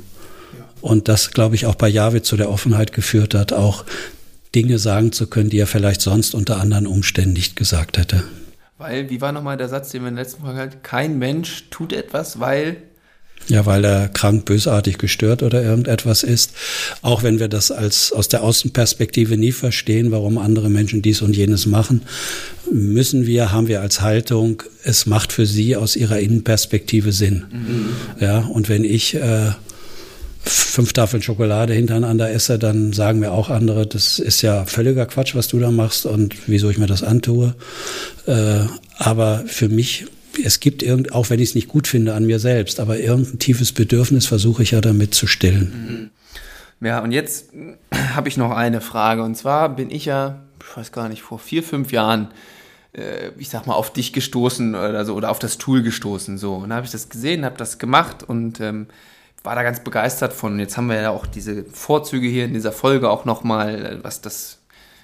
Und 0.81 1.09
das, 1.09 1.33
glaube 1.33 1.55
ich, 1.57 1.67
auch 1.67 1.75
bei 1.75 1.89
Javid 1.89 2.25
zu 2.25 2.37
der 2.37 2.51
Offenheit 2.51 2.93
geführt 2.93 3.35
hat, 3.35 3.53
auch 3.53 3.85
Dinge 4.55 4.79
sagen 4.79 5.13
zu 5.13 5.27
können, 5.27 5.51
die 5.51 5.59
er 5.59 5.67
vielleicht 5.67 6.01
sonst 6.01 6.35
unter 6.35 6.59
anderen 6.59 6.87
Umständen 6.87 7.35
nicht 7.35 7.57
gesagt 7.57 7.99
hätte. 7.99 8.25
Weil, 8.79 9.11
wie 9.11 9.21
war 9.21 9.33
nochmal 9.33 9.59
der 9.59 9.69
Satz, 9.69 9.91
den 9.91 10.03
wir 10.03 10.09
in 10.09 10.17
der 10.17 10.25
letzten 10.25 10.43
Folge 10.43 10.59
hatten? 10.59 10.83
Kein 10.83 11.19
Mensch 11.19 11.69
tut 11.71 11.93
etwas, 11.93 12.41
weil. 12.41 12.79
Ja, 13.49 13.67
weil 13.67 13.85
er 13.85 14.09
krank, 14.09 14.45
bösartig 14.45 14.99
gestört 14.99 15.43
oder 15.43 15.63
irgendetwas 15.63 16.23
ist. 16.23 16.53
Auch 17.03 17.25
wenn 17.25 17.41
wir 17.41 17.49
das 17.49 17.73
als 17.73 18.13
aus 18.13 18.29
der 18.29 18.45
Außenperspektive 18.45 19.37
nie 19.37 19.51
verstehen, 19.51 20.13
warum 20.13 20.39
andere 20.39 20.71
Menschen 20.71 21.03
dies 21.03 21.21
und 21.21 21.37
jenes 21.37 21.67
machen, 21.67 22.03
müssen 22.71 23.27
wir, 23.27 23.51
haben 23.51 23.67
wir 23.67 23.81
als 23.81 24.03
Haltung, 24.03 24.63
es 24.85 25.07
macht 25.07 25.33
für 25.33 25.47
sie 25.47 25.75
aus 25.75 25.97
ihrer 25.97 26.21
Innenperspektive 26.21 27.11
Sinn. 27.13 27.45
Mhm. 27.51 27.89
Ja, 28.21 28.39
und 28.41 28.69
wenn 28.69 28.85
ich 28.85 29.17
äh, 29.17 29.51
fünf 30.43 30.93
Tafeln 30.93 31.23
Schokolade 31.23 31.75
hintereinander 31.75 32.31
esse, 32.31 32.59
dann 32.59 32.93
sagen 32.93 33.21
mir 33.21 33.33
auch 33.33 33.51
andere, 33.51 33.87
das 33.87 34.19
ist 34.19 34.43
ja 34.43 34.65
völliger 34.65 35.07
Quatsch, 35.07 35.35
was 35.35 35.49
du 35.49 35.59
da 35.59 35.71
machst 35.71 36.07
und 36.07 36.35
wieso 36.47 36.71
ich 36.71 36.79
mir 36.79 36.87
das 36.87 37.03
antue. 37.03 37.55
Äh, 38.27 38.61
aber 38.97 39.45
für 39.47 39.69
mich, 39.69 40.07
es 40.45 40.61
gibt 40.61 40.83
irgend, 40.83 41.13
auch 41.13 41.31
wenn 41.31 41.41
ich 41.41 41.51
es 41.51 41.55
nicht 41.55 41.69
gut 41.69 41.87
finde 41.87 42.15
an 42.15 42.27
mir 42.27 42.39
selbst, 42.39 42.81
aber 42.81 42.99
irgendein 42.99 43.39
tiefes 43.39 43.73
Bedürfnis 43.73 44.27
versuche 44.27 44.63
ich 44.63 44.73
ja 44.73 44.81
damit 44.81 45.15
zu 45.15 45.27
stillen. 45.27 46.11
Mhm. 46.81 46.87
Ja, 46.87 47.01
und 47.01 47.13
jetzt 47.13 47.51
habe 48.15 48.29
ich 48.29 48.37
noch 48.37 48.51
eine 48.51 48.81
Frage. 48.81 49.23
Und 49.23 49.37
zwar 49.37 49.69
bin 49.75 49.91
ich 49.91 50.05
ja, 50.05 50.43
ich 50.61 50.77
weiß 50.77 50.93
gar 50.93 51.09
nicht, 51.09 51.23
vor 51.23 51.39
vier, 51.39 51.63
fünf 51.63 51.93
Jahren 51.93 52.29
äh, 52.93 53.31
ich 53.39 53.49
sag 53.49 53.67
mal, 53.67 53.75
auf 53.75 53.93
dich 53.93 54.13
gestoßen 54.13 54.75
oder 54.75 55.05
so 55.05 55.15
oder 55.15 55.31
auf 55.31 55.39
das 55.39 55.59
Tool 55.59 55.83
gestoßen. 55.83 56.39
So. 56.39 56.57
Und 56.57 56.71
dann 56.71 56.75
habe 56.75 56.87
ich 56.87 56.93
das 56.93 57.09
gesehen, 57.09 57.45
habe 57.45 57.57
das 57.57 57.79
gemacht 57.79 58.23
und 58.23 58.61
ähm, 58.61 58.87
war 59.43 59.55
da 59.55 59.63
ganz 59.63 59.81
begeistert 59.81 60.33
von. 60.33 60.59
Jetzt 60.59 60.77
haben 60.77 60.89
wir 60.89 61.01
ja 61.01 61.11
auch 61.11 61.27
diese 61.27 61.65
Vorzüge 61.65 62.29
hier 62.29 62.45
in 62.45 62.55
dieser 62.55 62.73
Folge 62.73 63.11
auch 63.11 63.25
nochmal, 63.25 63.85
äh, 63.85 64.05
was 64.05 64.21
das 64.21 64.59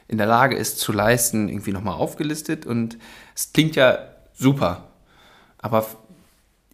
in 0.09 0.19
der 0.19 0.27
Lage 0.27 0.57
ist 0.57 0.79
zu 0.79 0.93
leisten, 0.93 1.49
irgendwie 1.49 1.73
nochmal 1.73 1.95
aufgelistet. 1.95 2.67
Und 2.67 2.97
es 3.35 3.53
klingt 3.53 3.77
ja 3.77 3.99
super. 4.35 4.86
Aber 5.59 5.87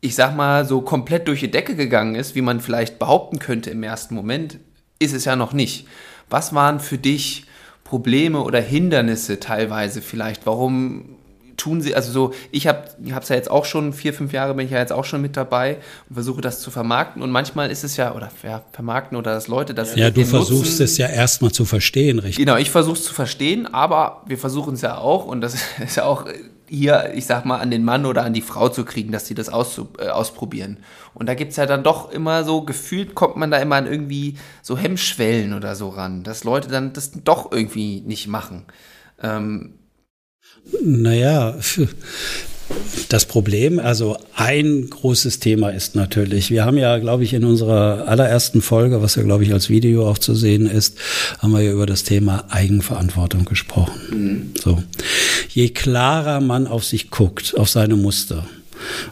ich 0.01 0.15
sag 0.15 0.35
mal, 0.35 0.65
so 0.67 0.81
komplett 0.81 1.29
durch 1.29 1.41
die 1.41 1.51
Decke 1.51 1.77
gegangen 1.77 2.15
ist, 2.15 2.35
wie 2.35 2.43
man 2.43 2.61
vielleicht 2.61 2.99
behaupten 2.99 3.39
könnte 3.39 3.71
im 3.71 3.83
ersten 3.83 4.15
Moment, 4.15 4.59
ist 4.99 5.15
es 5.15 5.25
ja 5.25 5.37
noch 5.37 5.53
nicht. 5.53 5.87
Was 6.29 6.55
waren 6.55 6.81
für 6.81 6.99
dich 6.99 7.47
Probleme 7.85 8.41
oder 8.41 8.61
Hindernisse 8.61 9.39
teilweise 9.39 10.03
vielleicht? 10.03 10.47
Warum 10.47 11.17
tun 11.57 11.81
sie, 11.81 11.95
also 11.95 12.11
so, 12.11 12.35
ich 12.51 12.67
habe 12.67 12.85
es 13.21 13.29
ja 13.29 13.37
jetzt 13.37 13.51
auch 13.51 13.65
schon, 13.65 13.93
vier, 13.93 14.13
fünf 14.13 14.33
Jahre 14.33 14.55
bin 14.55 14.67
ich 14.67 14.73
ja 14.73 14.79
jetzt 14.79 14.93
auch 14.93 15.05
schon 15.05 15.21
mit 15.23 15.37
dabei 15.37 15.77
und 16.09 16.15
versuche 16.15 16.41
das 16.41 16.61
zu 16.61 16.71
vermarkten 16.71 17.23
und 17.23 17.31
manchmal 17.31 17.71
ist 17.71 17.85
es 17.85 17.97
ja, 17.97 18.15
oder 18.15 18.31
ja, 18.43 18.63
vermarkten 18.73 19.17
oder 19.17 19.35
dass 19.35 19.47
Leute 19.49 19.75
das 19.75 19.95
Ja, 19.95 20.11
du 20.11 20.25
versuchst 20.25 20.71
nutzen. 20.73 20.83
es 20.83 20.99
ja 20.99 21.07
erstmal 21.07 21.53
zu 21.53 21.65
verstehen, 21.65 22.19
richtig? 22.19 22.45
Genau, 22.45 22.57
ich 22.57 22.71
versuche 22.71 22.97
es 22.97 23.05
zu 23.05 23.15
verstehen, 23.15 23.73
aber 23.73 24.23
wir 24.27 24.39
versuchen 24.39 24.75
es 24.75 24.81
ja 24.81 24.99
auch 24.99 25.27
und 25.27 25.41
das 25.41 25.55
ist 25.85 25.97
ja 25.97 26.05
auch 26.05 26.27
hier, 26.73 27.13
ich 27.15 27.27
sag 27.27 27.45
mal, 27.45 27.59
an 27.59 27.71
den 27.71 27.85
Mann 27.85 28.07
oder 28.07 28.25
an 28.25 28.33
die 28.33 28.41
Frau 28.41 28.69
zu 28.71 28.85
kriegen, 28.85 29.13
dass 29.13 29.27
sie 29.27 29.35
das 29.35 29.51
aus, 29.51 29.81
äh, 29.99 30.09
ausprobieren. 30.09 30.79
Und 31.13 31.29
da 31.29 31.35
gibt 31.35 31.51
es 31.51 31.57
ja 31.57 31.67
dann 31.67 31.83
doch 31.83 32.11
immer 32.11 32.45
so, 32.45 32.63
gefühlt 32.63 33.15
kommt 33.15 33.37
man 33.37 33.51
da 33.51 33.59
immer 33.59 33.77
an 33.77 33.87
irgendwie 33.87 34.39
so 34.63 34.79
Hemmschwellen 34.79 35.53
oder 35.53 35.77
so 35.77 35.91
ran, 35.91 36.23
dass 36.23 36.45
Leute 36.45 36.69
dann 36.69 36.95
das 36.95 37.13
doch 37.25 37.53
irgendwie 37.53 38.01
nicht 38.01 38.27
machen. 38.27 38.65
Ähm, 39.21 39.75
naja, 40.83 41.57
das 43.09 43.27
Problem, 43.27 43.79
also 43.79 44.17
ein 44.35 44.89
großes 44.89 45.39
Thema 45.39 45.71
ist 45.71 45.95
natürlich, 45.95 46.51
wir 46.51 46.65
haben 46.65 46.79
ja, 46.79 46.99
glaube 46.99 47.25
ich, 47.25 47.35
in 47.35 47.45
unserer 47.45 48.09
allerersten 48.09 48.63
Folge, 48.63 49.03
was 49.03 49.17
ja, 49.17 49.23
glaube 49.23 49.45
ich, 49.45 49.53
als 49.53 49.69
Video 49.69 50.09
auch 50.09 50.19
zu 50.19 50.35
sehen 50.35 50.67
ist, 50.67 50.97
haben 51.39 51.53
wir 51.53 51.61
ja 51.61 51.73
über 51.73 51.87
das 51.87 52.05
Thema 52.05 52.45
Eigenverantwortung 52.49 53.45
gesprochen. 53.45 54.01
Mhm. 54.11 54.51
So. 54.63 54.83
Je 55.51 55.69
klarer 55.69 56.41
man 56.41 56.67
auf 56.67 56.85
sich 56.85 57.11
guckt, 57.11 57.55
auf 57.59 57.69
seine 57.69 57.97
Muster, 57.97 58.47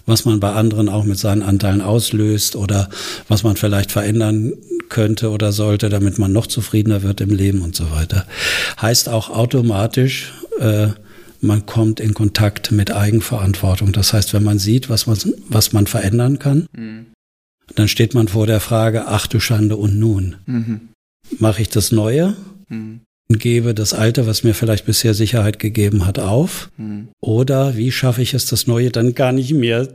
was 0.07 0.25
man 0.25 0.41
bei 0.41 0.53
anderen 0.53 0.89
auch 0.89 1.05
mit 1.05 1.19
seinen 1.19 1.43
Anteilen 1.43 1.83
auslöst 1.83 2.57
oder 2.57 2.89
was 3.29 3.43
man 3.43 3.57
vielleicht 3.57 3.93
verändern 3.93 4.55
könnte 4.89 5.31
oder 5.31 5.53
sollte, 5.53 5.89
damit 5.89 6.19
man 6.19 6.33
noch 6.33 6.47
zufriedener 6.47 7.03
wird 7.03 7.21
im 7.21 7.31
Leben 7.31 7.63
und 7.63 7.77
so 7.77 7.91
weiter, 7.91 8.27
heißt 8.81 9.09
auch 9.09 9.31
automatisch, 9.31 10.33
äh, 10.59 10.89
man 11.41 11.67
kommt 11.67 12.01
in 12.01 12.15
Kontakt 12.15 12.73
mit 12.73 12.93
Eigenverantwortung. 12.93 13.93
Das 13.93 14.13
heißt, 14.13 14.35
wenn 14.35 14.45
man 14.45 14.59
sieht, 14.59 14.89
was 14.89 15.07
man, 15.07 15.19
was 15.49 15.73
man 15.73 15.87
verändern 15.87 16.39
kann, 16.39 16.67
mhm. 16.77 17.07
dann 17.75 17.89
steht 17.89 18.15
man 18.15 18.29
vor 18.29 18.47
der 18.47 18.61
Frage, 18.61 19.07
ach 19.07 19.27
du 19.27 19.41
Schande 19.41 19.77
und 19.77 19.99
nun. 19.99 20.37
Mhm. 20.47 20.81
Mache 21.39 21.63
ich 21.63 21.69
das 21.69 21.93
Neue? 21.93 22.37
Mhm. 22.69 23.01
Und 23.29 23.39
gebe 23.39 23.75
das 23.75 23.95
Alte, 23.95 24.27
was 24.27 24.43
mir 24.43 24.55
vielleicht 24.55 24.87
bisher 24.87 25.15
Sicherheit 25.15 25.61
gegeben 25.61 26.05
hat, 26.05 26.19
auf? 26.19 26.71
Mhm. 26.77 27.09
Oder 27.21 27.77
wie 27.77 27.93
schaffe 27.93 28.23
ich 28.23 28.35
es, 28.35 28.47
das 28.47 28.67
Neue 28.67 28.91
dann 28.91 29.15
gar 29.15 29.33
nicht 29.33 29.53
mehr 29.53 29.89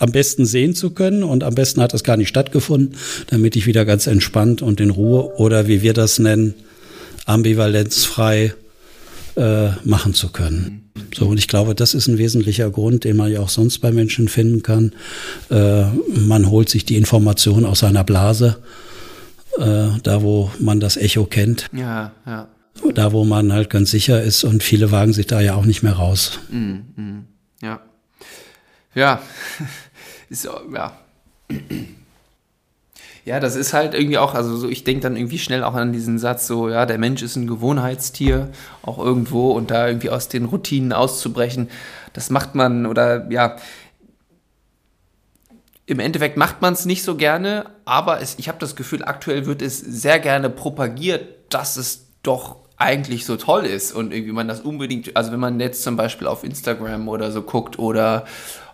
am 0.00 0.12
besten 0.12 0.46
sehen 0.46 0.74
zu 0.74 0.90
können 0.90 1.22
und 1.22 1.44
am 1.44 1.54
besten 1.54 1.80
hat 1.80 1.94
das 1.94 2.02
gar 2.02 2.16
nicht 2.16 2.28
stattgefunden, 2.28 2.96
damit 3.28 3.54
ich 3.54 3.66
wieder 3.66 3.84
ganz 3.84 4.06
entspannt 4.06 4.62
und 4.62 4.80
in 4.80 4.90
Ruhe 4.90 5.36
oder 5.36 5.68
wie 5.68 5.82
wir 5.82 5.92
das 5.92 6.18
nennen, 6.18 6.54
ambivalenzfrei 7.26 8.54
äh, 9.40 9.70
machen 9.84 10.12
zu 10.12 10.28
können. 10.28 10.90
So, 11.14 11.26
und 11.26 11.38
ich 11.38 11.48
glaube, 11.48 11.74
das 11.74 11.94
ist 11.94 12.08
ein 12.08 12.18
wesentlicher 12.18 12.70
Grund, 12.70 13.04
den 13.04 13.16
man 13.16 13.32
ja 13.32 13.40
auch 13.40 13.48
sonst 13.48 13.78
bei 13.78 13.90
Menschen 13.90 14.28
finden 14.28 14.62
kann. 14.62 14.92
Äh, 15.50 15.84
man 16.14 16.50
holt 16.50 16.68
sich 16.68 16.84
die 16.84 16.96
Information 16.96 17.64
aus 17.64 17.78
seiner 17.80 18.04
Blase, 18.04 18.58
äh, 19.58 19.88
da 20.02 20.22
wo 20.22 20.50
man 20.58 20.78
das 20.78 20.98
Echo 20.98 21.24
kennt. 21.24 21.68
Ja, 21.72 22.12
ja. 22.26 22.48
Da 22.94 23.12
wo 23.12 23.24
man 23.24 23.52
halt 23.52 23.70
ganz 23.70 23.90
sicher 23.90 24.22
ist 24.22 24.44
und 24.44 24.62
viele 24.62 24.90
wagen 24.90 25.12
sich 25.12 25.26
da 25.26 25.40
ja 25.40 25.54
auch 25.54 25.64
nicht 25.64 25.82
mehr 25.82 25.94
raus. 25.94 26.38
Mm, 26.50 26.74
mm, 26.96 27.24
ja. 27.62 27.80
Ja. 28.94 29.22
ist, 30.28 30.44
ja. 30.44 30.92
Ja, 33.24 33.38
das 33.38 33.54
ist 33.54 33.72
halt 33.74 33.94
irgendwie 33.94 34.18
auch, 34.18 34.34
also 34.34 34.56
so, 34.56 34.68
ich 34.68 34.82
denke 34.84 35.02
dann 35.02 35.16
irgendwie 35.16 35.38
schnell 35.38 35.62
auch 35.62 35.74
an 35.74 35.92
diesen 35.92 36.18
Satz, 36.18 36.46
so, 36.46 36.68
ja, 36.68 36.86
der 36.86 36.98
Mensch 36.98 37.22
ist 37.22 37.36
ein 37.36 37.46
Gewohnheitstier, 37.46 38.50
auch 38.82 38.98
irgendwo, 38.98 39.50
und 39.50 39.70
da 39.70 39.88
irgendwie 39.88 40.10
aus 40.10 40.28
den 40.28 40.46
Routinen 40.46 40.92
auszubrechen, 40.92 41.68
das 42.12 42.30
macht 42.30 42.54
man, 42.54 42.86
oder 42.86 43.30
ja, 43.30 43.56
im 45.86 45.98
Endeffekt 45.98 46.36
macht 46.36 46.62
man 46.62 46.72
es 46.72 46.86
nicht 46.86 47.02
so 47.02 47.16
gerne, 47.16 47.66
aber 47.84 48.22
es, 48.22 48.38
ich 48.38 48.48
habe 48.48 48.58
das 48.58 48.76
Gefühl, 48.76 49.04
aktuell 49.04 49.44
wird 49.46 49.60
es 49.60 49.78
sehr 49.78 50.18
gerne 50.18 50.48
propagiert, 50.48 51.52
dass 51.52 51.76
es 51.76 52.06
doch 52.22 52.56
eigentlich 52.76 53.26
so 53.26 53.36
toll 53.36 53.66
ist 53.66 53.92
und 53.92 54.12
irgendwie 54.12 54.32
man 54.32 54.48
das 54.48 54.60
unbedingt, 54.60 55.14
also 55.14 55.32
wenn 55.32 55.40
man 55.40 55.60
jetzt 55.60 55.82
zum 55.82 55.96
Beispiel 55.96 56.26
auf 56.26 56.44
Instagram 56.44 57.08
oder 57.08 57.30
so 57.30 57.42
guckt 57.42 57.78
oder 57.78 58.24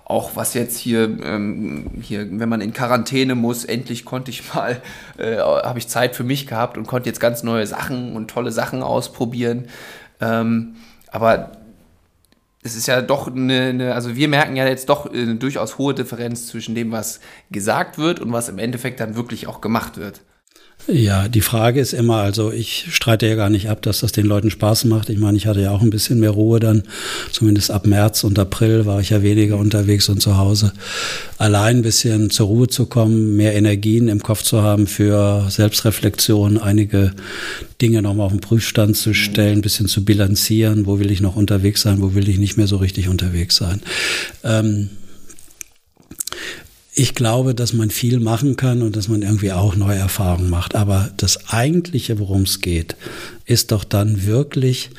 auch 0.08 0.36
was 0.36 0.54
jetzt 0.54 0.78
hier, 0.78 1.18
ähm, 1.24 1.90
hier, 2.00 2.28
wenn 2.38 2.48
man 2.48 2.60
in 2.60 2.72
Quarantäne 2.72 3.34
muss, 3.34 3.64
endlich 3.64 4.04
konnte 4.04 4.30
ich 4.30 4.54
mal, 4.54 4.80
äh, 5.18 5.38
habe 5.38 5.80
ich 5.80 5.88
Zeit 5.88 6.14
für 6.14 6.22
mich 6.22 6.46
gehabt 6.46 6.78
und 6.78 6.86
konnte 6.86 7.08
jetzt 7.08 7.18
ganz 7.18 7.42
neue 7.42 7.66
Sachen 7.66 8.14
und 8.14 8.30
tolle 8.30 8.52
Sachen 8.52 8.84
ausprobieren. 8.84 9.66
Ähm, 10.20 10.76
aber 11.10 11.50
es 12.62 12.76
ist 12.76 12.86
ja 12.86 13.02
doch 13.02 13.26
eine, 13.26 13.62
eine, 13.62 13.94
also 13.94 14.14
wir 14.14 14.28
merken 14.28 14.54
ja 14.54 14.66
jetzt 14.68 14.88
doch 14.88 15.12
eine 15.12 15.34
durchaus 15.34 15.76
hohe 15.76 15.92
Differenz 15.92 16.46
zwischen 16.46 16.76
dem, 16.76 16.92
was 16.92 17.18
gesagt 17.50 17.98
wird 17.98 18.20
und 18.20 18.32
was 18.32 18.48
im 18.48 18.58
Endeffekt 18.58 19.00
dann 19.00 19.16
wirklich 19.16 19.48
auch 19.48 19.60
gemacht 19.60 19.96
wird. 19.96 20.22
Ja, 20.88 21.26
die 21.26 21.40
Frage 21.40 21.80
ist 21.80 21.92
immer, 21.92 22.18
also 22.18 22.52
ich 22.52 22.86
streite 22.90 23.26
ja 23.26 23.34
gar 23.34 23.50
nicht 23.50 23.68
ab, 23.68 23.82
dass 23.82 24.00
das 24.00 24.12
den 24.12 24.24
Leuten 24.24 24.50
Spaß 24.50 24.84
macht. 24.84 25.10
Ich 25.10 25.18
meine, 25.18 25.36
ich 25.36 25.48
hatte 25.48 25.60
ja 25.60 25.72
auch 25.72 25.82
ein 25.82 25.90
bisschen 25.90 26.20
mehr 26.20 26.30
Ruhe 26.30 26.60
dann, 26.60 26.84
zumindest 27.32 27.72
ab 27.72 27.86
März 27.86 28.22
und 28.22 28.38
April 28.38 28.86
war 28.86 29.00
ich 29.00 29.10
ja 29.10 29.20
weniger 29.20 29.56
unterwegs 29.56 30.08
und 30.08 30.22
zu 30.22 30.36
Hause. 30.36 30.72
Allein 31.38 31.78
ein 31.78 31.82
bisschen 31.82 32.30
zur 32.30 32.46
Ruhe 32.46 32.68
zu 32.68 32.86
kommen, 32.86 33.36
mehr 33.36 33.54
Energien 33.54 34.06
im 34.06 34.22
Kopf 34.22 34.42
zu 34.42 34.62
haben 34.62 34.86
für 34.86 35.46
Selbstreflexion, 35.50 36.58
einige 36.58 37.12
Dinge 37.82 38.00
nochmal 38.00 38.26
auf 38.26 38.32
den 38.32 38.40
Prüfstand 38.40 38.96
zu 38.96 39.12
stellen, 39.12 39.58
ein 39.58 39.62
bisschen 39.62 39.88
zu 39.88 40.04
bilanzieren, 40.04 40.86
wo 40.86 41.00
will 41.00 41.10
ich 41.10 41.20
noch 41.20 41.34
unterwegs 41.34 41.82
sein, 41.82 42.00
wo 42.00 42.14
will 42.14 42.28
ich 42.28 42.38
nicht 42.38 42.56
mehr 42.56 42.68
so 42.68 42.76
richtig 42.76 43.08
unterwegs 43.08 43.56
sein. 43.56 43.82
Ähm, 44.44 44.90
ich 46.98 47.14
glaube, 47.14 47.54
dass 47.54 47.74
man 47.74 47.90
viel 47.90 48.20
machen 48.20 48.56
kann 48.56 48.80
und 48.80 48.96
dass 48.96 49.08
man 49.08 49.20
irgendwie 49.20 49.52
auch 49.52 49.76
neue 49.76 49.98
Erfahrungen 49.98 50.48
macht. 50.48 50.74
Aber 50.74 51.10
das 51.18 51.50
eigentliche, 51.50 52.18
worum 52.18 52.42
es 52.42 52.62
geht, 52.62 52.96
ist 53.44 53.70
doch 53.70 53.84
dann 53.84 54.24
wirklich, 54.24 54.90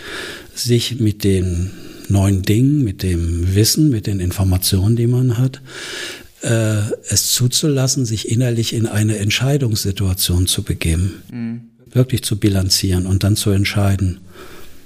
sich 0.53 0.99
mit 0.99 1.23
den 1.23 1.71
neuen 2.07 2.43
Dingen, 2.43 2.83
mit 2.83 3.01
dem 3.01 3.55
Wissen, 3.55 3.89
mit 3.89 4.05
den 4.05 4.19
Informationen, 4.19 4.95
die 4.95 5.07
man 5.07 5.39
hat, 5.39 5.59
äh, 6.41 6.81
es 7.09 7.31
zuzulassen, 7.31 8.05
sich 8.05 8.29
innerlich 8.29 8.73
in 8.73 8.85
eine 8.85 9.17
Entscheidungssituation 9.17 10.45
zu 10.45 10.61
begeben. 10.61 11.23
Mhm. 11.31 11.61
Wirklich 11.91 12.21
zu 12.21 12.37
bilanzieren 12.37 13.07
und 13.07 13.23
dann 13.23 13.35
zu 13.35 13.49
entscheiden. 13.49 14.19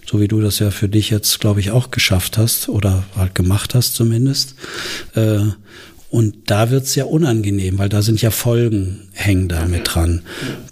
So 0.10 0.22
wie 0.22 0.30
du 0.30 0.40
das 0.40 0.60
ja 0.60 0.72
für 0.72 0.88
dich 0.88 1.10
jetzt, 1.10 1.42
glaube 1.42 1.60
ich, 1.60 1.72
auch 1.72 1.92
geschafft 1.92 2.38
hast 2.38 2.70
oder 2.70 3.04
halt 3.18 3.36
gemacht 3.36 3.76
hast 3.76 3.96
zumindest. 3.96 4.56
Äh, 5.14 5.42
und 6.12 6.52
da 6.52 6.70
wird's 6.70 6.94
ja 6.96 7.06
unangenehm, 7.06 7.80
weil 7.80 7.88
da 7.88 8.02
sind 8.02 8.22
ja 8.22 8.32
Folgen 8.32 9.08
hängen 9.14 9.48
da 9.48 9.66
mit 9.66 9.96
dran. 9.96 10.24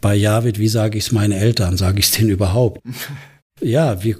Bei 0.02 0.14
Javid, 0.14 0.60
wie 0.60 0.68
sage 0.68 0.98
ich 0.98 1.06
es 1.06 1.12
meinen 1.14 1.32
Eltern? 1.32 1.78
Sage 1.78 2.00
ich 2.00 2.06
es 2.06 2.12
denen 2.12 2.30
überhaupt? 2.30 2.82
Ja, 3.62 4.06
wie, 4.06 4.16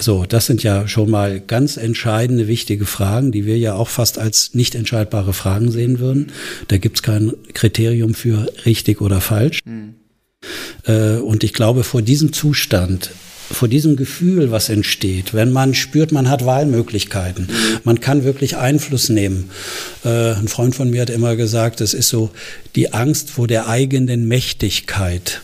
so, 0.00 0.24
das 0.24 0.46
sind 0.46 0.62
ja 0.62 0.88
schon 0.88 1.10
mal 1.10 1.40
ganz 1.40 1.76
entscheidende, 1.76 2.48
wichtige 2.48 2.86
Fragen, 2.86 3.32
die 3.32 3.44
wir 3.44 3.58
ja 3.58 3.74
auch 3.74 3.88
fast 3.90 4.18
als 4.18 4.54
nicht 4.54 4.74
entscheidbare 4.74 5.34
Fragen 5.34 5.70
sehen 5.70 5.98
würden. 5.98 6.32
Da 6.68 6.78
gibt's 6.78 7.02
kein 7.02 7.34
Kriterium 7.52 8.14
für 8.14 8.50
richtig 8.64 9.02
oder 9.02 9.20
falsch. 9.20 9.60
Mhm. 9.66 9.96
Und 10.86 11.44
ich 11.44 11.52
glaube, 11.52 11.84
vor 11.84 12.00
diesem 12.00 12.32
Zustand 12.32 13.10
vor 13.50 13.68
diesem 13.68 13.96
Gefühl, 13.96 14.50
was 14.50 14.68
entsteht, 14.68 15.34
wenn 15.34 15.52
man 15.52 15.74
spürt, 15.74 16.12
man 16.12 16.28
hat 16.28 16.44
Wahlmöglichkeiten, 16.44 17.48
man 17.84 18.00
kann 18.00 18.24
wirklich 18.24 18.56
Einfluss 18.56 19.08
nehmen. 19.08 19.50
Äh, 20.04 20.34
ein 20.34 20.48
Freund 20.48 20.74
von 20.74 20.90
mir 20.90 21.02
hat 21.02 21.10
immer 21.10 21.36
gesagt, 21.36 21.80
es 21.80 21.94
ist 21.94 22.08
so 22.08 22.30
die 22.76 22.92
Angst 22.92 23.30
vor 23.30 23.46
der 23.46 23.68
eigenen 23.68 24.28
Mächtigkeit. 24.28 25.42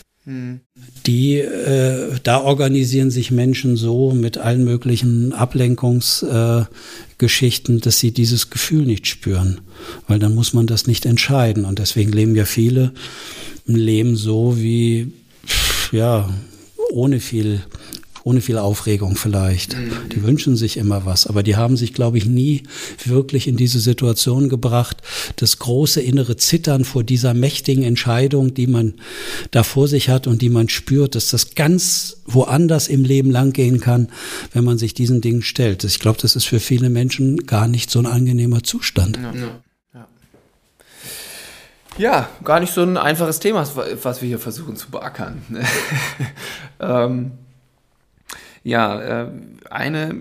Die, 1.06 1.38
äh, 1.38 2.12
da 2.22 2.40
organisieren 2.40 3.10
sich 3.10 3.30
Menschen 3.30 3.76
so 3.76 4.12
mit 4.12 4.38
allen 4.38 4.64
möglichen 4.64 5.34
Ablenkungsgeschichten, 5.34 7.76
äh, 7.76 7.80
dass 7.80 8.00
sie 8.00 8.12
dieses 8.12 8.48
Gefühl 8.48 8.86
nicht 8.86 9.06
spüren, 9.06 9.60
weil 10.08 10.18
dann 10.18 10.34
muss 10.34 10.54
man 10.54 10.66
das 10.66 10.86
nicht 10.86 11.04
entscheiden 11.04 11.66
und 11.66 11.78
deswegen 11.78 12.10
leben 12.10 12.34
ja 12.34 12.46
viele 12.46 12.92
ein 13.68 13.76
Leben 13.76 14.16
so 14.16 14.56
wie 14.58 15.12
ja 15.92 16.32
ohne 16.90 17.20
viel 17.20 17.60
ohne 18.24 18.40
viel 18.40 18.56
Aufregung 18.56 19.16
vielleicht. 19.16 19.76
Mhm. 19.76 20.08
Die 20.12 20.22
wünschen 20.22 20.56
sich 20.56 20.78
immer 20.78 21.04
was, 21.04 21.26
aber 21.26 21.42
die 21.42 21.56
haben 21.56 21.76
sich, 21.76 21.92
glaube 21.92 22.16
ich, 22.16 22.24
nie 22.24 22.62
wirklich 23.04 23.46
in 23.46 23.56
diese 23.56 23.80
Situation 23.80 24.48
gebracht, 24.48 25.02
das 25.36 25.58
große 25.58 26.00
innere 26.00 26.36
Zittern 26.36 26.84
vor 26.84 27.04
dieser 27.04 27.34
mächtigen 27.34 27.84
Entscheidung, 27.84 28.54
die 28.54 28.66
man 28.66 28.94
da 29.50 29.62
vor 29.62 29.88
sich 29.88 30.08
hat 30.08 30.26
und 30.26 30.40
die 30.40 30.48
man 30.48 30.70
spürt, 30.70 31.14
dass 31.14 31.28
das 31.28 31.54
ganz 31.54 32.22
woanders 32.24 32.88
im 32.88 33.04
Leben 33.04 33.30
langgehen 33.30 33.78
kann, 33.78 34.08
wenn 34.52 34.64
man 34.64 34.78
sich 34.78 34.94
diesen 34.94 35.20
Dingen 35.20 35.42
stellt. 35.42 35.84
Ich 35.84 36.00
glaube, 36.00 36.18
das 36.20 36.34
ist 36.34 36.46
für 36.46 36.60
viele 36.60 36.88
Menschen 36.88 37.46
gar 37.46 37.68
nicht 37.68 37.90
so 37.90 37.98
ein 37.98 38.06
angenehmer 38.06 38.62
Zustand. 38.62 39.18
Ja. 39.18 39.34
Ja. 39.34 39.60
Ja, 41.96 42.28
gar 42.42 42.58
nicht 42.58 42.72
so 42.72 42.82
ein 42.82 42.96
einfaches 42.96 43.38
Thema, 43.38 43.64
was 44.02 44.20
wir 44.20 44.28
hier 44.28 44.40
versuchen 44.40 44.74
zu 44.74 44.90
beackern. 44.90 45.42
ähm, 46.80 47.32
ja, 48.64 49.00
äh, 49.00 49.26
eine, 49.70 50.16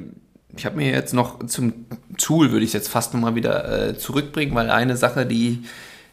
ich 0.56 0.66
habe 0.66 0.76
mir 0.76 0.92
jetzt 0.92 1.14
noch 1.14 1.46
zum 1.48 1.86
Tool, 2.18 2.52
würde 2.52 2.66
ich 2.66 2.74
jetzt 2.74 2.90
fast 2.90 3.14
nochmal 3.14 3.36
wieder 3.36 3.90
äh, 3.90 3.98
zurückbringen, 3.98 4.54
weil 4.54 4.70
eine 4.70 4.98
Sache, 4.98 5.26
die 5.26 5.64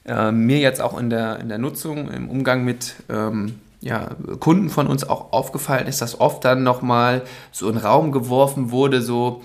äh, 0.07 0.33
mir 0.33 0.59
jetzt 0.59 0.81
auch 0.81 0.99
in 0.99 1.11
der, 1.11 1.41
in 1.41 1.49
der 1.49 1.59
Nutzung, 1.59 2.11
im 2.11 2.31
Umgang 2.31 2.65
mit 2.65 2.95
ähm, 3.11 3.57
ja, 3.81 4.11
Kunden 4.39 4.71
von 4.71 4.87
uns 4.87 5.05
auch 5.05 5.33
aufgefallen 5.33 5.87
ist, 5.87 6.01
dass 6.01 6.21
oft 6.21 6.45
dann 6.45 6.63
nochmal 6.63 7.23
so 7.51 7.69
in 7.69 7.77
Raum 7.77 8.13
geworfen 8.13 8.71
wurde, 8.71 9.03
so, 9.03 9.43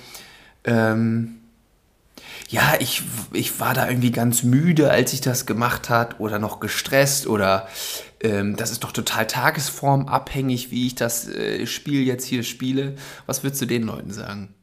ähm, 0.64 1.40
ja, 2.50 2.76
ich, 2.80 3.02
ich 3.34 3.60
war 3.60 3.74
da 3.74 3.88
irgendwie 3.88 4.12
ganz 4.12 4.44
müde, 4.44 4.92
als 4.92 5.14
ich 5.14 5.22
das 5.22 5.46
gemacht 5.46 5.90
hat 5.90 6.20
oder 6.20 6.38
noch 6.38 6.60
gestresst 6.60 7.28
oder 7.28 7.68
ähm, 8.22 8.56
das 8.56 8.72
ist 8.72 8.84
doch 8.84 8.92
total 8.92 9.28
tagesformabhängig, 9.28 10.72
wie 10.72 10.88
ich 10.88 10.96
das 10.96 11.28
äh, 11.28 11.66
Spiel 11.68 12.04
jetzt 12.04 12.26
hier 12.26 12.44
spiele. 12.44 12.96
Was 13.26 13.44
würdest 13.44 13.62
du 13.62 13.66
den 13.66 13.84
Leuten 13.84 14.12
sagen? 14.12 14.56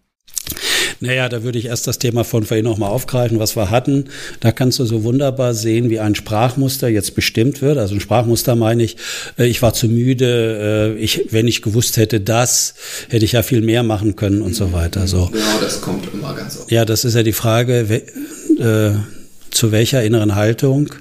Naja, 1.00 1.28
da 1.28 1.42
würde 1.42 1.58
ich 1.58 1.66
erst 1.66 1.88
das 1.88 1.98
Thema 1.98 2.24
von 2.24 2.44
vorhin 2.44 2.64
nochmal 2.64 2.90
aufgreifen, 2.90 3.40
was 3.40 3.56
wir 3.56 3.70
hatten. 3.70 4.04
Da 4.38 4.52
kannst 4.52 4.78
du 4.78 4.84
so 4.84 5.02
wunderbar 5.02 5.52
sehen, 5.52 5.90
wie 5.90 5.98
ein 5.98 6.14
Sprachmuster 6.14 6.88
jetzt 6.88 7.16
bestimmt 7.16 7.60
wird. 7.60 7.78
Also 7.78 7.94
ein 7.94 8.00
Sprachmuster 8.00 8.54
meine 8.54 8.84
ich, 8.84 8.96
äh, 9.36 9.46
ich 9.46 9.62
war 9.62 9.74
zu 9.74 9.88
müde, 9.88 10.94
äh, 10.96 11.02
ich, 11.02 11.32
wenn 11.32 11.48
ich 11.48 11.60
gewusst 11.60 11.96
hätte, 11.96 12.20
das, 12.20 12.74
hätte 13.08 13.24
ich 13.24 13.32
ja 13.32 13.42
viel 13.42 13.62
mehr 13.62 13.82
machen 13.82 14.14
können 14.14 14.42
und 14.42 14.54
so 14.54 14.72
weiter. 14.72 15.06
So. 15.08 15.26
Genau, 15.32 15.60
das 15.60 15.80
kommt 15.80 16.06
immer 16.12 16.34
ganz 16.34 16.58
oft. 16.58 16.70
Ja, 16.70 16.84
das 16.84 17.04
ist 17.04 17.14
ja 17.14 17.24
die 17.24 17.32
Frage, 17.32 18.02
äh, 18.60 18.92
zu 19.50 19.72
welcher 19.72 20.02
inneren 20.02 20.34
Haltung 20.36 20.94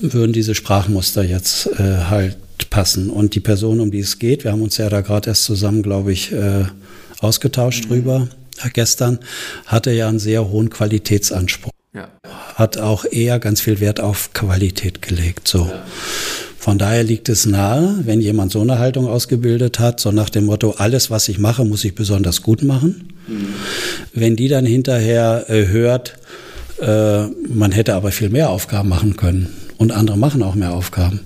würden 0.00 0.32
diese 0.32 0.54
Sprachmuster 0.54 1.22
jetzt 1.22 1.66
äh, 1.78 2.04
halt 2.08 2.36
passen. 2.70 3.10
Und 3.10 3.34
die 3.34 3.40
Person, 3.40 3.80
um 3.80 3.90
die 3.90 4.00
es 4.00 4.18
geht, 4.18 4.44
wir 4.44 4.52
haben 4.52 4.62
uns 4.62 4.76
ja 4.76 4.88
da 4.88 5.00
gerade 5.00 5.28
erst 5.30 5.44
zusammen, 5.44 5.82
glaube 5.82 6.12
ich, 6.12 6.32
äh, 6.32 6.64
ausgetauscht 7.20 7.84
mhm. 7.84 7.88
drüber 7.88 8.28
äh, 8.62 8.70
gestern, 8.72 9.18
hatte 9.66 9.92
ja 9.92 10.08
einen 10.08 10.18
sehr 10.18 10.50
hohen 10.50 10.70
Qualitätsanspruch. 10.70 11.72
Ja. 11.94 12.08
Hat 12.54 12.78
auch 12.78 13.04
eher 13.04 13.38
ganz 13.38 13.60
viel 13.60 13.80
Wert 13.80 14.00
auf 14.00 14.32
Qualität 14.32 15.02
gelegt. 15.02 15.46
So. 15.46 15.66
Ja. 15.66 15.84
Von 16.58 16.78
daher 16.78 17.04
liegt 17.04 17.28
es 17.28 17.46
nahe, 17.46 18.00
wenn 18.04 18.20
jemand 18.20 18.50
so 18.50 18.60
eine 18.62 18.78
Haltung 18.78 19.06
ausgebildet 19.06 19.78
hat, 19.78 20.00
so 20.00 20.10
nach 20.12 20.30
dem 20.30 20.46
Motto, 20.46 20.72
alles, 20.78 21.10
was 21.10 21.28
ich 21.28 21.38
mache, 21.38 21.64
muss 21.64 21.84
ich 21.84 21.94
besonders 21.94 22.42
gut 22.42 22.62
machen. 22.62 23.12
Mhm. 23.28 23.48
Wenn 24.12 24.34
die 24.34 24.48
dann 24.48 24.64
hinterher 24.64 25.44
äh, 25.48 25.66
hört, 25.66 26.16
äh, 26.80 27.26
man 27.48 27.70
hätte 27.70 27.94
aber 27.94 28.12
viel 28.12 28.30
mehr 28.30 28.50
Aufgaben 28.50 28.88
machen 28.88 29.16
können, 29.16 29.48
und 29.78 29.92
andere 29.92 30.16
machen 30.16 30.42
auch 30.42 30.54
mehr 30.54 30.72
Aufgaben. 30.72 31.20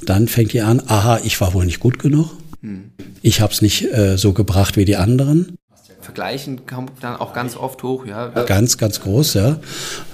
Dann 0.00 0.28
fängt 0.28 0.52
ihr 0.54 0.66
an, 0.66 0.82
aha, 0.86 1.20
ich 1.22 1.40
war 1.40 1.54
wohl 1.54 1.64
nicht 1.64 1.80
gut 1.80 1.98
genug. 1.98 2.30
Hm. 2.60 2.90
Ich 3.22 3.40
habe 3.40 3.52
es 3.52 3.62
nicht 3.62 3.92
äh, 3.92 4.16
so 4.16 4.32
gebracht 4.32 4.76
wie 4.76 4.84
die 4.84 4.96
anderen. 4.96 5.56
Vergleichen 6.02 6.66
kommt 6.66 6.92
dann 7.00 7.16
auch 7.16 7.32
ganz 7.32 7.56
oft 7.56 7.82
hoch, 7.84 8.04
ja. 8.06 8.28
Ganz, 8.28 8.76
ganz 8.76 9.00
groß, 9.00 9.34
ja. 9.34 9.60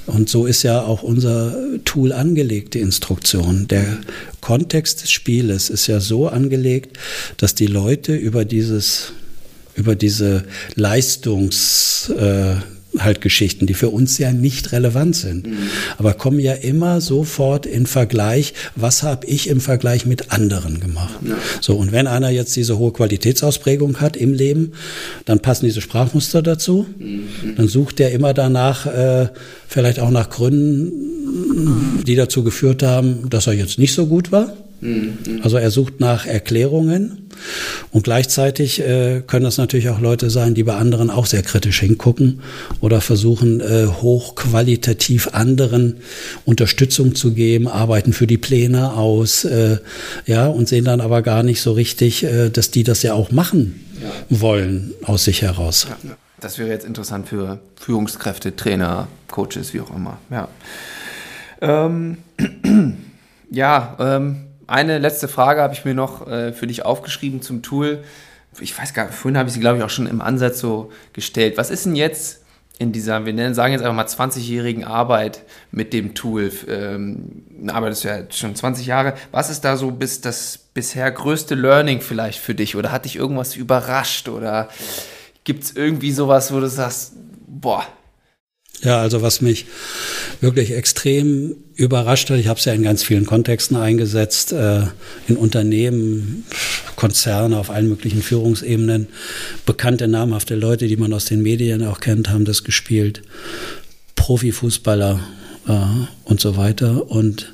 Und 0.07 0.29
so 0.29 0.47
ist 0.47 0.63
ja 0.63 0.83
auch 0.83 1.03
unser 1.03 1.57
Tool 1.85 2.13
angelegt, 2.13 2.75
die 2.75 2.81
Instruktion. 2.81 3.69
Der 3.69 3.99
Kontext 4.43 5.03
des 5.03 5.11
Spieles 5.11 5.71
ist 5.71 5.87
ja 5.87 6.01
so 6.01 6.29
angelegt, 6.29 6.99
dass 7.39 7.55
die 7.55 7.67
Leute 7.67 8.15
über 8.15 8.45
dieses, 8.45 9.13
über 9.75 9.97
diese 9.97 10.45
Leistungs, 10.75 12.11
äh, 12.11 12.57
halt 13.05 13.21
Geschichten, 13.21 13.67
die 13.67 13.75
für 13.75 13.91
uns 13.91 14.19
ja 14.19 14.33
nicht 14.33 14.73
relevant 14.73 15.17
sind, 15.17 15.47
mhm. 15.47 15.57
aber 15.99 16.15
kommen 16.15 16.39
ja 16.39 16.53
immer 16.53 17.01
sofort 17.01 17.67
in 17.67 17.87
Vergleich, 17.87 18.55
was 18.77 19.03
habe 19.03 19.27
ich 19.27 19.49
im 19.49 19.61
Vergleich 19.61 20.07
mit 20.07 20.33
anderen 20.33 20.81
gemacht. 20.81 21.15
Ja. 21.27 21.37
So, 21.61 21.77
und 21.77 21.93
wenn 21.93 22.07
einer 22.07 22.31
jetzt 22.31 22.57
diese 22.57 22.79
hohe 22.79 22.93
Qualitätsausprägung 22.93 24.01
hat 24.01 24.17
im 24.17 24.33
Leben, 24.35 24.73
dann 25.25 25.41
passen 25.41 25.67
diese 25.67 25.81
Sprachmuster 25.81 26.43
dazu. 26.43 26.87
Mhm. 26.99 27.57
Dann 27.57 27.69
sucht 27.69 28.01
er 28.01 28.13
immer 28.13 28.35
danach, 28.35 28.87
äh, 28.87 29.29
vielleicht 29.67 30.01
auch 30.01 30.11
nach 30.11 30.31
Gründen, 30.31 32.03
die 32.07 32.15
dazu 32.15 32.43
geführt 32.43 32.83
haben, 32.83 33.29
dass 33.31 33.47
er 33.47 33.53
jetzt 33.53 33.79
nicht 33.79 33.95
so 33.95 34.07
gut 34.07 34.33
war. 34.33 34.53
Mhm. 34.81 35.19
Also 35.43 35.57
er 35.57 35.71
sucht 35.71 36.01
nach 36.01 36.27
Erklärungen. 36.27 37.28
Und 37.91 38.05
gleichzeitig 38.05 38.81
äh, 38.81 39.23
können 39.27 39.45
das 39.45 39.59
natürlich 39.59 39.89
auch 39.89 40.01
Leute 40.01 40.31
sein, 40.31 40.55
die 40.55 40.63
bei 40.65 40.75
anderen 40.75 41.11
auch 41.11 41.27
sehr 41.27 41.43
kritisch 41.43 41.81
hingucken 41.81 42.41
oder 42.81 43.01
versuchen, 43.01 43.61
äh, 43.61 43.87
hochqualitativ 43.87 45.29
anderen 45.33 45.97
Unterstützung 46.45 47.15
zu 47.15 47.33
geben, 47.33 47.69
arbeiten 47.69 48.13
für 48.13 48.27
die 48.27 48.39
Pläne 48.39 48.93
aus, 48.93 49.45
äh, 49.45 49.79
ja, 50.27 50.47
und 50.47 50.69
sehen 50.69 50.85
dann 50.85 51.01
aber 51.01 51.23
gar 51.23 51.43
nicht 51.43 51.61
so 51.61 51.73
richtig, 51.73 52.25
äh, 52.25 52.51
dass 52.51 52.71
die 52.71 52.85
das 52.85 53.03
ja 53.03 53.15
auch 53.15 53.31
machen 53.31 53.85
ja. 54.03 54.41
wollen 54.41 54.95
aus 55.05 55.25
sich 55.25 55.43
heraus. 55.43 55.87
Ja, 55.89 56.17
das 56.41 56.59
wäre 56.59 56.69
jetzt 56.69 56.85
interessant 56.85 57.29
für 57.29 57.59
Führungskräfte, 57.77 58.55
Trainer, 58.55 59.09
Coaches, 59.29 59.75
wie 59.75 59.81
auch 59.81 59.95
immer. 59.95 60.19
Ja, 60.31 60.49
ähm, 61.61 62.19
ja 63.51 63.97
ähm, 63.99 64.48
eine 64.69 64.99
letzte 64.99 65.29
Frage 65.29 65.63
habe 65.63 65.73
ich 65.73 65.85
mir 65.85 65.95
noch 65.95 66.29
äh, 66.29 66.53
für 66.53 66.67
dich 66.67 66.85
aufgeschrieben 66.85 67.43
zum 67.43 67.63
Tool. 67.63 68.05
Ich 68.61 68.79
weiß 68.79 68.93
gar 68.93 69.07
nicht, 69.07 69.15
vorhin 69.15 69.39
habe 69.39 69.49
ich 69.49 69.55
sie, 69.55 69.61
glaube 69.61 69.79
ich, 69.79 69.85
auch 69.85 69.91
schon 69.91 70.07
im 70.07 70.21
Ansatz 70.21 70.61
so 70.61 70.93
gestellt. 71.13 71.57
Was 71.57 71.71
ist 71.71 71.87
denn 71.87 71.97
jetzt 71.97 72.43
in 72.79 72.93
dieser, 72.93 73.25
wir 73.25 73.33
nennen, 73.33 73.55
sagen 73.55 73.73
jetzt 73.73 73.83
einfach 73.83 73.97
mal 73.97 74.05
20-jährigen 74.05 74.85
Arbeit 74.85 75.43
mit 75.71 75.93
dem 75.93 76.15
Tool? 76.15 76.53
Ähm, 76.69 77.45
arbeitest 77.69 78.05
du 78.05 78.09
ja 78.09 78.19
schon 78.31 78.55
20 78.55 78.87
Jahre. 78.87 79.15
Was 79.33 79.49
ist 79.49 79.63
da 79.63 79.77
so 79.77 79.91
bis 79.91 80.21
das 80.21 80.59
bisher 80.59 81.11
größte 81.11 81.55
Learning 81.55 82.03
vielleicht 82.03 82.39
für 82.39 82.55
dich? 82.55 82.77
Oder 82.77 82.93
hat 82.93 83.07
dich 83.07 83.17
irgendwas 83.17 83.57
überrascht? 83.57 84.29
Oder 84.29 84.69
gibt 85.45 85.65
es 85.65 85.77
irgendwie 85.77 86.13
sowas, 86.13 86.53
wo 86.53 86.61
du 86.61 86.69
sagst, 86.69 87.15
boah, 87.47 87.87
ja, 88.83 89.01
also 89.01 89.23
was 89.23 89.41
mich 89.41 89.67
wirklich 90.41 90.73
extrem 90.73 91.57
überrascht 91.75 92.31
hat, 92.31 92.39
ich 92.39 92.49
habe 92.49 92.59
es 92.59 92.65
ja 92.65 92.73
in 92.73 92.83
ganz 92.83 93.03
vielen 93.03 93.27
Kontexten 93.27 93.77
eingesetzt, 93.77 94.53
äh, 94.53 94.83
in 95.27 95.37
Unternehmen, 95.37 96.45
Konzerne 96.97 97.59
auf 97.59 97.71
allen 97.71 97.89
möglichen 97.89 98.23
Führungsebenen, 98.23 99.09
bekannte 99.67 100.09
namhafte 100.09 100.55
Leute, 100.55 100.87
die 100.87 100.97
man 100.97 101.13
aus 101.13 101.25
den 101.25 101.43
Medien 101.43 101.85
auch 101.85 102.01
kennt, 102.01 102.31
haben 102.31 102.45
das 102.45 102.65
gespielt, 102.65 103.23
Profifußballer 104.15 105.21
äh, 105.67 105.73
und 106.25 106.41
so 106.41 106.57
weiter. 106.57 107.11
Und 107.11 107.53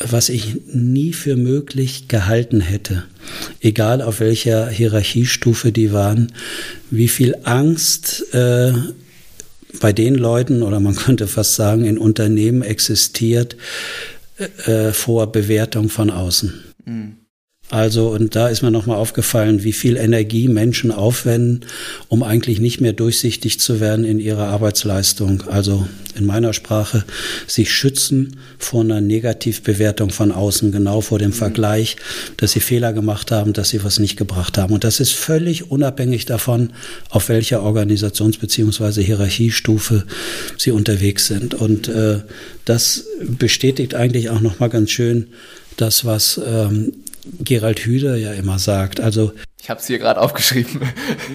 was 0.00 0.28
ich 0.28 0.56
nie 0.72 1.12
für 1.12 1.36
möglich 1.36 2.08
gehalten 2.08 2.60
hätte, 2.60 3.04
egal 3.60 4.00
auf 4.00 4.20
welcher 4.20 4.68
Hierarchiestufe 4.68 5.72
die 5.72 5.92
waren, 5.92 6.32
wie 6.90 7.08
viel 7.08 7.36
Angst 7.44 8.32
äh, 8.32 8.72
bei 9.80 9.92
den 9.92 10.14
Leuten 10.14 10.62
oder 10.62 10.80
man 10.80 10.96
könnte 10.96 11.26
fast 11.26 11.54
sagen 11.54 11.84
in 11.84 11.98
Unternehmen 11.98 12.62
existiert 12.62 13.56
äh, 14.66 14.92
vor 14.92 15.30
Bewertung 15.30 15.88
von 15.88 16.10
außen. 16.10 16.52
Mhm. 16.84 17.16
Also, 17.70 18.08
und 18.08 18.34
da 18.34 18.48
ist 18.48 18.62
mir 18.62 18.72
nochmal 18.72 18.96
aufgefallen, 18.96 19.62
wie 19.62 19.72
viel 19.72 19.96
Energie 19.96 20.48
Menschen 20.48 20.90
aufwenden, 20.90 21.66
um 22.08 22.24
eigentlich 22.24 22.58
nicht 22.58 22.80
mehr 22.80 22.92
durchsichtig 22.92 23.60
zu 23.60 23.78
werden 23.78 24.04
in 24.04 24.18
ihrer 24.18 24.48
Arbeitsleistung. 24.48 25.44
Also 25.46 25.86
in 26.20 26.26
meiner 26.26 26.52
Sprache, 26.52 27.04
sich 27.46 27.72
schützen 27.72 28.36
vor 28.58 28.82
einer 28.82 29.00
Negativbewertung 29.00 30.10
von 30.10 30.32
außen, 30.32 30.70
genau 30.72 31.00
vor 31.00 31.18
dem 31.18 31.30
mhm. 31.30 31.34
Vergleich, 31.34 31.96
dass 32.36 32.52
sie 32.52 32.60
Fehler 32.60 32.92
gemacht 32.92 33.30
haben, 33.30 33.52
dass 33.52 33.70
sie 33.70 33.82
was 33.82 33.98
nicht 33.98 34.16
gebracht 34.16 34.58
haben. 34.58 34.72
Und 34.72 34.84
das 34.84 35.00
ist 35.00 35.12
völlig 35.12 35.70
unabhängig 35.70 36.26
davon, 36.26 36.72
auf 37.08 37.28
welcher 37.28 37.62
Organisations- 37.62 38.38
bzw. 38.38 39.02
Hierarchiestufe 39.02 40.04
sie 40.56 40.70
unterwegs 40.70 41.26
sind. 41.26 41.54
Und 41.54 41.88
äh, 41.88 42.20
das 42.64 43.06
bestätigt 43.20 43.94
eigentlich 43.94 44.30
auch 44.30 44.40
nochmal 44.40 44.68
ganz 44.68 44.90
schön 44.90 45.28
das, 45.76 46.04
was 46.04 46.40
ähm, 46.44 46.92
Gerald 47.40 47.80
Hüder 47.80 48.16
ja 48.16 48.32
immer 48.32 48.58
sagt. 48.58 49.00
Also 49.00 49.32
ich 49.62 49.68
habe 49.68 49.80
es 49.80 49.86
hier 49.86 49.98
gerade 49.98 50.20
aufgeschrieben. 50.20 50.80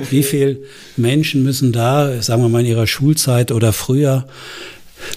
wie 0.09 0.23
viele 0.23 0.57
Menschen 0.97 1.43
müssen 1.43 1.71
da, 1.71 2.21
sagen 2.21 2.41
wir 2.41 2.49
mal 2.49 2.61
in 2.61 2.65
ihrer 2.65 2.87
Schulzeit 2.87 3.51
oder 3.51 3.71
früher, 3.71 4.27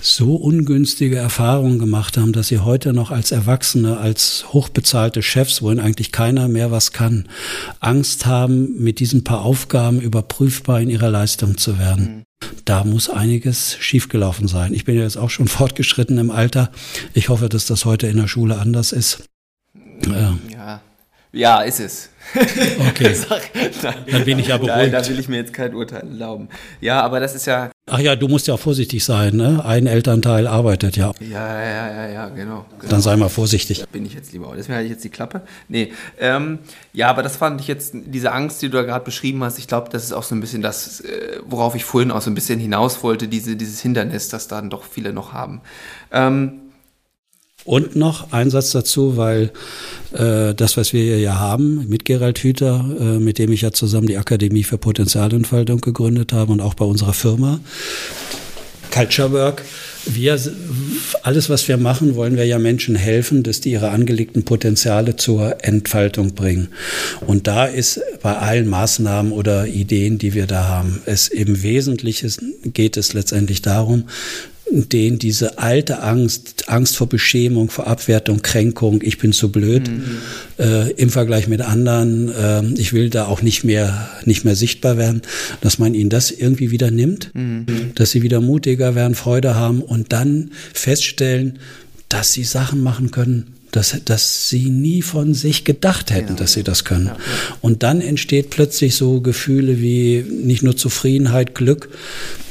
so 0.00 0.36
ungünstige 0.36 1.16
Erfahrungen 1.16 1.78
gemacht 1.78 2.16
haben, 2.16 2.32
dass 2.32 2.48
sie 2.48 2.58
heute 2.58 2.92
noch 2.92 3.10
als 3.10 3.32
Erwachsene, 3.32 3.98
als 3.98 4.46
hochbezahlte 4.52 5.22
Chefs, 5.22 5.62
wohin 5.62 5.80
eigentlich 5.80 6.12
keiner 6.12 6.48
mehr 6.48 6.70
was 6.70 6.92
kann, 6.92 7.28
Angst 7.80 8.26
haben, 8.26 8.82
mit 8.82 9.00
diesen 9.00 9.24
paar 9.24 9.42
Aufgaben 9.42 10.00
überprüfbar 10.00 10.80
in 10.80 10.90
ihrer 10.90 11.10
Leistung 11.10 11.56
zu 11.58 11.78
werden. 11.78 12.18
Mhm. 12.18 12.22
Da 12.64 12.84
muss 12.84 13.10
einiges 13.10 13.76
schiefgelaufen 13.80 14.46
sein. 14.48 14.72
Ich 14.72 14.84
bin 14.84 14.96
ja 14.96 15.02
jetzt 15.02 15.16
auch 15.16 15.30
schon 15.30 15.48
fortgeschritten 15.48 16.18
im 16.18 16.30
Alter. 16.30 16.70
Ich 17.14 17.28
hoffe, 17.28 17.48
dass 17.48 17.66
das 17.66 17.84
heute 17.84 18.06
in 18.06 18.16
der 18.16 18.28
Schule 18.28 18.58
anders 18.58 18.92
ist. 18.92 19.24
Ja. 20.06 20.38
ja. 20.50 20.80
Ja, 21.32 21.60
ist 21.62 21.80
es. 21.80 22.10
Okay. 22.90 23.16
Dann 24.10 24.24
bin 24.24 24.38
ich 24.38 24.48
ja 24.48 24.56
beruhigt. 24.58 24.76
Nein, 24.76 24.92
da 24.92 25.06
will 25.08 25.18
ich 25.18 25.28
mir 25.28 25.36
jetzt 25.36 25.52
kein 25.52 25.74
Urteil 25.74 26.00
erlauben. 26.00 26.48
Ja, 26.80 27.00
aber 27.00 27.20
das 27.20 27.34
ist 27.34 27.46
ja. 27.46 27.70
Ach 27.86 27.98
ja, 27.98 28.16
du 28.16 28.28
musst 28.28 28.46
ja 28.48 28.54
auch 28.54 28.60
vorsichtig 28.60 29.04
sein, 29.04 29.36
ne? 29.36 29.64
Ein 29.64 29.86
Elternteil 29.86 30.46
arbeitet 30.46 30.96
ja. 30.96 31.12
Ja, 31.20 31.62
ja, 31.62 31.90
ja, 31.90 32.08
ja, 32.08 32.28
genau. 32.28 32.66
genau. 32.78 32.90
Dann 32.90 33.00
sei 33.00 33.16
mal 33.16 33.30
vorsichtig. 33.30 33.80
Da 33.80 33.86
bin 33.90 34.04
ich 34.04 34.14
jetzt 34.14 34.32
lieber. 34.32 34.52
Deswegen 34.56 34.74
halte 34.74 34.86
ich 34.86 34.92
jetzt 34.92 35.04
die 35.04 35.10
Klappe. 35.10 35.40
Nee. 35.68 35.92
Ähm, 36.18 36.58
ja, 36.92 37.08
aber 37.08 37.22
das 37.22 37.36
fand 37.36 37.60
ich 37.60 37.68
jetzt, 37.68 37.94
diese 37.94 38.32
Angst, 38.32 38.60
die 38.60 38.68
du 38.68 38.76
da 38.76 38.82
gerade 38.82 39.04
beschrieben 39.04 39.42
hast, 39.42 39.58
ich 39.58 39.66
glaube, 39.66 39.88
das 39.90 40.04
ist 40.04 40.12
auch 40.12 40.22
so 40.22 40.34
ein 40.34 40.40
bisschen 40.40 40.60
das, 40.60 41.00
äh, 41.00 41.38
worauf 41.46 41.74
ich 41.76 41.84
vorhin 41.84 42.10
auch 42.10 42.20
so 42.20 42.30
ein 42.30 42.34
bisschen 42.34 42.60
hinaus 42.60 43.02
wollte, 43.02 43.28
diese, 43.28 43.56
dieses 43.56 43.80
Hindernis, 43.80 44.28
das 44.28 44.48
dann 44.48 44.68
doch 44.68 44.84
viele 44.84 45.12
noch 45.12 45.32
haben. 45.32 45.62
Ähm, 46.12 46.60
und 47.68 47.96
noch 47.96 48.32
ein 48.32 48.48
Satz 48.48 48.70
dazu, 48.70 49.18
weil 49.18 49.50
äh, 50.14 50.54
das, 50.54 50.78
was 50.78 50.94
wir 50.94 51.02
hier 51.02 51.18
ja 51.20 51.38
haben 51.38 51.86
mit 51.86 52.06
Gerald 52.06 52.38
Hüther, 52.38 52.82
äh, 52.98 53.18
mit 53.18 53.36
dem 53.36 53.52
ich 53.52 53.60
ja 53.60 53.72
zusammen 53.72 54.06
die 54.06 54.16
Akademie 54.16 54.64
für 54.64 54.78
Potenzialentfaltung 54.78 55.82
gegründet 55.82 56.32
habe 56.32 56.50
und 56.50 56.62
auch 56.62 56.72
bei 56.72 56.86
unserer 56.86 57.12
Firma 57.12 57.60
Culture 58.90 59.32
Work, 59.32 59.64
wir, 60.06 60.40
alles, 61.22 61.50
was 61.50 61.68
wir 61.68 61.76
machen, 61.76 62.14
wollen 62.14 62.36
wir 62.36 62.46
ja 62.46 62.58
Menschen 62.58 62.94
helfen, 62.94 63.42
dass 63.42 63.60
die 63.60 63.72
ihre 63.72 63.90
angelegten 63.90 64.44
Potenziale 64.44 65.16
zur 65.16 65.62
Entfaltung 65.62 66.34
bringen. 66.34 66.68
Und 67.26 67.46
da 67.46 67.66
ist 67.66 68.00
bei 68.22 68.36
allen 68.36 68.68
Maßnahmen 68.68 69.32
oder 69.32 69.66
Ideen, 69.66 70.16
die 70.16 70.32
wir 70.32 70.46
da 70.46 70.68
haben, 70.68 71.02
es 71.04 71.28
im 71.28 71.62
Wesentlichen 71.62 72.54
geht 72.64 72.96
es 72.96 73.12
letztendlich 73.12 73.60
darum, 73.60 74.04
den 74.70 75.18
diese 75.18 75.58
alte 75.58 76.02
Angst, 76.02 76.68
Angst 76.68 76.96
vor 76.96 77.08
Beschämung, 77.08 77.70
vor 77.70 77.86
Abwertung, 77.86 78.42
Kränkung, 78.42 79.00
ich 79.02 79.18
bin 79.18 79.32
zu 79.32 79.50
blöd 79.50 79.88
mhm. 79.88 80.04
äh, 80.58 80.90
im 80.92 81.10
Vergleich 81.10 81.48
mit 81.48 81.60
anderen, 81.60 82.28
äh, 82.28 82.62
ich 82.80 82.92
will 82.92 83.10
da 83.10 83.26
auch 83.26 83.42
nicht 83.42 83.64
mehr, 83.64 84.10
nicht 84.24 84.44
mehr 84.44 84.56
sichtbar 84.56 84.96
werden, 84.96 85.22
dass 85.60 85.78
man 85.78 85.94
ihnen 85.94 86.10
das 86.10 86.30
irgendwie 86.30 86.70
wieder 86.70 86.90
nimmt, 86.90 87.30
mhm. 87.34 87.92
dass 87.94 88.10
sie 88.10 88.22
wieder 88.22 88.40
mutiger 88.40 88.94
werden, 88.94 89.14
Freude 89.14 89.54
haben 89.54 89.80
und 89.80 90.12
dann 90.12 90.50
feststellen, 90.72 91.58
dass 92.08 92.32
sie 92.32 92.44
Sachen 92.44 92.82
machen 92.82 93.10
können, 93.10 93.54
dass, 93.70 93.96
dass 94.04 94.48
sie 94.48 94.70
nie 94.70 95.02
von 95.02 95.34
sich 95.34 95.64
gedacht 95.64 96.10
hätten, 96.10 96.30
ja. 96.30 96.34
dass 96.34 96.54
sie 96.54 96.62
das 96.62 96.84
können. 96.84 97.06
Ja, 97.06 97.12
ja. 97.12 97.56
Und 97.60 97.82
dann 97.82 98.00
entsteht 98.00 98.50
plötzlich 98.50 98.96
so 98.96 99.20
Gefühle 99.20 99.80
wie 99.80 100.24
nicht 100.28 100.62
nur 100.62 100.76
Zufriedenheit, 100.76 101.54
Glück, 101.54 101.90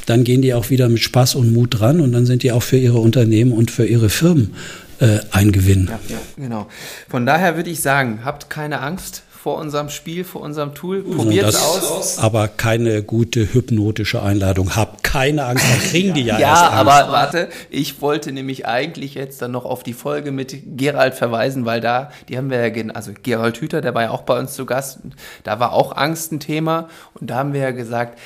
dann 0.08 0.24
gehen 0.24 0.42
die 0.42 0.54
auch 0.54 0.70
wieder 0.70 0.88
mit 0.88 1.00
Spaß 1.00 1.34
und 1.34 1.52
Mut 1.52 1.80
dran 1.80 2.00
und 2.00 2.12
dann 2.12 2.26
sind 2.26 2.42
die 2.42 2.52
auch 2.52 2.62
für 2.62 2.78
ihre 2.78 2.98
Unternehmen 2.98 3.52
und 3.52 3.70
für 3.70 3.86
ihre 3.86 4.08
Firmen 4.08 4.54
äh, 5.00 5.18
ein 5.30 5.52
Gewinn. 5.52 5.90
Ja, 6.08 6.18
genau. 6.36 6.66
Von 7.08 7.26
daher 7.26 7.56
würde 7.56 7.70
ich 7.70 7.82
sagen, 7.82 8.20
habt 8.24 8.50
keine 8.50 8.80
Angst 8.80 9.22
vor 9.30 9.58
unserem 9.58 9.88
Spiel, 9.88 10.24
vor 10.24 10.40
unserem 10.40 10.74
Tool. 10.74 11.02
Probiert 11.02 11.48
es 11.48 11.62
aus. 11.62 12.18
Aber 12.18 12.48
keine 12.48 13.02
gute 13.02 13.52
hypnotische 13.54 14.20
Einladung. 14.22 14.74
Habt 14.74 15.04
keine 15.04 15.44
Angst, 15.44 15.64
dann 15.70 15.80
kriegen 15.90 16.14
die 16.14 16.22
ja 16.22 16.38
Ja, 16.38 16.70
aber 16.70 17.12
warte, 17.12 17.48
ich 17.70 18.00
wollte 18.00 18.32
nämlich 18.32 18.66
eigentlich 18.66 19.14
jetzt 19.14 19.40
dann 19.40 19.52
noch 19.52 19.64
auf 19.64 19.82
die 19.82 19.92
Folge 19.92 20.32
mit 20.32 20.76
Gerald 20.76 21.14
verweisen, 21.14 21.64
weil 21.64 21.80
da, 21.80 22.10
die 22.28 22.36
haben 22.36 22.50
wir 22.50 22.66
ja, 22.66 22.94
also 22.94 23.12
Gerald 23.22 23.58
Hüther, 23.58 23.80
der 23.80 23.94
war 23.94 24.02
ja 24.02 24.10
auch 24.10 24.22
bei 24.22 24.38
uns 24.38 24.54
zu 24.54 24.66
Gast, 24.66 24.98
da 25.44 25.60
war 25.60 25.72
auch 25.72 25.96
Angst 25.96 26.32
ein 26.32 26.40
Thema 26.40 26.88
und 27.14 27.30
da 27.30 27.36
haben 27.36 27.52
wir 27.52 27.60
ja 27.60 27.70
gesagt, 27.70 28.18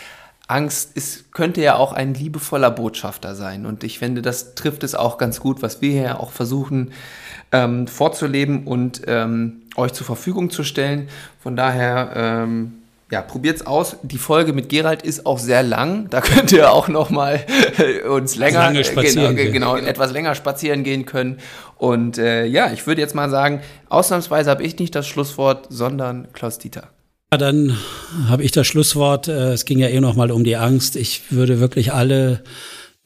Angst 0.53 0.91
ist, 0.95 1.33
könnte 1.33 1.63
ja 1.63 1.77
auch 1.77 1.93
ein 1.93 2.15
liebevoller 2.15 2.71
Botschafter 2.71 3.35
sein. 3.35 3.67
Und 3.67 3.85
ich 3.85 3.99
finde, 3.99 4.23
das 4.23 4.55
trifft 4.55 4.85
es 4.85 4.95
auch 4.95 5.19
ganz 5.19 5.41
gut, 5.41 5.63
was 5.63 5.81
wir 5.81 5.91
hier 5.91 6.21
auch 6.21 6.31
versuchen 6.31 6.93
ähm, 7.53 7.87
vorzuleben 7.87 8.67
und 8.67 9.03
ähm, 9.07 9.63
euch 9.77 9.93
zur 9.93 10.07
Verfügung 10.07 10.51
zu 10.51 10.65
stellen. 10.65 11.09
Von 11.43 11.57
daher, 11.57 12.13
ähm, 12.15 12.75
ja, 13.11 13.21
probiert's 13.21 13.67
aus. 13.67 13.97
Die 14.03 14.19
Folge 14.19 14.53
mit 14.53 14.69
Gerald 14.69 15.03
ist 15.03 15.27
auch 15.27 15.39
sehr 15.39 15.63
lang. 15.63 16.09
Da 16.11 16.21
könnt 16.23 16.53
ihr 16.53 16.71
auch 16.73 16.89
noch 16.89 17.11
mal 17.11 17.45
uns 18.09 18.37
länger, 18.37 18.61
Lange 18.61 18.85
spazieren 18.85 19.37
genau, 19.37 19.75
genau, 19.75 19.77
etwas 19.77 20.13
länger 20.13 20.35
spazieren 20.35 20.85
gehen 20.85 21.07
können. 21.07 21.39
Und 21.77 22.17
äh, 22.19 22.47
ja, 22.47 22.73
ich 22.73 22.87
würde 22.87 23.01
jetzt 23.01 23.15
mal 23.15 23.29
sagen, 23.29 23.61
ausnahmsweise 23.89 24.51
habe 24.51 24.63
ich 24.63 24.79
nicht 24.79 24.95
das 24.95 25.07
Schlusswort, 25.07 25.67
sondern 25.69 26.33
Klaus 26.33 26.59
Dieter. 26.59 26.89
Ja, 27.33 27.39
dann 27.39 27.79
habe 28.29 28.45
ich 28.45 28.53
das 28.53 28.67
Schlusswort. 28.67 29.27
Äh, 29.27 29.55
es 29.55 29.65
ging 29.65 29.79
ja 29.79 29.89
eh 29.89 30.01
noch 30.01 30.17
mal 30.17 30.31
um 30.31 30.45
die 30.45 30.57
Angst. 30.57 30.97
Ich 30.97 31.23
würde 31.31 31.61
wirklich 31.61 31.91
alle, 31.95 32.45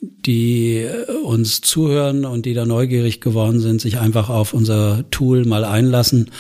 die 0.00 0.78
äh, 0.78 1.12
uns 1.22 1.60
zuhören 1.60 2.24
und 2.24 2.44
die 2.44 2.52
da 2.52 2.66
neugierig 2.66 3.20
geworden 3.20 3.60
sind, 3.60 3.80
sich 3.80 3.98
einfach 3.98 4.28
auf 4.28 4.52
unser 4.52 5.08
Tool 5.12 5.44
mal 5.44 5.64
einlassen, 5.64 6.32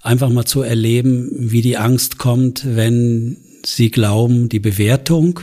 einfach 0.00 0.30
mal 0.30 0.46
zu 0.46 0.62
erleben, 0.62 1.28
wie 1.34 1.60
die 1.60 1.76
Angst 1.76 2.16
kommt, 2.16 2.64
wenn 2.64 3.36
sie 3.62 3.90
glauben, 3.90 4.48
die 4.48 4.60
Bewertung 4.60 5.40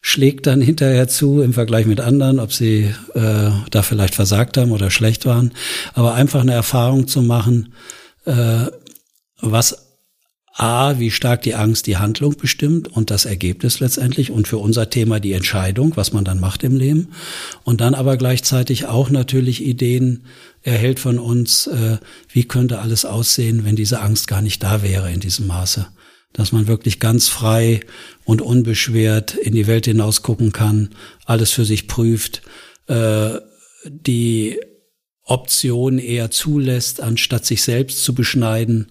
schlägt 0.00 0.46
dann 0.46 0.62
hinterher 0.62 1.08
zu 1.08 1.42
im 1.42 1.52
Vergleich 1.52 1.84
mit 1.84 2.00
anderen, 2.00 2.38
ob 2.40 2.54
sie 2.54 2.94
äh, 3.12 3.50
da 3.70 3.82
vielleicht 3.82 4.14
versagt 4.14 4.56
haben 4.56 4.72
oder 4.72 4.90
schlecht 4.90 5.26
waren. 5.26 5.52
Aber 5.92 6.14
einfach 6.14 6.40
eine 6.40 6.54
Erfahrung 6.54 7.06
zu 7.06 7.20
machen, 7.20 7.74
äh, 8.24 8.68
was 9.42 9.87
A, 10.58 10.98
wie 10.98 11.12
stark 11.12 11.42
die 11.42 11.54
Angst 11.54 11.86
die 11.86 11.98
Handlung 11.98 12.36
bestimmt 12.36 12.88
und 12.88 13.12
das 13.12 13.26
Ergebnis 13.26 13.78
letztendlich 13.78 14.32
und 14.32 14.48
für 14.48 14.58
unser 14.58 14.90
Thema 14.90 15.20
die 15.20 15.32
Entscheidung, 15.32 15.96
was 15.96 16.12
man 16.12 16.24
dann 16.24 16.40
macht 16.40 16.64
im 16.64 16.76
Leben. 16.76 17.12
Und 17.62 17.80
dann 17.80 17.94
aber 17.94 18.16
gleichzeitig 18.16 18.86
auch 18.86 19.08
natürlich 19.08 19.64
Ideen 19.64 20.24
erhält 20.62 20.98
von 20.98 21.20
uns, 21.20 21.68
äh, 21.68 21.98
wie 22.28 22.42
könnte 22.42 22.80
alles 22.80 23.04
aussehen, 23.04 23.64
wenn 23.64 23.76
diese 23.76 24.00
Angst 24.00 24.26
gar 24.26 24.42
nicht 24.42 24.60
da 24.64 24.82
wäre 24.82 25.12
in 25.12 25.20
diesem 25.20 25.46
Maße. 25.46 25.86
Dass 26.32 26.50
man 26.50 26.66
wirklich 26.66 26.98
ganz 26.98 27.28
frei 27.28 27.80
und 28.24 28.42
unbeschwert 28.42 29.36
in 29.36 29.54
die 29.54 29.68
Welt 29.68 29.84
hinaus 29.84 30.22
gucken 30.22 30.50
kann, 30.50 30.90
alles 31.24 31.52
für 31.52 31.64
sich 31.64 31.86
prüft, 31.86 32.42
äh, 32.88 33.38
die 33.84 34.58
Option 35.22 36.00
eher 36.00 36.32
zulässt, 36.32 37.00
anstatt 37.00 37.46
sich 37.46 37.62
selbst 37.62 38.02
zu 38.02 38.12
beschneiden 38.12 38.88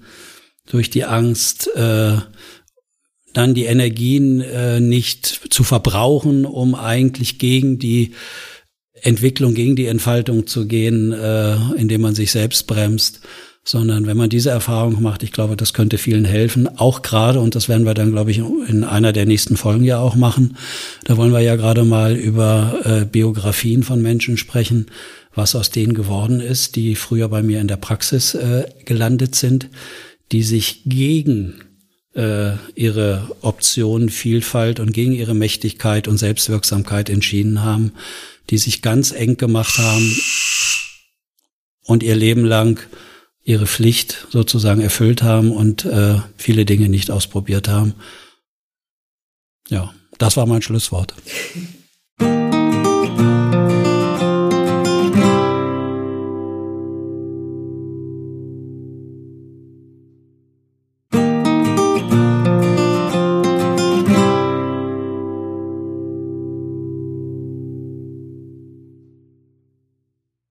durch 0.68 0.89
die 0.89 1.05
Angst, 1.05 1.68
äh, 1.76 2.18
dann 3.34 3.53
die 3.53 3.65
Energien 3.65 4.41
äh, 4.41 4.80
nicht 4.80 5.26
zu 5.26 5.63
verbrauchen, 5.63 6.45
um 6.45 6.76
eigentlich 6.76 7.39
gegen 7.39 7.78
die 7.78 8.13
Entwicklung, 9.01 9.53
gegen 9.53 9.76
die 9.76 9.86
Entfaltung 9.86 10.47
zu 10.47 10.68
gehen, 10.68 11.11
äh, 11.11 11.55
indem 11.78 12.01
man 12.01 12.15
sich 12.15 12.32
selbst 12.32 12.65
bremst, 12.68 13.22
sondern 13.63 14.07
wenn 14.07 14.18
man 14.18 14.30
diese 14.30 14.49
Erfahrung 14.49 15.01
macht, 15.01 15.24
ich 15.24 15.32
glaube, 15.32 15.55
das 15.55 15.74
könnte 15.74 15.97
vielen 15.97 16.26
helfen, 16.26 16.68
auch 16.80 17.01
gerade, 17.01 17.39
und 17.39 17.53
das 17.53 17.70
werden 17.70 17.86
wir 17.86 17.93
dann, 17.93 18.11
glaube 18.11 18.32
ich, 18.32 18.39
in 18.39 18.84
einer 18.84 19.13
der 19.13 19.26
nächsten 19.26 19.57
Folgen 19.57 19.84
ja 19.84 19.99
auch 19.99 20.15
machen, 20.15 20.57
da 21.03 21.18
wollen 21.18 21.34
wir 21.34 21.41
ja 21.41 21.57
gerade 21.57 21.84
mal 21.84 22.15
über 22.15 22.80
äh, 22.86 23.05
Biografien 23.05 23.84
von 23.84 24.01
Menschen 24.01 24.38
sprechen, 24.38 24.88
was 25.36 25.53
aus 25.53 25.70
denen 25.70 25.93
geworden 25.93 26.39
ist, 26.39 26.76
die 26.76 26.95
früher 26.95 27.30
bei 27.30 27.43
mir 27.43 27.61
in 27.61 27.68
der 27.68 27.78
Praxis 27.78 28.34
äh, 28.34 28.68
gelandet 28.86 29.36
sind 29.36 29.70
die 30.32 30.43
sich 30.43 30.82
gegen 30.86 31.61
äh, 32.13 32.53
ihre 32.75 33.36
Option 33.41 34.09
Vielfalt 34.09 34.80
und 34.80 34.91
gegen 34.91 35.13
ihre 35.13 35.36
Mächtigkeit 35.36 36.07
und 36.07 36.17
Selbstwirksamkeit 36.17 37.09
entschieden 37.09 37.63
haben, 37.63 37.93
die 38.49 38.57
sich 38.57 38.82
ganz 38.82 39.11
eng 39.11 39.38
gemacht 39.38 39.78
haben 39.78 40.15
und 41.84 42.03
ihr 42.03 42.15
Leben 42.15 42.43
lang 42.43 42.80
ihre 43.43 43.67
Pflicht 43.67 44.28
sozusagen 44.30 44.82
erfüllt 44.82 45.23
haben 45.23 45.51
und 45.51 45.86
äh, 45.86 46.19
viele 46.38 46.65
Dinge 46.65 46.89
nicht 46.89 47.11
ausprobiert 47.11 47.69
haben. 47.69 47.93
Ja, 49.69 49.93
das 50.17 50.36
war 50.36 50.45
mein 50.45 50.61
Schlusswort. 50.61 51.13